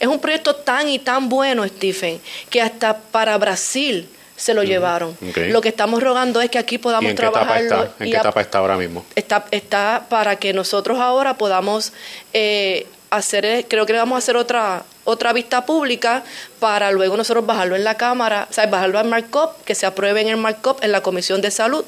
[0.00, 2.20] Es un proyecto tan y tan bueno, Stephen,
[2.50, 5.16] que hasta para Brasil se lo llevaron.
[5.48, 7.82] Lo que estamos rogando es que aquí ¿Y podamos en qué etapa está?
[7.98, 9.04] ¿En qué etapa está ahora mismo?
[9.14, 11.92] está, está para que nosotros ahora podamos
[12.32, 16.24] eh, hacer, eh, creo que vamos a hacer otra otra vista pública
[16.58, 20.22] para luego nosotros bajarlo en la Cámara, o sea, bajarlo al markup, que se apruebe
[20.22, 21.84] en el markup en la Comisión de Salud.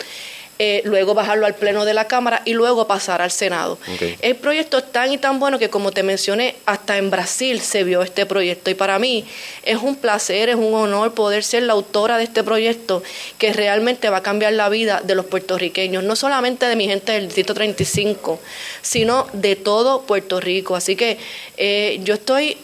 [0.59, 3.79] Eh, luego bajarlo al Pleno de la Cámara y luego pasar al Senado.
[4.23, 7.85] El proyecto es tan y tan bueno que, como te mencioné, hasta en Brasil se
[7.85, 8.71] vio este proyecto.
[8.71, 9.25] Y para mí
[9.63, 13.03] es un placer, es un honor poder ser la autora de este proyecto
[13.37, 17.13] que realmente va a cambiar la vida de los puertorriqueños, no solamente de mi gente
[17.13, 18.41] del Distrito 35,
[18.81, 20.75] sino de todo Puerto Rico.
[20.75, 21.19] Así que
[21.59, 22.57] eh, yo estoy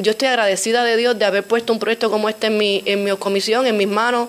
[0.00, 3.04] yo estoy agradecida de Dios de haber puesto un proyecto como este en mi, en
[3.04, 4.28] mi comisión, en mis manos,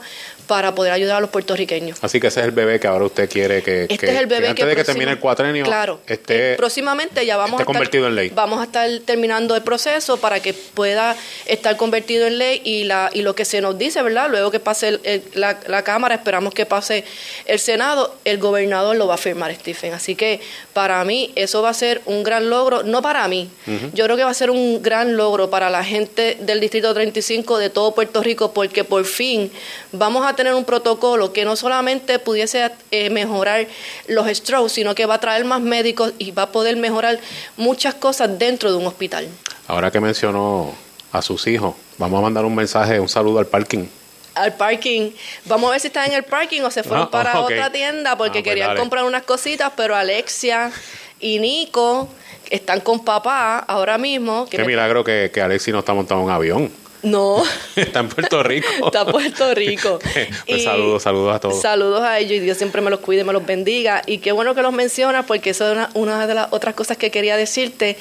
[0.51, 1.97] para poder ayudar a los puertorriqueños.
[2.03, 4.25] Así que ese es el bebé que ahora usted quiere que, Este que- es el
[4.25, 6.01] bebé que antes que de que próxima- termine el cuatrenio Claro.
[6.05, 8.31] esté Próximamente ya vamos a estar, convertido en ley.
[8.35, 11.15] Vamos a estar terminando el proceso para que pueda
[11.45, 14.29] estar convertido en ley y la y lo que se nos dice, ¿verdad?
[14.29, 17.05] Luego que pase el- el- la, la Cámara, esperamos que pase
[17.45, 19.93] el Senado, el gobernador lo va a firmar, Stephen.
[19.93, 20.41] Así que
[20.73, 23.49] para mí eso va a ser un gran logro, no para mí,
[23.93, 27.57] yo creo que va a ser un gran logro para la gente del Distrito 35
[27.57, 29.49] de todo Puerto Rico porque por fin
[29.93, 33.67] vamos a tener un protocolo que no solamente pudiese eh, mejorar
[34.07, 37.19] los strokes, sino que va a traer más médicos y va a poder mejorar
[37.57, 39.27] muchas cosas dentro de un hospital.
[39.67, 40.73] Ahora que mencionó
[41.11, 43.85] a sus hijos, vamos a mandar un mensaje, un saludo al parking.
[44.33, 45.11] Al parking,
[45.45, 48.17] vamos a ver si están en el parking o se fueron Ah, para otra tienda
[48.17, 48.79] porque Ah, pues querían dale.
[48.79, 50.71] comprar unas cositas, pero Alexia
[51.19, 52.07] y Nico
[52.49, 54.47] están con papá ahora mismo.
[54.49, 56.71] Qué milagro que, que Alexi no está montado en un avión.
[57.03, 57.43] No,
[57.75, 58.67] está en Puerto Rico.
[58.85, 59.99] está en Puerto Rico.
[60.47, 61.61] pues saludos, saludos a todos.
[61.61, 64.01] Saludos a ellos y Dios siempre me los cuide y me los bendiga.
[64.05, 66.97] Y qué bueno que los mencionas porque eso es una, una de las otras cosas
[66.97, 67.97] que quería decirte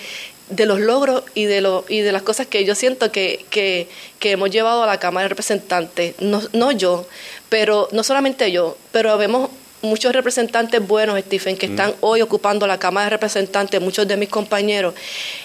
[0.51, 3.89] de los logros y de lo, y de las cosas que yo siento que, que,
[4.18, 6.16] que hemos llevado a la Cámara de Representantes.
[6.20, 7.06] No, no yo,
[7.48, 9.51] pero no solamente yo, pero vemos
[9.82, 14.28] muchos representantes buenos, Stephen, que están hoy ocupando la Cámara de Representantes, muchos de mis
[14.28, 14.94] compañeros.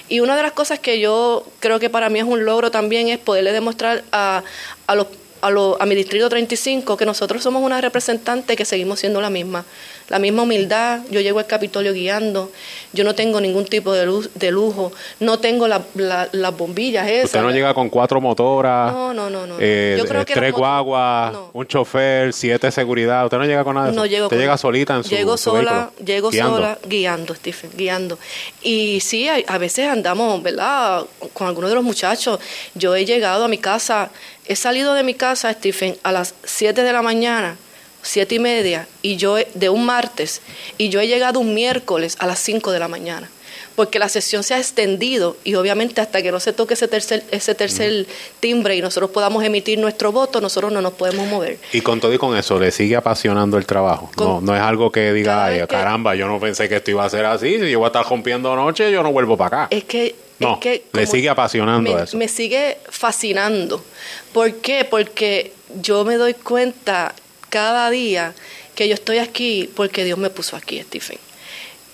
[0.10, 3.08] Y una de las cosas que yo creo que para mí es un logro también
[3.10, 4.44] es poderle demostrar a,
[4.88, 5.08] a los
[5.42, 9.30] a, lo- a mi distrito 35 que nosotros somos una representante que seguimos siendo la
[9.30, 9.64] misma.
[10.08, 12.52] La misma humildad, yo llego al Capitolio guiando,
[12.94, 17.08] yo no tengo ningún tipo de, luz, de lujo, no tengo la- la- las bombillas
[17.08, 17.26] esas.
[17.26, 19.56] Usted no llega con cuatro motoras, No, no, no, no.
[19.60, 23.24] eh, Yo creo eh, que tres guaguas, un chofer, siete seguridad.
[23.26, 24.00] Usted no llega con nada de eso.
[24.00, 26.56] No llego Usted con- llega solita en su Llego sola, vehículo, llego guiando.
[26.58, 28.20] sola guiando, Stephen, guiando.
[28.62, 31.04] Y sí, a, a veces andamos, ¿verdad?
[31.34, 32.40] Con algunos de los muchachos.
[32.76, 34.12] Yo he llegado a mi casa,
[34.46, 37.58] he salido de mi casa, Stephen, a las 7 de la mañana,
[38.06, 40.42] siete y media, y yo he- de un martes,
[40.78, 43.30] y yo he llegado un miércoles a las 5 de la mañana.
[43.76, 47.24] Porque la sesión se ha extendido y obviamente hasta que no se toque ese tercer,
[47.32, 48.06] ese tercer
[48.40, 51.58] timbre y nosotros podamos emitir nuestro voto, nosotros no nos podemos mover.
[51.74, 54.10] Y con todo y con eso, ¿le sigue apasionando el trabajo?
[54.18, 57.10] No, no es algo que diga, ay, caramba, yo no pensé que esto iba a
[57.10, 57.60] ser así.
[57.60, 59.76] Si yo voy a estar rompiendo anoche, yo no vuelvo para acá.
[59.76, 62.16] Es que, No, es que le sigue apasionando me, eso.
[62.18, 63.84] me sigue fascinando.
[64.32, 64.86] ¿Por qué?
[64.90, 65.52] Porque
[65.82, 67.14] yo me doy cuenta
[67.56, 68.34] cada día
[68.76, 71.18] que yo estoy aquí porque Dios me puso aquí, Stephen.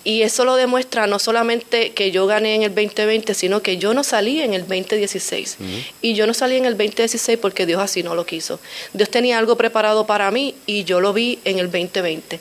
[0.02, 3.94] Y eso lo demuestra no solamente que yo gané en el 2020, sino que yo
[3.94, 5.58] no salí en el 2016.
[6.00, 8.58] Y yo no salí en el 2016 porque Dios así no lo quiso.
[8.92, 12.40] Dios tenía algo preparado para mí y yo lo vi en el 2020.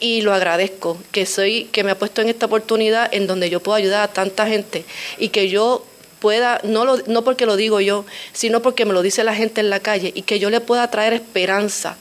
[0.00, 3.60] Y lo agradezco, que soy, que me ha puesto en esta oportunidad en donde yo
[3.60, 4.84] puedo ayudar a tanta gente
[5.18, 5.86] y que yo
[6.18, 9.60] pueda, no, lo, no porque lo digo yo, sino porque me lo dice la gente
[9.60, 11.96] en la calle y que yo le pueda traer esperanza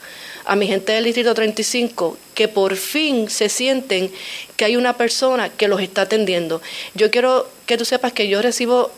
[0.45, 4.11] a mi gente del Distrito 35 que por fin se sienten
[4.55, 6.61] que hay una persona que los está atendiendo.
[6.93, 8.91] Yo quiero que tú sepas que yo recibo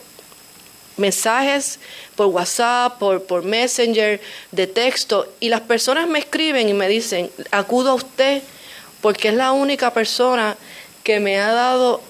[0.98, 1.80] mensajes
[2.16, 4.20] por WhatsApp, por, por Messenger,
[4.52, 8.42] de texto, y las personas me escriben y me dicen, acudo a usted
[9.02, 10.58] porque es la única persona
[11.04, 12.02] que me ha dado,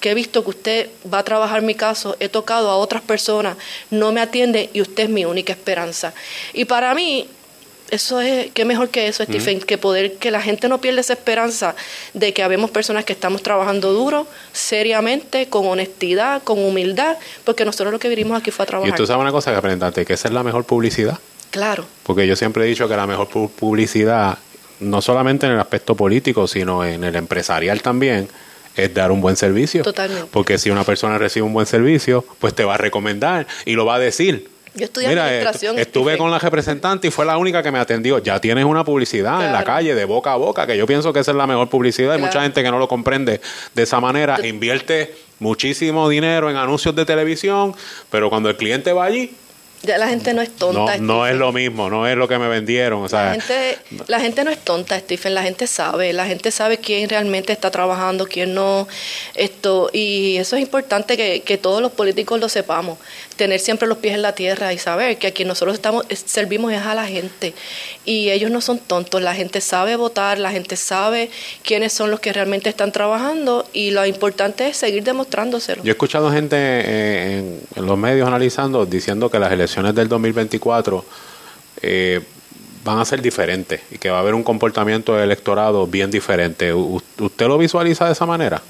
[0.00, 3.56] que he visto que usted va a trabajar mi caso, he tocado a otras personas,
[3.90, 6.14] no me atienden y usted es mi única esperanza.
[6.52, 7.28] Y para mí,
[7.90, 11.12] eso es, qué mejor que eso, Stephen, que poder que la gente no pierda esa
[11.12, 11.74] esperanza
[12.14, 17.92] de que habemos personas que estamos trabajando duro, seriamente, con honestidad, con humildad, porque nosotros
[17.92, 18.90] lo que vinimos aquí fue a Y trabajar.
[18.92, 21.18] usted sabe una cosa, representante, que esa es la mejor publicidad.
[21.50, 24.36] Claro, Porque yo siempre he dicho que la mejor pu- publicidad,
[24.80, 28.28] no solamente en el aspecto político, sino en el empresarial también,
[28.76, 29.82] es dar un buen servicio.
[29.82, 30.28] totalmente.
[30.30, 33.86] Porque si una persona recibe un buen servicio, pues te va a recomendar y lo
[33.86, 34.50] va a decir.
[34.76, 35.76] Yo estudié Mira, administración.
[35.76, 38.18] estu- estuve con la representante y fue la única que me atendió.
[38.18, 41.20] Ya tienes una publicidad en la calle de boca a boca, que yo pienso que
[41.20, 42.12] esa es la mejor publicidad.
[42.12, 43.40] Hay mucha gente que no lo comprende
[43.74, 44.38] de esa manera.
[44.46, 47.74] Invierte muchísimo dinero en anuncios de televisión,
[48.10, 49.30] pero cuando el cliente va allí,
[49.82, 50.96] Ya la gente no es tonta.
[50.96, 53.02] No, no es lo mismo, no es lo que me vendieron.
[53.04, 53.78] O sea, La gente,
[54.08, 57.70] la gente no es tonta, Stephen, la gente sabe, la gente sabe quién realmente está
[57.70, 58.88] trabajando, quién no,
[59.34, 62.98] esto, y eso es importante que, que todos los políticos lo sepamos,
[63.36, 66.24] tener siempre los pies en la tierra y saber que a quien nosotros estamos, es-
[66.26, 67.54] servimos es a la gente,
[68.04, 71.30] y ellos no son tontos, la gente sabe votar, la gente sabe
[71.62, 75.82] quiénes son los que realmente están trabajando, y lo importante es seguir demostrándoselo.
[75.82, 81.04] Yo he escuchado gente eh, en, los medios analizando, diciendo que las elecciones del 2024
[81.82, 82.20] eh,
[82.84, 86.72] van a ser diferentes y que va a haber un comportamiento del electorado bien diferente.
[86.72, 88.62] ¿Usted lo visualiza de esa manera?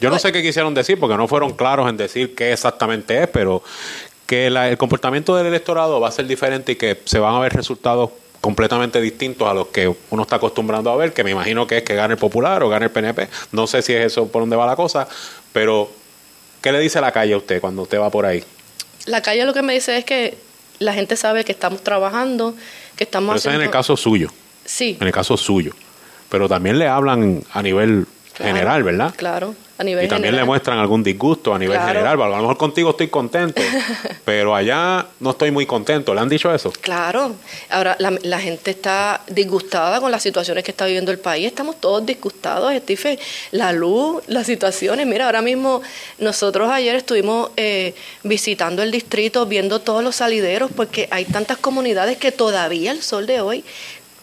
[0.00, 3.28] Yo no sé qué quisieron decir porque no fueron claros en decir qué exactamente es,
[3.28, 3.62] pero
[4.26, 7.38] que la- el comportamiento del electorado va a ser diferente y que se van a
[7.38, 8.10] ver resultados
[8.40, 11.82] completamente distintos a los que uno está acostumbrando a ver, que me imagino que es
[11.82, 13.28] que gane el Popular o gane el PNP.
[13.52, 15.08] No sé si es eso por dónde va la cosa,
[15.52, 15.90] pero
[16.60, 18.44] ¿qué le dice la calle a usted cuando usted va por ahí?
[19.06, 20.36] La calle lo que me dice es que
[20.78, 22.54] la gente sabe que estamos trabajando,
[22.96, 23.64] que estamos Pero eso es en haciendo...
[23.64, 24.28] el caso suyo,
[24.64, 25.72] Sí, en el caso suyo.
[26.28, 28.52] Pero también le hablan a nivel Claro.
[28.52, 29.14] general, ¿verdad?
[29.16, 30.44] claro, a nivel Y también general.
[30.44, 31.92] le muestran algún disgusto a nivel Claro.
[31.92, 32.22] general.
[32.22, 33.60] A lo mejor contigo estoy contento,
[34.24, 36.14] pero allá no estoy muy contento.
[36.14, 36.72] ¿Le han dicho eso?
[36.80, 37.34] Claro,
[37.70, 41.80] ahora la, la gente está disgustada con las situaciones que está viviendo el país, estamos
[41.80, 43.18] todos disgustados, Stephen,
[43.50, 45.82] la luz, las situaciones, mira, ahora mismo
[46.18, 52.16] nosotros ayer estuvimos eh, visitando el distrito, viendo todos los salideros, porque hay tantas comunidades
[52.18, 53.64] que todavía el sol de hoy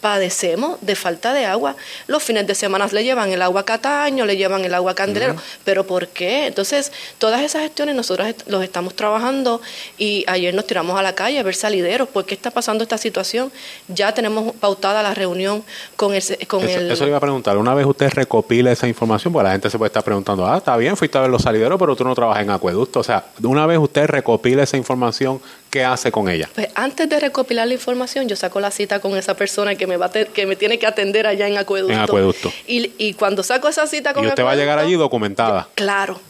[0.04, 1.76] padecemos de falta de agua.
[2.08, 4.94] Los fines de semana le llevan el agua a Cataño, le llevan el agua a
[4.94, 5.34] Candelero.
[5.64, 6.46] ¿Pero por qué?
[6.46, 9.62] Entonces, todas esas gestiones nosotros est- los estamos trabajando
[9.96, 12.06] y ayer nos tiramos a la calle a ver salideros.
[12.06, 13.50] ¿Por qué está pasando esta situación?
[13.88, 15.64] Ya tenemos pautada la reunión
[15.96, 16.22] con el...
[16.46, 17.56] Con Eso, el eso le iba a preguntar.
[17.56, 20.76] Una vez usted recopila esa información, porque la gente se puede estar preguntando, ah, está
[20.76, 23.00] bien, fuiste a ver los salideros, pero tú no trabajas en acueducto.
[23.00, 25.40] O sea, una vez usted recopila esa información,
[25.74, 26.48] ¿qué hace con ella?
[26.54, 29.96] Pues antes de recopilar la información, yo saco la cita con esa persona que me
[29.96, 31.92] va a que me tiene que atender allá en acueducto.
[31.92, 32.52] En acueducto.
[32.68, 35.68] Y, y cuando saco esa cita con Y usted va a llegar allí documentada.
[35.74, 36.20] Claro.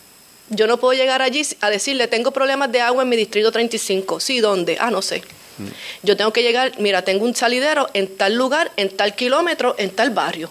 [0.49, 4.19] Yo no puedo llegar allí a decirle, tengo problemas de agua en mi distrito 35.
[4.19, 4.79] Sí, ¿dónde?
[4.81, 5.21] Ah, no sé.
[5.59, 5.66] Mm.
[6.05, 9.91] Yo tengo que llegar, mira, tengo un salidero en tal lugar, en tal kilómetro, en
[9.91, 10.51] tal barrio.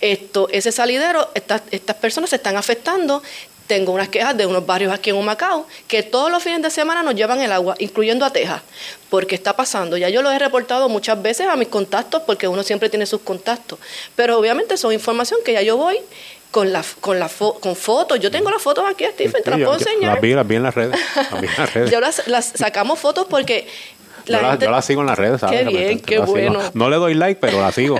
[0.00, 3.22] Esto, ese salidero, estas personas se están afectando.
[3.66, 7.02] Tengo unas quejas de unos barrios aquí en Humacao que todos los fines de semana
[7.02, 8.60] nos llevan el agua, incluyendo a Texas.
[9.08, 9.96] Porque está pasando.
[9.96, 13.22] Ya yo lo he reportado muchas veces a mis contactos, porque uno siempre tiene sus
[13.22, 13.78] contactos.
[14.16, 15.98] Pero obviamente son información que ya yo voy
[16.50, 18.20] con la, con la fo- con fotos.
[18.20, 20.12] Yo tengo las fotos aquí, Stephen, te las Sí, puedo enseñar.
[20.12, 21.00] las vi, las vi en las redes.
[21.16, 21.90] Las vi en las redes.
[21.90, 23.66] Yo las, las sacamos fotos porque
[24.26, 25.60] la yo, la, gente- yo la sigo en las redes, ¿sabes?
[25.60, 26.32] Qué bien, qué la sigo.
[26.36, 26.60] bueno.
[26.74, 27.98] No le doy like, pero la sigo.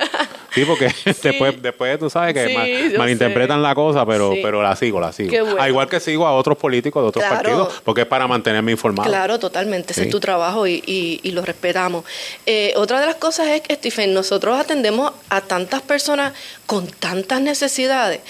[0.55, 0.89] Sí, porque
[1.23, 3.63] después, después tú sabes que Sí, ma- yo malinterpretan sé.
[3.63, 4.41] la cosa, pero, Sí.
[4.41, 5.31] pero la sigo, la sigo.
[5.31, 5.57] Qué bueno.
[5.61, 7.37] Ah, igual que sigo a otros políticos de otros Claro.
[7.43, 9.09] partidos, porque es para mantenerme informado.
[9.11, 12.05] Claro, totalmente, ese es tu trabajo y, y- y lo respetamos.
[12.47, 16.33] Eh, otra de las cosas es que, Stephen, nosotros atendemos a tantas personas
[16.67, 18.21] con tantas necesidades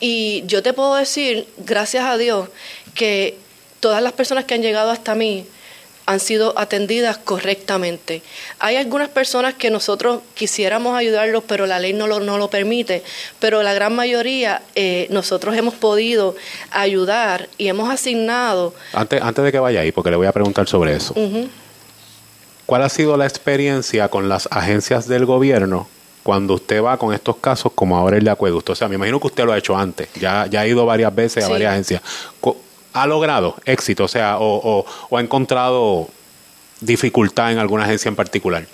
[0.00, 2.48] y yo te puedo decir, gracias a Dios,
[2.94, 3.38] que
[3.80, 5.46] todas las personas que han llegado hasta mí
[6.10, 8.22] han sido atendidas correctamente.
[8.58, 13.04] Hay algunas personas que nosotros quisiéramos ayudarlos, pero la ley no lo, no lo permite,
[13.38, 16.34] pero la gran mayoría eh, nosotros hemos podido
[16.72, 20.66] ayudar y hemos asignado Antes, antes de que vaya ahí, porque le voy a preguntar
[20.68, 21.14] sobre eso.
[22.66, 25.86] ¿Cuál ha sido la experiencia con las agencias del gobierno
[26.24, 28.72] cuando usted va con estos casos como ahora el de acueducto?
[28.72, 31.14] O sea, me imagino que usted lo ha hecho antes, ya, ya ha ido varias
[31.14, 32.02] veces a varias agencias.
[32.92, 34.04] ¿Ha logrado éxito?
[34.04, 36.08] O sea, o, o- o ha encontrado
[36.80, 38.66] dificultad en alguna agencia en particular?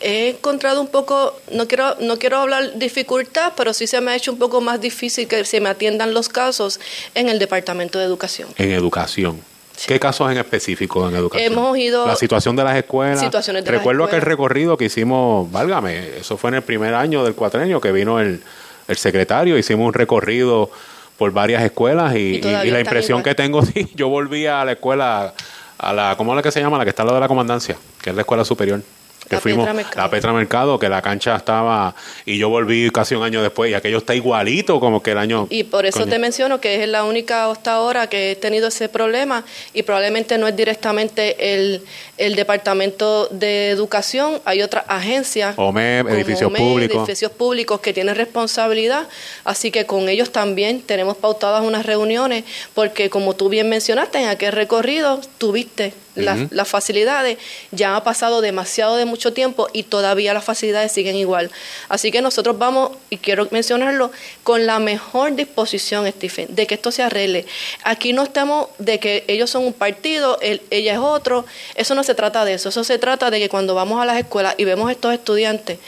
[0.00, 4.16] He encontrado un poco, no quiero, no quiero hablar dificultad, pero sí se me ha
[4.16, 6.78] hecho un poco más difícil que se me atiendan los casos
[7.16, 8.48] en el Departamento de Educación.
[8.56, 9.40] En educación.
[9.86, 11.52] ¿Qué casos en específico en educación?
[11.52, 13.20] Hemos ido- La situación de las escuelas.
[13.20, 14.28] Situaciones de las Recuerdo aquel escuelas.
[14.28, 18.40] recorrido que hicimos, válgame, eso fue en el primer año del cuatrenio que vino el,
[18.88, 20.70] el secretario, hicimos un recorrido
[21.18, 23.24] por varias escuelas y, Y y- la impresión igual.
[23.24, 25.34] que tengo, sí, yo volví a la escuela,
[25.76, 26.78] a la, ¿cómo es la que se llama?
[26.78, 28.80] La que está al lado de la comandancia, que es la escuela superior.
[29.28, 31.94] Que La fuimos, Petra la Petra Mercado, que la cancha estaba,
[32.24, 35.46] y yo volví casi un año después, y aquello está igualito como que el año.
[35.50, 36.10] Y por eso Coño.
[36.10, 39.44] te menciono que es la única hasta ahora que he tenido ese problema
[39.74, 41.82] y probablemente no es directamente el,
[42.16, 45.54] el Departamento de Educación, hay otra agencia.
[45.56, 46.96] OME, como edificios OME, públicos.
[46.98, 49.08] edificios públicos que tienen responsabilidad,
[49.44, 52.44] así que con ellos también tenemos pautadas unas reuniones,
[52.74, 55.92] porque como tú bien mencionaste, en aquel recorrido tuviste
[56.22, 57.38] las, facilidades,
[57.70, 61.50] ya ha pasado demasiado de mucho tiempo y todavía las facilidades siguen igual.
[61.88, 64.10] Así que nosotros vamos, y quiero mencionarlo,
[64.42, 67.46] con la mejor disposición, Stephen, de que esto se arregle.
[67.84, 72.02] Aquí no estamos de que ellos son un partido, él- ella es otro, eso no
[72.02, 74.64] se trata de eso, eso se trata de que cuando vamos a las escuelas y
[74.64, 75.78] vemos estos estudiantes,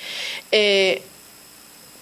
[0.53, 1.03] eh,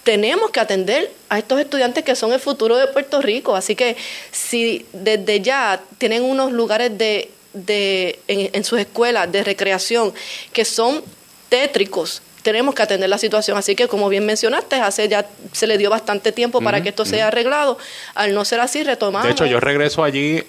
[0.03, 3.55] tenemos que atender a estos estudiantes que son el futuro de Puerto Rico.
[3.55, 3.95] Así que
[4.31, 10.13] si desde ya tienen unos lugares de, de en, en sus escuelas de recreación
[10.53, 11.01] que son
[11.49, 13.57] tétricos, tenemos que atender la situación.
[13.57, 17.05] Así que, como bien mencionaste, hace ya se le dio bastante tiempo para que esto
[17.05, 17.77] sea arreglado.
[18.15, 19.27] Al no ser así, retomamos.
[19.27, 20.43] De hecho, yo regreso allí,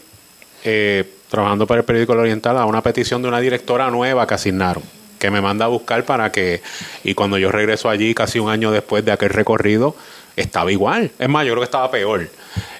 [0.64, 4.34] eh, trabajando para el periódico El Oriental, a una petición de una directora nueva que
[4.34, 4.82] asignaron,
[5.18, 6.62] que me manda a buscar para que,
[7.04, 9.96] y cuando yo regreso allí, casi un año después de aquel recorrido,
[10.36, 11.10] estaba igual.
[11.18, 12.28] Es más, yo creo que estaba peor.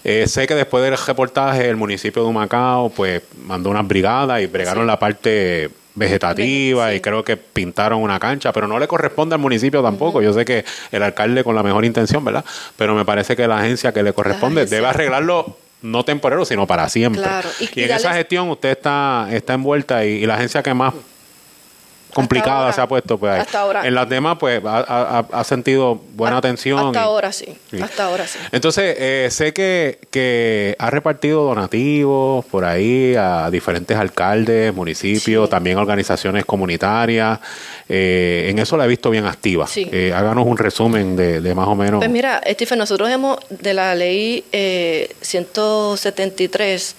[0.05, 4.47] Eh, sé que después del reportaje, el municipio de Humacao, pues, mandó unas brigadas y
[4.47, 9.41] bregaron la parte vegetativa y creo que pintaron una cancha, pero no le corresponde al
[9.41, 10.23] municipio tampoco.
[10.23, 12.45] Yo sé que el alcalde con la mejor intención, ¿verdad?
[12.77, 16.89] Pero me parece que la agencia que le corresponde debe arreglarlo no temporero, sino para
[16.89, 17.23] siempre.
[17.23, 20.63] Claro, y- Y, y en esa gestión usted está, está envuelta y, y la agencia
[20.63, 20.95] que más
[22.15, 22.73] complicada ahora.
[22.73, 23.41] se ha puesto, pues ahí.
[23.41, 23.87] Hasta ahora.
[23.87, 24.79] en las demás, pues ha,
[25.19, 26.79] ha- ha sentido buena atención.
[26.89, 27.81] Hasta y- ahora sí, Sí.
[27.81, 28.39] hasta ahora sí.
[28.53, 35.79] entonces, eh, sé que, que ha repartido donativos por ahí a diferentes alcaldes, municipios, también
[35.79, 37.39] organizaciones comunitarias.
[37.89, 39.67] Eh, en eso la he visto bien activa.
[39.67, 39.89] Sí.
[39.93, 41.99] Eh, háganos un resumen de, de más o menos.
[41.99, 46.97] Pues mira, Stephen, nosotros hemos, de la ley eh, 173,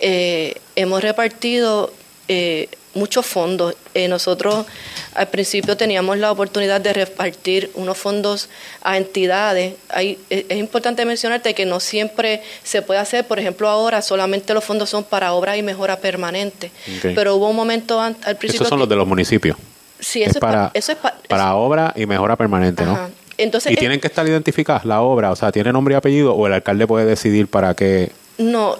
[0.00, 1.92] eh, hemos repartido
[2.28, 3.74] eh, muchos fondos.
[3.94, 4.66] Eh, nosotros
[5.14, 8.48] al principio teníamos la oportunidad de repartir unos fondos
[8.82, 9.74] a entidades.
[9.88, 14.52] Hay, es, es importante mencionarte que no siempre se puede hacer, por ejemplo, ahora solamente
[14.54, 16.70] los fondos son para obra y mejora permanente.
[17.02, 18.54] Pero hubo un momento al principio...
[18.54, 19.56] Esos son que- los de los municipios.
[20.00, 22.92] Sí, es eso es, para- pa- eso es pa- Para obra y mejora permanente, Ajá.
[23.08, 23.22] ¿no?
[23.38, 26.34] Entonces, y eh, tienen que estar identificadas la obra, o sea, tiene nombre y apellido,
[26.34, 28.10] o el alcalde puede decidir para qué.
[28.38, 28.78] No,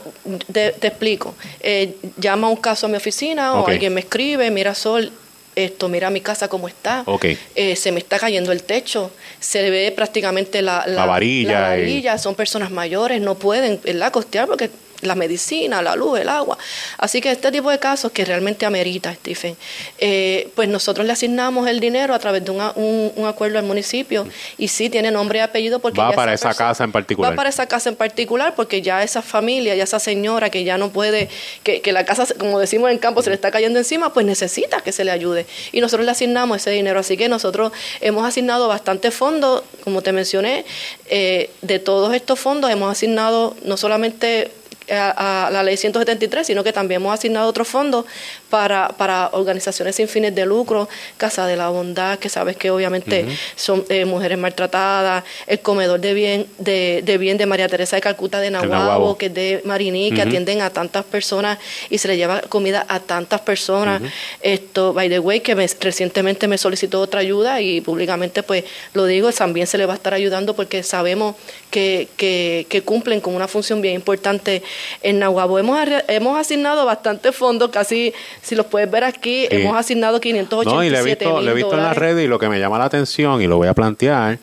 [0.53, 1.35] te, te explico.
[1.61, 5.13] Eh, llama un caso a mi oficina o alguien me escribe, mira Sol,
[5.55, 7.03] esto, mira mi casa cómo está.
[7.07, 7.27] Ok.
[7.55, 11.81] Eh, se me está cayendo el techo, se ve prácticamente la, La varilla la y-
[11.81, 14.11] varilla, son personas mayores, no pueden ¿verdad?
[14.11, 14.71] costear porque
[15.03, 16.57] la medicina, la luz, el agua.
[16.99, 19.57] Así que este tipo de casos que realmente amerita, Stephen,
[19.99, 23.65] eh, pues nosotros le asignamos el dinero a través de una- un, un acuerdo al
[23.65, 24.27] municipio
[24.59, 27.33] y sí tiene nombre y apellido porque Va para esa persona- casa en particular.
[27.33, 30.79] Va para esa casa en particular porque ya esa familia, ya esa señora que ya
[30.79, 31.29] no puede,
[31.63, 34.81] que, que la casa, como decimos en campo, se le está cayendo encima, pues necesita
[34.81, 35.47] que se le ayude.
[35.73, 37.01] Y nosotros le asignamos ese dinero.
[37.01, 40.65] Así que nosotros hemos asignado bastante fondos, como te mencioné,
[41.11, 44.51] eh, de todos estos fondos hemos asignado no solamente
[44.97, 48.05] a, a la ley 173, sino que también hemos asignado otros fondos
[48.51, 53.25] para, para organizaciones sin fines de lucro, Casa de la Bondad, que sabes que obviamente
[53.57, 58.03] son eh, mujeres maltratadas, el comedor de bien de, de bien de María Teresa de
[58.03, 61.59] Calcuta de Nahuabo, que es de Mariní, que atienden a tantas personas
[61.91, 64.01] y se le lleva comida a tantas personas.
[64.41, 68.65] Esto, by the way, que me- recientemente me solicitó otra ayuda y públicamente pues
[68.95, 71.37] lo digo, también se le va a estar ayudando porque sabemos
[71.71, 74.63] que, que, que cumplen con una función bien importante
[75.03, 75.59] en Nahuabo.
[75.59, 75.79] Hemos,
[76.09, 79.57] hemos asignado bastantes fondos, casi, si los puedes ver aquí, Sí.
[79.57, 82.29] hemos asignado 587 No, y le he visto, le he visto en las redes y
[82.29, 84.39] lo que me llama la atención y lo voy a plantear,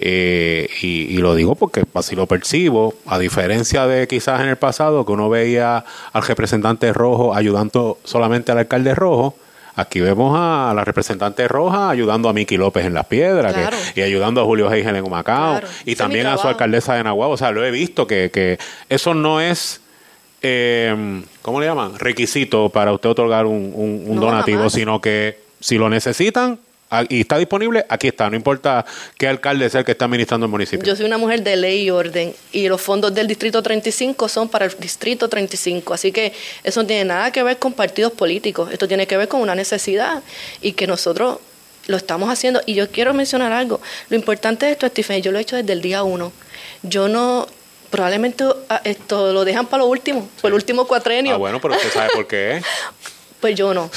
[0.00, 4.56] eh, y, y lo digo porque así lo percibo, a diferencia de quizás en el
[4.56, 9.34] pasado que uno veía al representante rojo ayudando solamente al alcalde rojo,
[9.80, 14.02] aquí vemos a la representante roja ayudando a Miki López en Las Piedras que- y
[14.04, 15.68] ayudando a Julio Heigel en Humacao Claro.
[15.84, 17.32] Y también a su alcaldesa de Nahuatl.
[17.32, 19.80] O sea, lo he visto que, que eso no es...
[20.42, 21.98] Eh, ¿Cómo le llaman?
[21.98, 24.72] Requisito para usted otorgar un, un- un No, donativo, jamás.
[24.72, 26.58] sino que si lo necesitan
[27.08, 28.30] y está disponible, aquí está.
[28.30, 28.84] No importa
[29.16, 30.84] qué alcalde es el que está administrando el municipio.
[30.84, 34.48] Yo soy una mujer de ley y orden y los fondos del Distrito 35 son
[34.48, 36.32] para el Distrito 35, así que
[36.64, 39.54] eso no tiene nada que ver con partidos políticos, esto tiene que ver con una
[39.54, 40.22] necesidad
[40.62, 41.38] y que nosotros
[41.86, 42.60] lo estamos haciendo.
[42.66, 45.72] Y yo quiero mencionar algo, lo importante de esto, Stephen, yo lo he hecho desde
[45.72, 46.32] el día uno.
[46.82, 47.46] Yo no,
[47.90, 51.34] probablemente ah, esto lo dejan para lo último, por el último cuatrenio.
[51.34, 52.62] Ah, bueno, pero usted sabe por qué.
[53.40, 53.88] Pues yo no.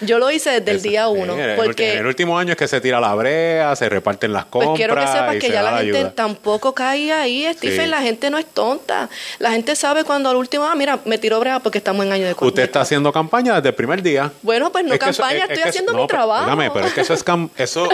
[0.00, 1.94] Yo lo hice desde el día uno, porque...
[1.94, 4.70] en el último año es que se tira la brea, se reparten las compras.
[4.70, 6.12] Pues quiero que sepas que se ya la gente ayuda.
[6.14, 7.84] tampoco cae ahí, Stephen.
[7.86, 7.90] Sí.
[7.90, 9.08] La gente no es tonta.
[9.40, 12.26] La gente sabe cuando al último, ah, mira, me tiró brea porque estamos en año
[12.26, 14.30] de cu- Usted está haciendo campaña desde el primer día.
[14.42, 16.44] Bueno, pues no Es eso- campaña, es- es estoy eso- haciendo no, mi pero- trabajo.
[16.44, 17.88] dígame, pero es que eso es cam- eso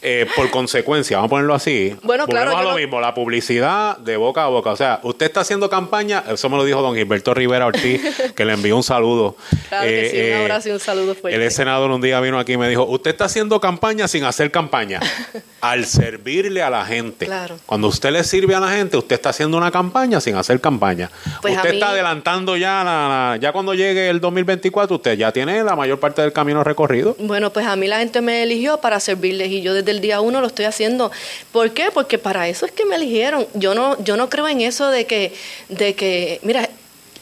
[0.00, 1.96] eh, por consecuencia, vamos a ponerlo así.
[2.02, 4.70] Bueno, claro, a lo no- mismo, la publicidad de boca a boca.
[4.70, 8.00] O sea, usted está haciendo campaña, eso me lo dijo don Gilberto Rivera Ortiz,
[8.36, 9.36] que le envió un saludo.
[9.68, 11.42] Claro que Eh, un eh, abrazo y un saludo fuerte.
[11.44, 14.50] el senador un día vino aquí y me dijo, usted está haciendo campaña sin hacer
[14.50, 15.00] campaña.
[15.60, 17.26] Al servirle a la gente.
[17.26, 17.58] Claro.
[17.66, 21.10] Cuando usted le sirve a la gente, usted está haciendo una campaña sin hacer campaña.
[21.42, 25.32] Pues usted mí- está adelantando ya, la- la- ya cuando llegue el 2024, usted ya
[25.32, 27.16] tiene la mayor parte del camino recorrido.
[27.18, 30.20] Bueno, pues a mí la gente me eligió para servirles y yo desde el día
[30.20, 31.10] uno lo estoy haciendo.
[31.50, 31.90] ¿Por qué?
[31.92, 33.46] Porque para eso es que me eligieron.
[33.54, 35.34] Yo no, yo no creo en eso de que,
[35.68, 36.68] de que, mira,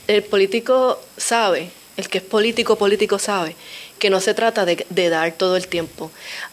[0.09, 3.57] el político sabe, el que es político, político sabe,
[3.99, 6.11] que no se trata de, de dar todo el tiempo.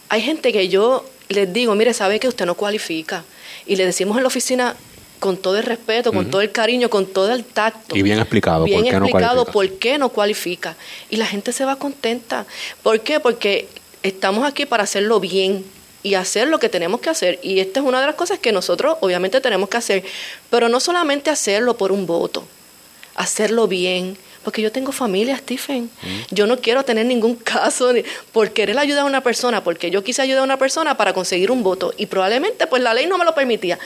[0.10, 3.24] Hay gente que yo les digo, mire, sabe que usted no cualifica.
[3.66, 4.76] Y le decimos en la oficina
[5.20, 7.96] con todo el respeto, con todo el cariño, con todo el tacto.
[7.96, 9.54] Y bien explicado bien por qué no explicado cualifica.
[9.54, 10.76] por qué no cualifica.
[11.10, 12.46] Y la gente se va contenta.
[12.82, 13.22] ¿Por qué?
[13.22, 13.70] Porque
[14.04, 15.64] estamos aquí para hacerlo bien
[16.04, 17.40] y hacer lo que tenemos que hacer.
[17.42, 20.04] Y esta es una de las cosas que nosotros obviamente tenemos que hacer.
[20.50, 22.44] Pero no solamente hacerlo por un voto,
[23.16, 24.18] hacerlo bien.
[24.44, 25.90] Porque yo tengo familia, Stephen.
[26.30, 28.04] Yo no quiero tener ningún caso ni-
[28.34, 31.50] por querer ayudar a una persona, porque yo quise ayudar a una persona para conseguir
[31.50, 31.94] un voto.
[31.98, 33.80] Y probablemente pues la ley no me lo permitía.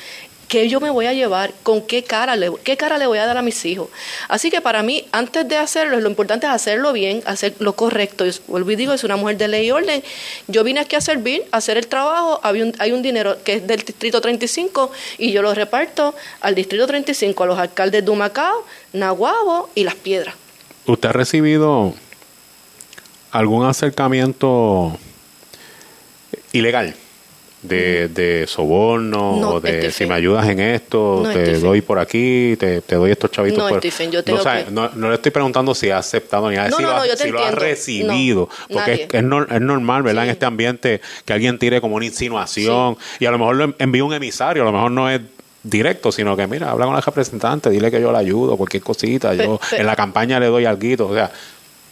[0.47, 1.51] ¿Qué yo me voy a llevar?
[1.61, 3.89] ¿Con qué cara, le, qué cara le voy a dar a mis hijos?
[4.29, 8.25] Así que para mí, antes de hacerlo, lo importante es hacerlo bien, hacer lo correcto.
[8.25, 10.01] Yo vuelvo y digo, es una mujer de ley y orden.
[10.47, 12.39] Yo vine aquí a servir, a hacer el trabajo.
[12.43, 16.55] Había un- hay un dinero que es del Distrito 35 y yo lo reparto al
[16.55, 20.33] Distrito 35, a los alcaldes de Humacao, Nahuabo y Las Piedras.
[20.85, 21.93] ¿Usted ha recibido
[23.31, 24.97] algún acercamiento
[26.53, 26.95] ilegal?
[27.61, 31.97] De, de soborno No, o de si me ayudas en esto, No, te doy por
[31.97, 34.89] aquí, te, te doy estos chavitos No, por Stephen, yo tengo no, sabe, que- no,
[34.93, 37.49] no le estoy preguntando si ha aceptado ni nada, si, lo, ha, si lo ha
[37.51, 38.47] recibido.
[38.71, 40.25] Porque es, es, es normal, ¿verdad?
[40.25, 44.03] En este ambiente que alguien tire como una insinuación y a lo mejor lo envía
[44.03, 45.21] un emisario, a lo mejor no es
[45.63, 49.33] directo, sino que mira, habla con la representante, dile que yo la ayudo, cualquier cosita,
[49.33, 51.31] yo en la campaña le doy algo, o sea,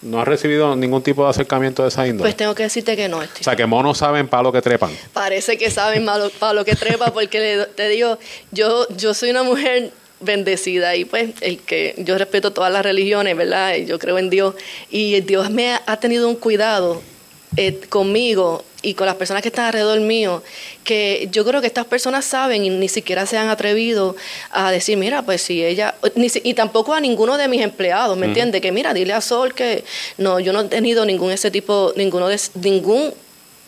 [0.05, 2.27] no ha recibido ningún tipo de acercamiento de esa índole.
[2.29, 3.41] Pues tengo que decirte que no, Stephen.
[3.41, 4.91] o sea, que monos saben para lo que trepan.
[5.13, 6.05] Parece que saben
[6.39, 8.17] para lo que trepa, porque le- te digo,
[8.51, 9.91] yo, yo soy una mujer
[10.21, 13.75] bendecida y pues el que yo respeto todas las religiones, ¿verdad?
[13.75, 14.55] Y Yo creo en Dios
[14.89, 17.01] y Dios me ha, ha tenido un cuidado
[17.57, 20.43] eh, conmigo y con las personas que están alrededor mío,
[20.83, 24.15] que yo creo que estas personas saben y ni siquiera se han atrevido
[24.51, 28.15] a decir, mira, pues si ella, ni si- y tampoco a ninguno de mis empleados,
[28.15, 28.29] ¿me Ujú.
[28.31, 28.61] entiendes?
[28.61, 29.83] Que mira, dile a Sol que
[30.17, 33.13] no, yo no he tenido ningún ese tipo, ninguno de, ningún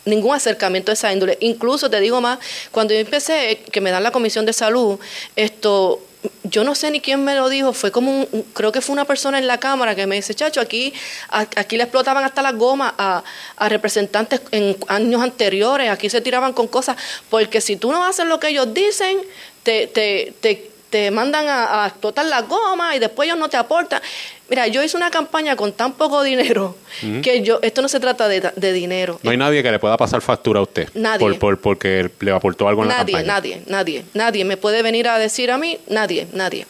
[0.04, 1.36] ningún acercamiento de esa índole.
[1.40, 2.38] Incluso te digo más,
[2.70, 4.98] cuando yo empecé, que me dan la comisión de salud,
[5.36, 6.00] esto,
[6.44, 9.04] yo no sé ni quién me lo dijo, fue como un, creo que fue una
[9.04, 10.92] persona en la cámara que me dice, chacho, aquí,
[11.28, 13.22] aquí le explotaban hasta las gomas a,
[13.56, 16.96] a representantes en años anteriores, aquí se tiraban con cosas,
[17.28, 19.18] porque si tú no haces lo que ellos dicen,
[19.62, 23.56] te, te, te, te mandan a, a explotar las gomas y después ellos no te
[23.56, 24.00] aportan.
[24.48, 26.74] Mira, yo hice una campaña con tan poco dinero
[27.22, 29.20] que yo, esto no se trata de, de dinero.
[29.22, 30.88] No hay nadie que le pueda pasar factura a usted.
[30.94, 31.18] Nadie.
[31.20, 33.32] Por, por- porque le aportó algo en la Nadie, campaña.
[33.34, 36.66] nadie, nadie, nadie me puede venir a decir a mí, nadie, nadie.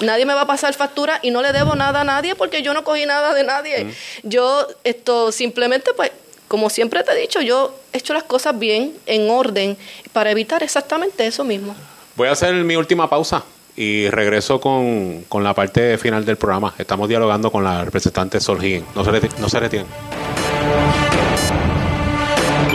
[0.00, 2.72] Nadie me va a pasar factura y no le debo nada a nadie porque yo
[2.72, 3.86] no cogí nada de nadie.
[4.22, 6.10] Yo esto simplemente pues
[6.48, 9.76] como siempre te he dicho, yo he hecho las cosas bien, en orden,
[10.14, 11.76] para evitar exactamente eso mismo.
[12.20, 13.42] Voy a hacer mi última pausa
[13.76, 16.74] y regreso con, con la parte final del programa.
[16.76, 18.94] Estamos dialogando con la representante Sol Higgins.
[18.94, 19.18] No se, no.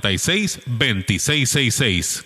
[0.00, 2.24] 787-436-2666.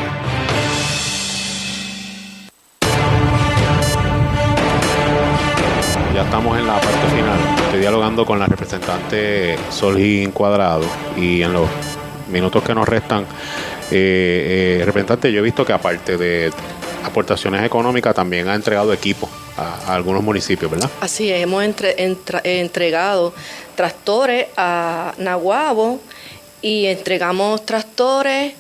[6.14, 7.40] Ya estamos en la parte final.
[7.66, 10.86] Estoy dialogando con la representante Solín Cuadrado
[11.18, 11.68] y en los
[12.30, 13.24] minutos que nos restan,
[13.92, 16.52] eh, eh, representante, yo he visto que aparte de
[17.04, 20.90] aportaciones económicas también ha entregado equipo a, a algunos municipios, ¿verdad?
[21.02, 23.34] Así es, hemos entre- entra- entregado
[23.76, 26.00] tractores a Nahuabo
[26.62, 28.54] y entregamos tractores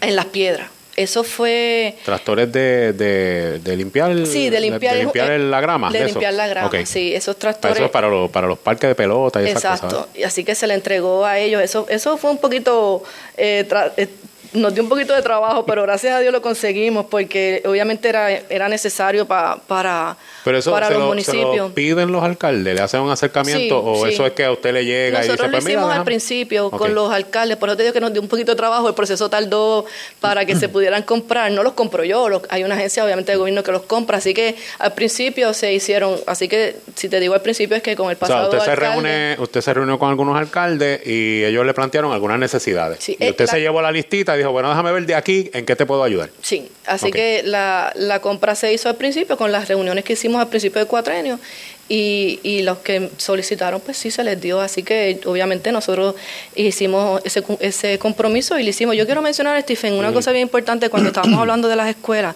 [0.00, 0.68] en las piedras.
[0.94, 5.90] Eso fue Tractores de, de, de limpiar, Sí, de limpiar, limpiar eh, la grama.
[5.90, 6.76] de limpiar la grama, Ok.
[6.86, 7.76] sí, esos tractores.
[7.76, 10.16] eso es para, los, para los parques de pelota y esas Exacto, cosas.
[10.16, 11.60] y así que se le entregó a ellos.
[11.60, 13.02] Eso, eso fue un poquito,
[13.36, 14.08] eh, tra- eh,
[14.52, 18.30] nos dio un poquito de trabajo, pero gracias a Dios lo conseguimos porque obviamente era,
[18.30, 21.56] era necesario pa- para, Pero eso para los lo, se municipios.
[21.68, 24.12] lo piden los alcaldes, le hacen un acercamiento Sí, o sí.
[24.14, 25.90] eso es que a usted le llega y Nosotros dice, lo pues mira, hicimos al
[25.90, 26.04] déjame".
[26.04, 28.88] principio con los alcaldes, por eso te digo que nos dio un poquito de trabajo,
[28.88, 29.84] el proceso tardó
[30.20, 33.38] para que se pudieran comprar, no los compro yo, los- hay una agencia obviamente de
[33.38, 37.34] gobierno que los compra, así que al principio se hicieron, así que si te digo
[37.34, 39.98] al principio es que con el O sea, pasado usted se, reúne, usted se reunió
[39.98, 42.98] con algunos alcaldes y ellos le plantearon algunas necesidades.
[43.00, 45.50] Sí, y usted la- se llevó la listita y dijo, bueno, déjame ver de aquí
[45.52, 46.30] en qué te puedo ayudar.
[46.42, 50.40] Sí, así que la, la compra se hizo al principio con las reuniones que hicimos
[50.40, 51.38] al principio del cuatrenio
[51.88, 56.16] y, y los que solicitaron pues sí se les dio, así que obviamente nosotros
[56.56, 58.96] hicimos ese, ese compromiso y lo hicimos.
[58.96, 62.34] Yo quiero mencionar, Stephen, una cosa bien importante cuando estábamos hablando de las escuelas,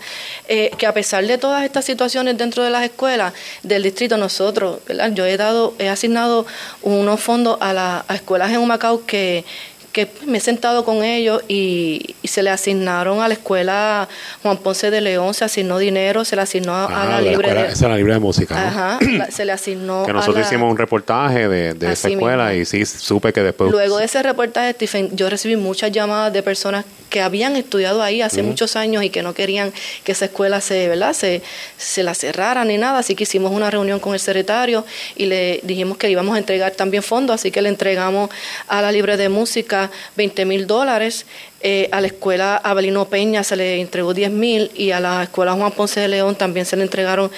[0.49, 3.33] eh, que a pesar de todas estas situaciones dentro de las escuelas
[3.63, 5.13] del distrito, nosotros, ¿verdad?
[5.13, 6.47] yo he dado, he asignado
[6.83, 9.45] unos fondos a las escuelas en Humacao que
[9.93, 14.09] que me he sentado con ellos y, y se le asignaron a la escuela
[14.43, 17.49] Juan Ponce de León, se asignó dinero, se le asignó a, a Ah, la libre
[17.49, 17.73] escuela- de...
[17.73, 18.55] esa es la libre de música.
[18.55, 18.67] ¿no?
[18.69, 22.09] Ajá, la- se le asignó Que a nosotros la- hicimos un reportaje de, de esa
[22.09, 22.63] escuela mismo.
[22.63, 23.71] y sí supe que después...
[23.71, 28.23] Luego de ese reportaje, Stephen, yo recibí muchas llamadas de personas que habían estudiado ahí
[28.23, 29.73] hace muchos años y que no querían
[30.05, 31.13] que esa escuela se, ¿verdad?
[31.13, 31.43] se,
[31.77, 33.01] se la cerrara ni nada.
[33.01, 34.85] Así que hicimos una reunión con el secretario
[35.17, 37.35] y le dijimos que íbamos a entregar también fondos.
[37.35, 38.31] Así que le entregamos
[38.69, 39.80] a la Libre de Música
[40.17, 41.27] 20 mil dólares.
[41.63, 45.53] eh, a la escuela Abelino Peña se le entregó 10 mil y a la escuela
[45.53, 47.31] Juan Ponce de León también se le entregaron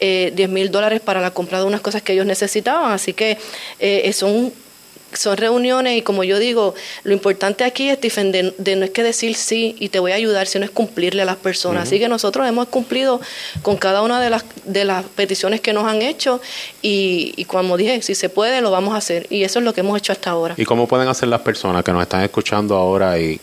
[0.00, 2.92] eh, 10 mil dólares para la compra de unas cosas que ellos necesitaban.
[2.92, 3.38] Así que
[3.78, 4.52] eh, son
[5.12, 6.74] son reuniones y como yo digo,
[7.04, 10.16] lo importante aquí, Stephen, de, de no es que decir sí y te voy a
[10.16, 11.84] ayudar, sino es cumplirle a las personas.
[11.84, 13.20] Así que nosotros hemos cumplido
[13.62, 16.40] con cada una de las, de las peticiones que nos han hecho
[16.82, 19.26] y, y como dije, si se puede, lo vamos a hacer.
[19.30, 20.54] Y eso es lo que hemos hecho hasta ahora.
[20.56, 23.40] ¿Y cómo pueden hacer las personas que nos están escuchando ahora y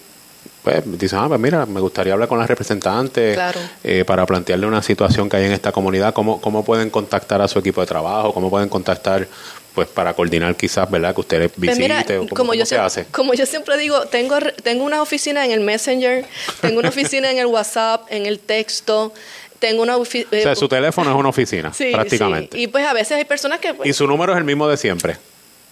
[0.64, 3.60] pues dicen, ah, pues mira, me gustaría hablar con la representante Claro.
[3.84, 6.14] eh, para plantearle una situación que hay en esta comunidad?
[6.14, 8.34] ¿Cómo, ¿Cómo pueden contactar a su equipo de trabajo?
[8.34, 9.28] ¿Cómo pueden contactar
[9.76, 11.14] pues para coordinar quizás, ¿verdad?
[11.14, 11.81] Que ustedes Pues visiten.
[11.84, 13.06] mira, o ¿Cómo, como, yo se hace?
[13.11, 16.26] como yo siempre digo, tengo, tengo una oficina en el Messenger,
[16.61, 19.14] tengo una oficina en el WhatsApp, en el texto,
[19.60, 22.57] Tengo una ofi- O sea, eh, su teléfono es una oficina, sí, prácticamente.
[22.57, 22.64] sí.
[22.64, 23.73] Y pues a veces hay personas que...
[23.73, 25.15] pues, Y su número es el mismo de siempre.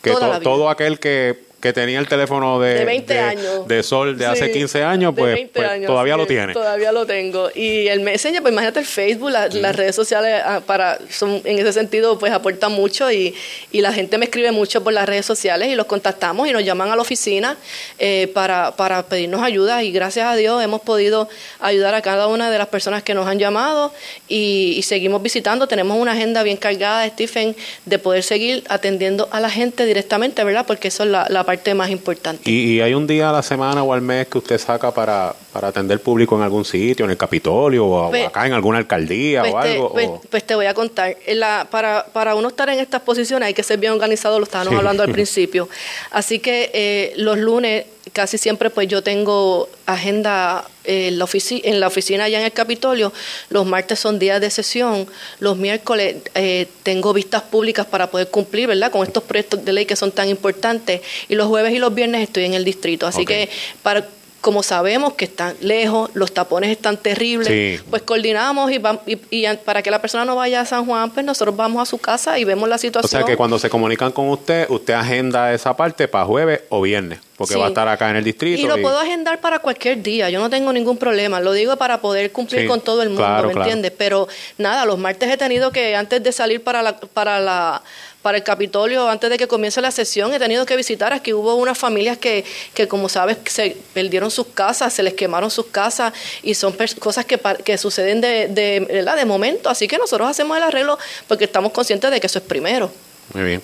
[0.01, 3.68] Que to- todo aquel que, que tenía el teléfono de, De 20 años.
[3.68, 6.53] de Sol de hace Sí, 15 años, pues, 20 pues años, todavía sí, lo tiene.
[6.53, 7.49] Todavía lo tengo.
[7.56, 11.57] Y el Messenger, pues imagínate el Facebook, la- las redes sociales ah, para son en
[11.60, 13.34] ese sentido pues aportan mucho y,
[13.72, 16.65] y la gente me escribe mucho por las redes sociales y los contactamos y nos
[16.65, 17.56] llaman a la oficina
[17.98, 21.30] eh, para, para pedirnos ayuda y gracias a Dios hemos podido
[21.61, 23.94] ayudar a cada una de las personas que nos han llamado
[24.27, 25.68] y, y seguimos visitando.
[25.68, 30.65] Tenemos una agenda bien cargada, Stephen, de poder seguir atendiendo a la gente directamente, ¿verdad?
[30.68, 32.49] Porque eso es la, la parte más importante.
[32.49, 35.35] Y, y hay un día a la semana o al mes que usted saca para,
[35.51, 38.77] para atender público en algún sitio, en el Capitolio o, o Pues- acá en alguna
[38.80, 39.91] alcaldía Pues o te, algo.
[39.91, 41.15] pues- o- pues te voy a contar.
[41.27, 44.71] La- para, para uno estar en estas posiciones hay que ser bien organizado, lo estábamos
[44.71, 44.77] Sí.
[44.77, 45.69] hablando al principio.
[46.11, 51.61] Así que eh, los lunes casi siempre pues yo tengo agenda eh, en la, ofici-
[51.64, 53.11] en la oficina allá en el Capitolio.
[53.49, 55.07] Los martes son días de sesión.
[55.39, 58.91] Los miércoles eh, tengo vistas públicas para poder cumplir, ¿verdad?
[58.91, 61.01] Con estos proyectos de ley que son tan importantes.
[61.30, 63.07] Y los jueves y los viernes estoy en el distrito.
[63.07, 63.49] Así que
[63.81, 64.07] para
[64.44, 67.80] como sabemos que están lejos, los tapones están terribles, Sí.
[67.90, 71.26] pues coordinamos y, vam- y, para que la persona no vaya a San Juan, pues
[71.26, 73.10] nosotros vamos a su casa y vemos la o situación.
[73.10, 77.20] sea que cuando se comunican con usted, usted agenda esa parte para jueves o viernes,
[77.38, 77.60] porque Sí.
[77.61, 78.61] va a estar acá en el distrito.
[78.61, 82.02] y lo puedo agendar para cualquier día, yo no tengo ningún problema, lo digo para
[82.02, 83.70] poder cumplir Sí, con todo el mundo, claro, ¿me claro.
[83.70, 83.94] entiendes?
[83.98, 87.82] Pero nada, los martes he tenido que, antes de salir para la, para la
[88.24, 91.12] para el Capitolio, antes de que comience la sesión, he tenido que visitar.
[91.12, 95.52] Aquí hubo unas familias que, que como sabes, se perdieron sus casas, se les quemaron
[95.52, 99.70] sus casas y son cosas que, que suceden de, de momento.
[99.70, 100.98] Así que nosotros hacemos el arreglo
[101.28, 102.90] porque estamos conscientes de que eso es primero.
[103.34, 103.62] Muy bien.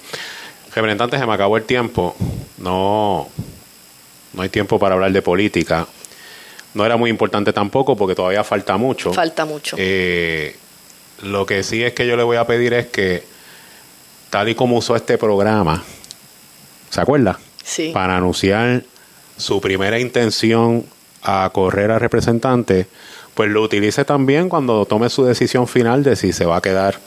[0.75, 2.15] Representante, se me acabó el tiempo.
[2.57, 3.29] No,
[4.33, 5.87] no hay tiempo para hablar de política.
[6.73, 9.13] No era muy importante tampoco porque todavía falta mucho.
[9.13, 9.77] Falta mucho.
[9.79, 10.55] Eh,
[11.21, 13.23] lo que sí es que yo le voy a pedir es que,
[14.29, 15.83] tal y como usó este programa,
[16.89, 17.39] ¿se acuerda?
[17.63, 17.91] Sí.
[17.93, 18.83] Para anunciar
[19.37, 20.85] su primera intención
[21.21, 22.87] a correr a representante,
[23.33, 26.99] pues lo utilice también cuando tome su decisión final de si se va a quedar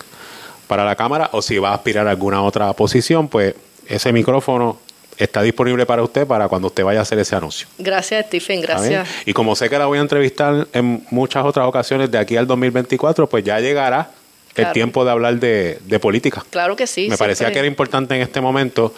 [0.67, 3.55] para la Cámara o si va a aspirar a alguna otra posición, pues
[3.87, 4.79] ese micrófono
[5.19, 7.67] está disponible para usted para cuando usted vaya a hacer ese anuncio.
[7.79, 9.09] Gracias, Stephen, gracias.
[9.27, 12.47] Y como sé que la voy a entrevistar en muchas otras ocasiones de aquí al
[12.47, 14.11] 2024, pues ya llegará
[14.57, 16.45] el tiempo de hablar de, de política.
[16.51, 17.09] Claro que sí.
[17.09, 18.95] Me parecía que era importante en este momento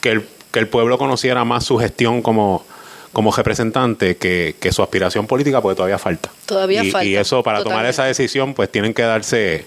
[0.00, 2.64] que el, que el pueblo conociera más su gestión como,
[3.12, 6.30] como representante que, que su aspiración política, porque todavía falta.
[6.46, 9.66] Todavía y, falta, Y eso, para tomar esa decisión, pues tienen que darse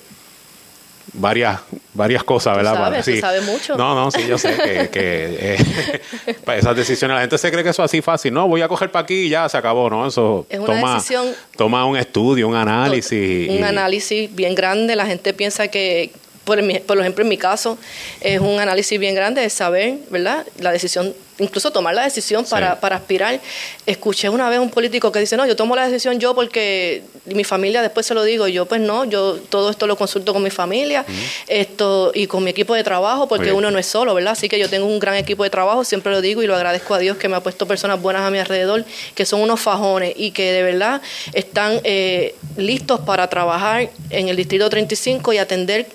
[1.18, 1.60] varias
[1.94, 2.74] varias cosas, Tú ¿verdad?
[2.76, 3.78] sabes, tú sabes mucho.
[3.78, 6.02] No, no, sí, yo sé que, que, eh,
[6.58, 8.34] esas decisiones la gente se cree que eso es así fácil.
[8.34, 10.06] No, voy a coger para aquí y ya se acabó, ¿no?
[10.08, 13.50] Eso Es una toma, decisión- toma un estudio, un análisis.
[13.50, 14.96] un y- análisis bien grande.
[14.96, 16.12] La gente piensa que,
[16.46, 17.78] por, mi- por ejemplo, en mi caso,
[18.22, 20.46] es un análisis bien grande de saber, ¿verdad?
[20.60, 23.42] La decisión, incluso tomar la decisión para, para aspirar.
[23.86, 27.44] Escuché una vez un político que dice, no, yo tomo la decisión yo porque mi
[27.44, 28.48] familia después se lo digo.
[28.48, 31.04] Yo, pues no, yo todo esto lo consulto con mi familia
[31.48, 34.34] esto y con mi equipo de trabajo porque uno no es solo, ¿verdad?
[34.34, 36.94] Así que yo tengo un gran equipo de trabajo, siempre lo digo y lo agradezco
[36.94, 38.86] a Dios que me ha puesto personas buenas a mi alrededor,
[39.16, 41.02] que son unos fajones y que de verdad
[41.34, 45.88] están eh, listos para trabajar en el Distrito 35 y atender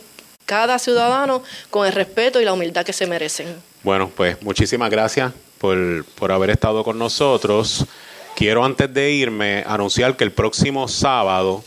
[0.51, 3.55] cada ciudadano con el respeto y la humildad que se merecen.
[3.85, 7.86] Bueno, pues muchísimas gracias por, por haber estado con nosotros.
[8.35, 11.62] Quiero antes de irme anunciar que el próximo sábado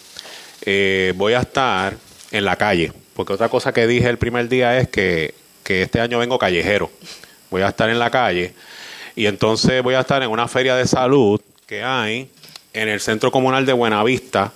[0.66, 1.96] eh, voy a estar
[2.32, 5.34] en la calle, porque otra cosa que dije el primer día es que,
[5.64, 6.92] que este año vengo callejero.
[7.52, 8.54] Voy a estar en la calle
[9.16, 12.30] y entonces voy a estar en una feria de salud que hay
[12.74, 14.52] en el Centro Comunal de Buenavista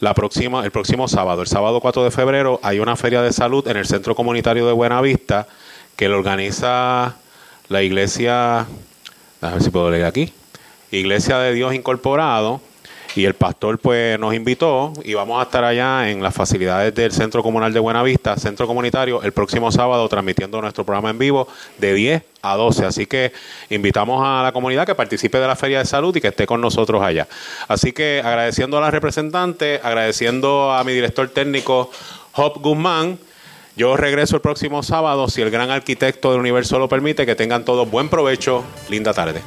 [0.00, 3.66] la próxima, el próximo sábado, el sábado 4 de febrero, hay una feria de salud
[3.66, 5.48] en el Centro Comunitario de Buenavista
[5.96, 7.16] que lo organiza
[7.68, 8.60] la iglesia,
[9.40, 10.32] a ver si puedo leer aquí,
[10.90, 12.60] Iglesia de Dios Incorporado,
[13.14, 17.12] y el pastor pues nos invitó y vamos a estar allá en las facilidades del
[17.12, 21.48] Centro Comunal de Buenavista, Centro Comunitario, el próximo sábado transmitiendo nuestro programa en vivo
[21.78, 22.84] de 10 a 12.
[22.84, 23.32] Así que
[23.70, 26.60] invitamos a la comunidad que participe de la Feria de Salud y que esté con
[26.60, 27.26] nosotros allá.
[27.66, 31.90] Así que agradeciendo a la representante, agradeciendo a mi director técnico
[32.32, 33.18] Job Guzmán.
[33.76, 37.64] Yo regreso el próximo sábado, si el gran arquitecto del universo lo permite, que tengan
[37.64, 39.40] todos buen provecho, linda tarde.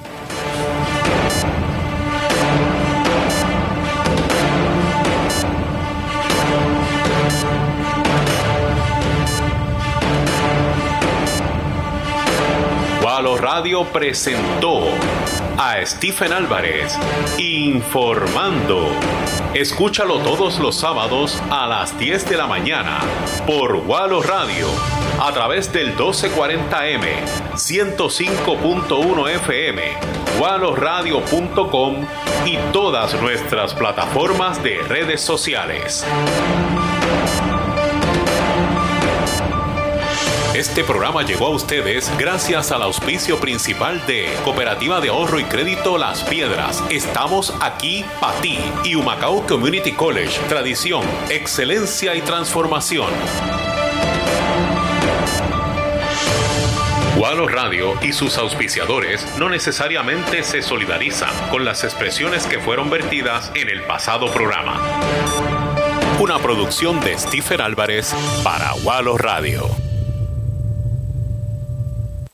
[13.53, 14.79] Radio presentó
[15.57, 16.97] a Stephen Álvarez
[17.37, 18.87] informando.
[19.53, 23.01] Escúchalo todos los sábados a las 10 de la mañana
[23.45, 24.67] por Walo Radio
[25.19, 27.01] a través del 1240M,
[27.55, 29.81] 105.1 FM,
[30.39, 31.95] waloradio.com
[32.45, 36.05] y todas nuestras plataformas de redes sociales.
[40.53, 45.97] Este programa llegó a ustedes gracias al auspicio principal de Cooperativa de Ahorro y Crédito
[45.97, 46.83] Las Piedras.
[46.89, 50.41] Estamos aquí para ti y Humacao Community College.
[50.49, 53.09] Tradición, excelencia y transformación.
[57.15, 63.53] Gualo Radio y sus auspiciadores no necesariamente se solidarizan con las expresiones que fueron vertidas
[63.55, 64.81] en el pasado programa.
[66.19, 68.13] Una producción de Stephen Álvarez
[68.43, 69.90] para Gualo Radio.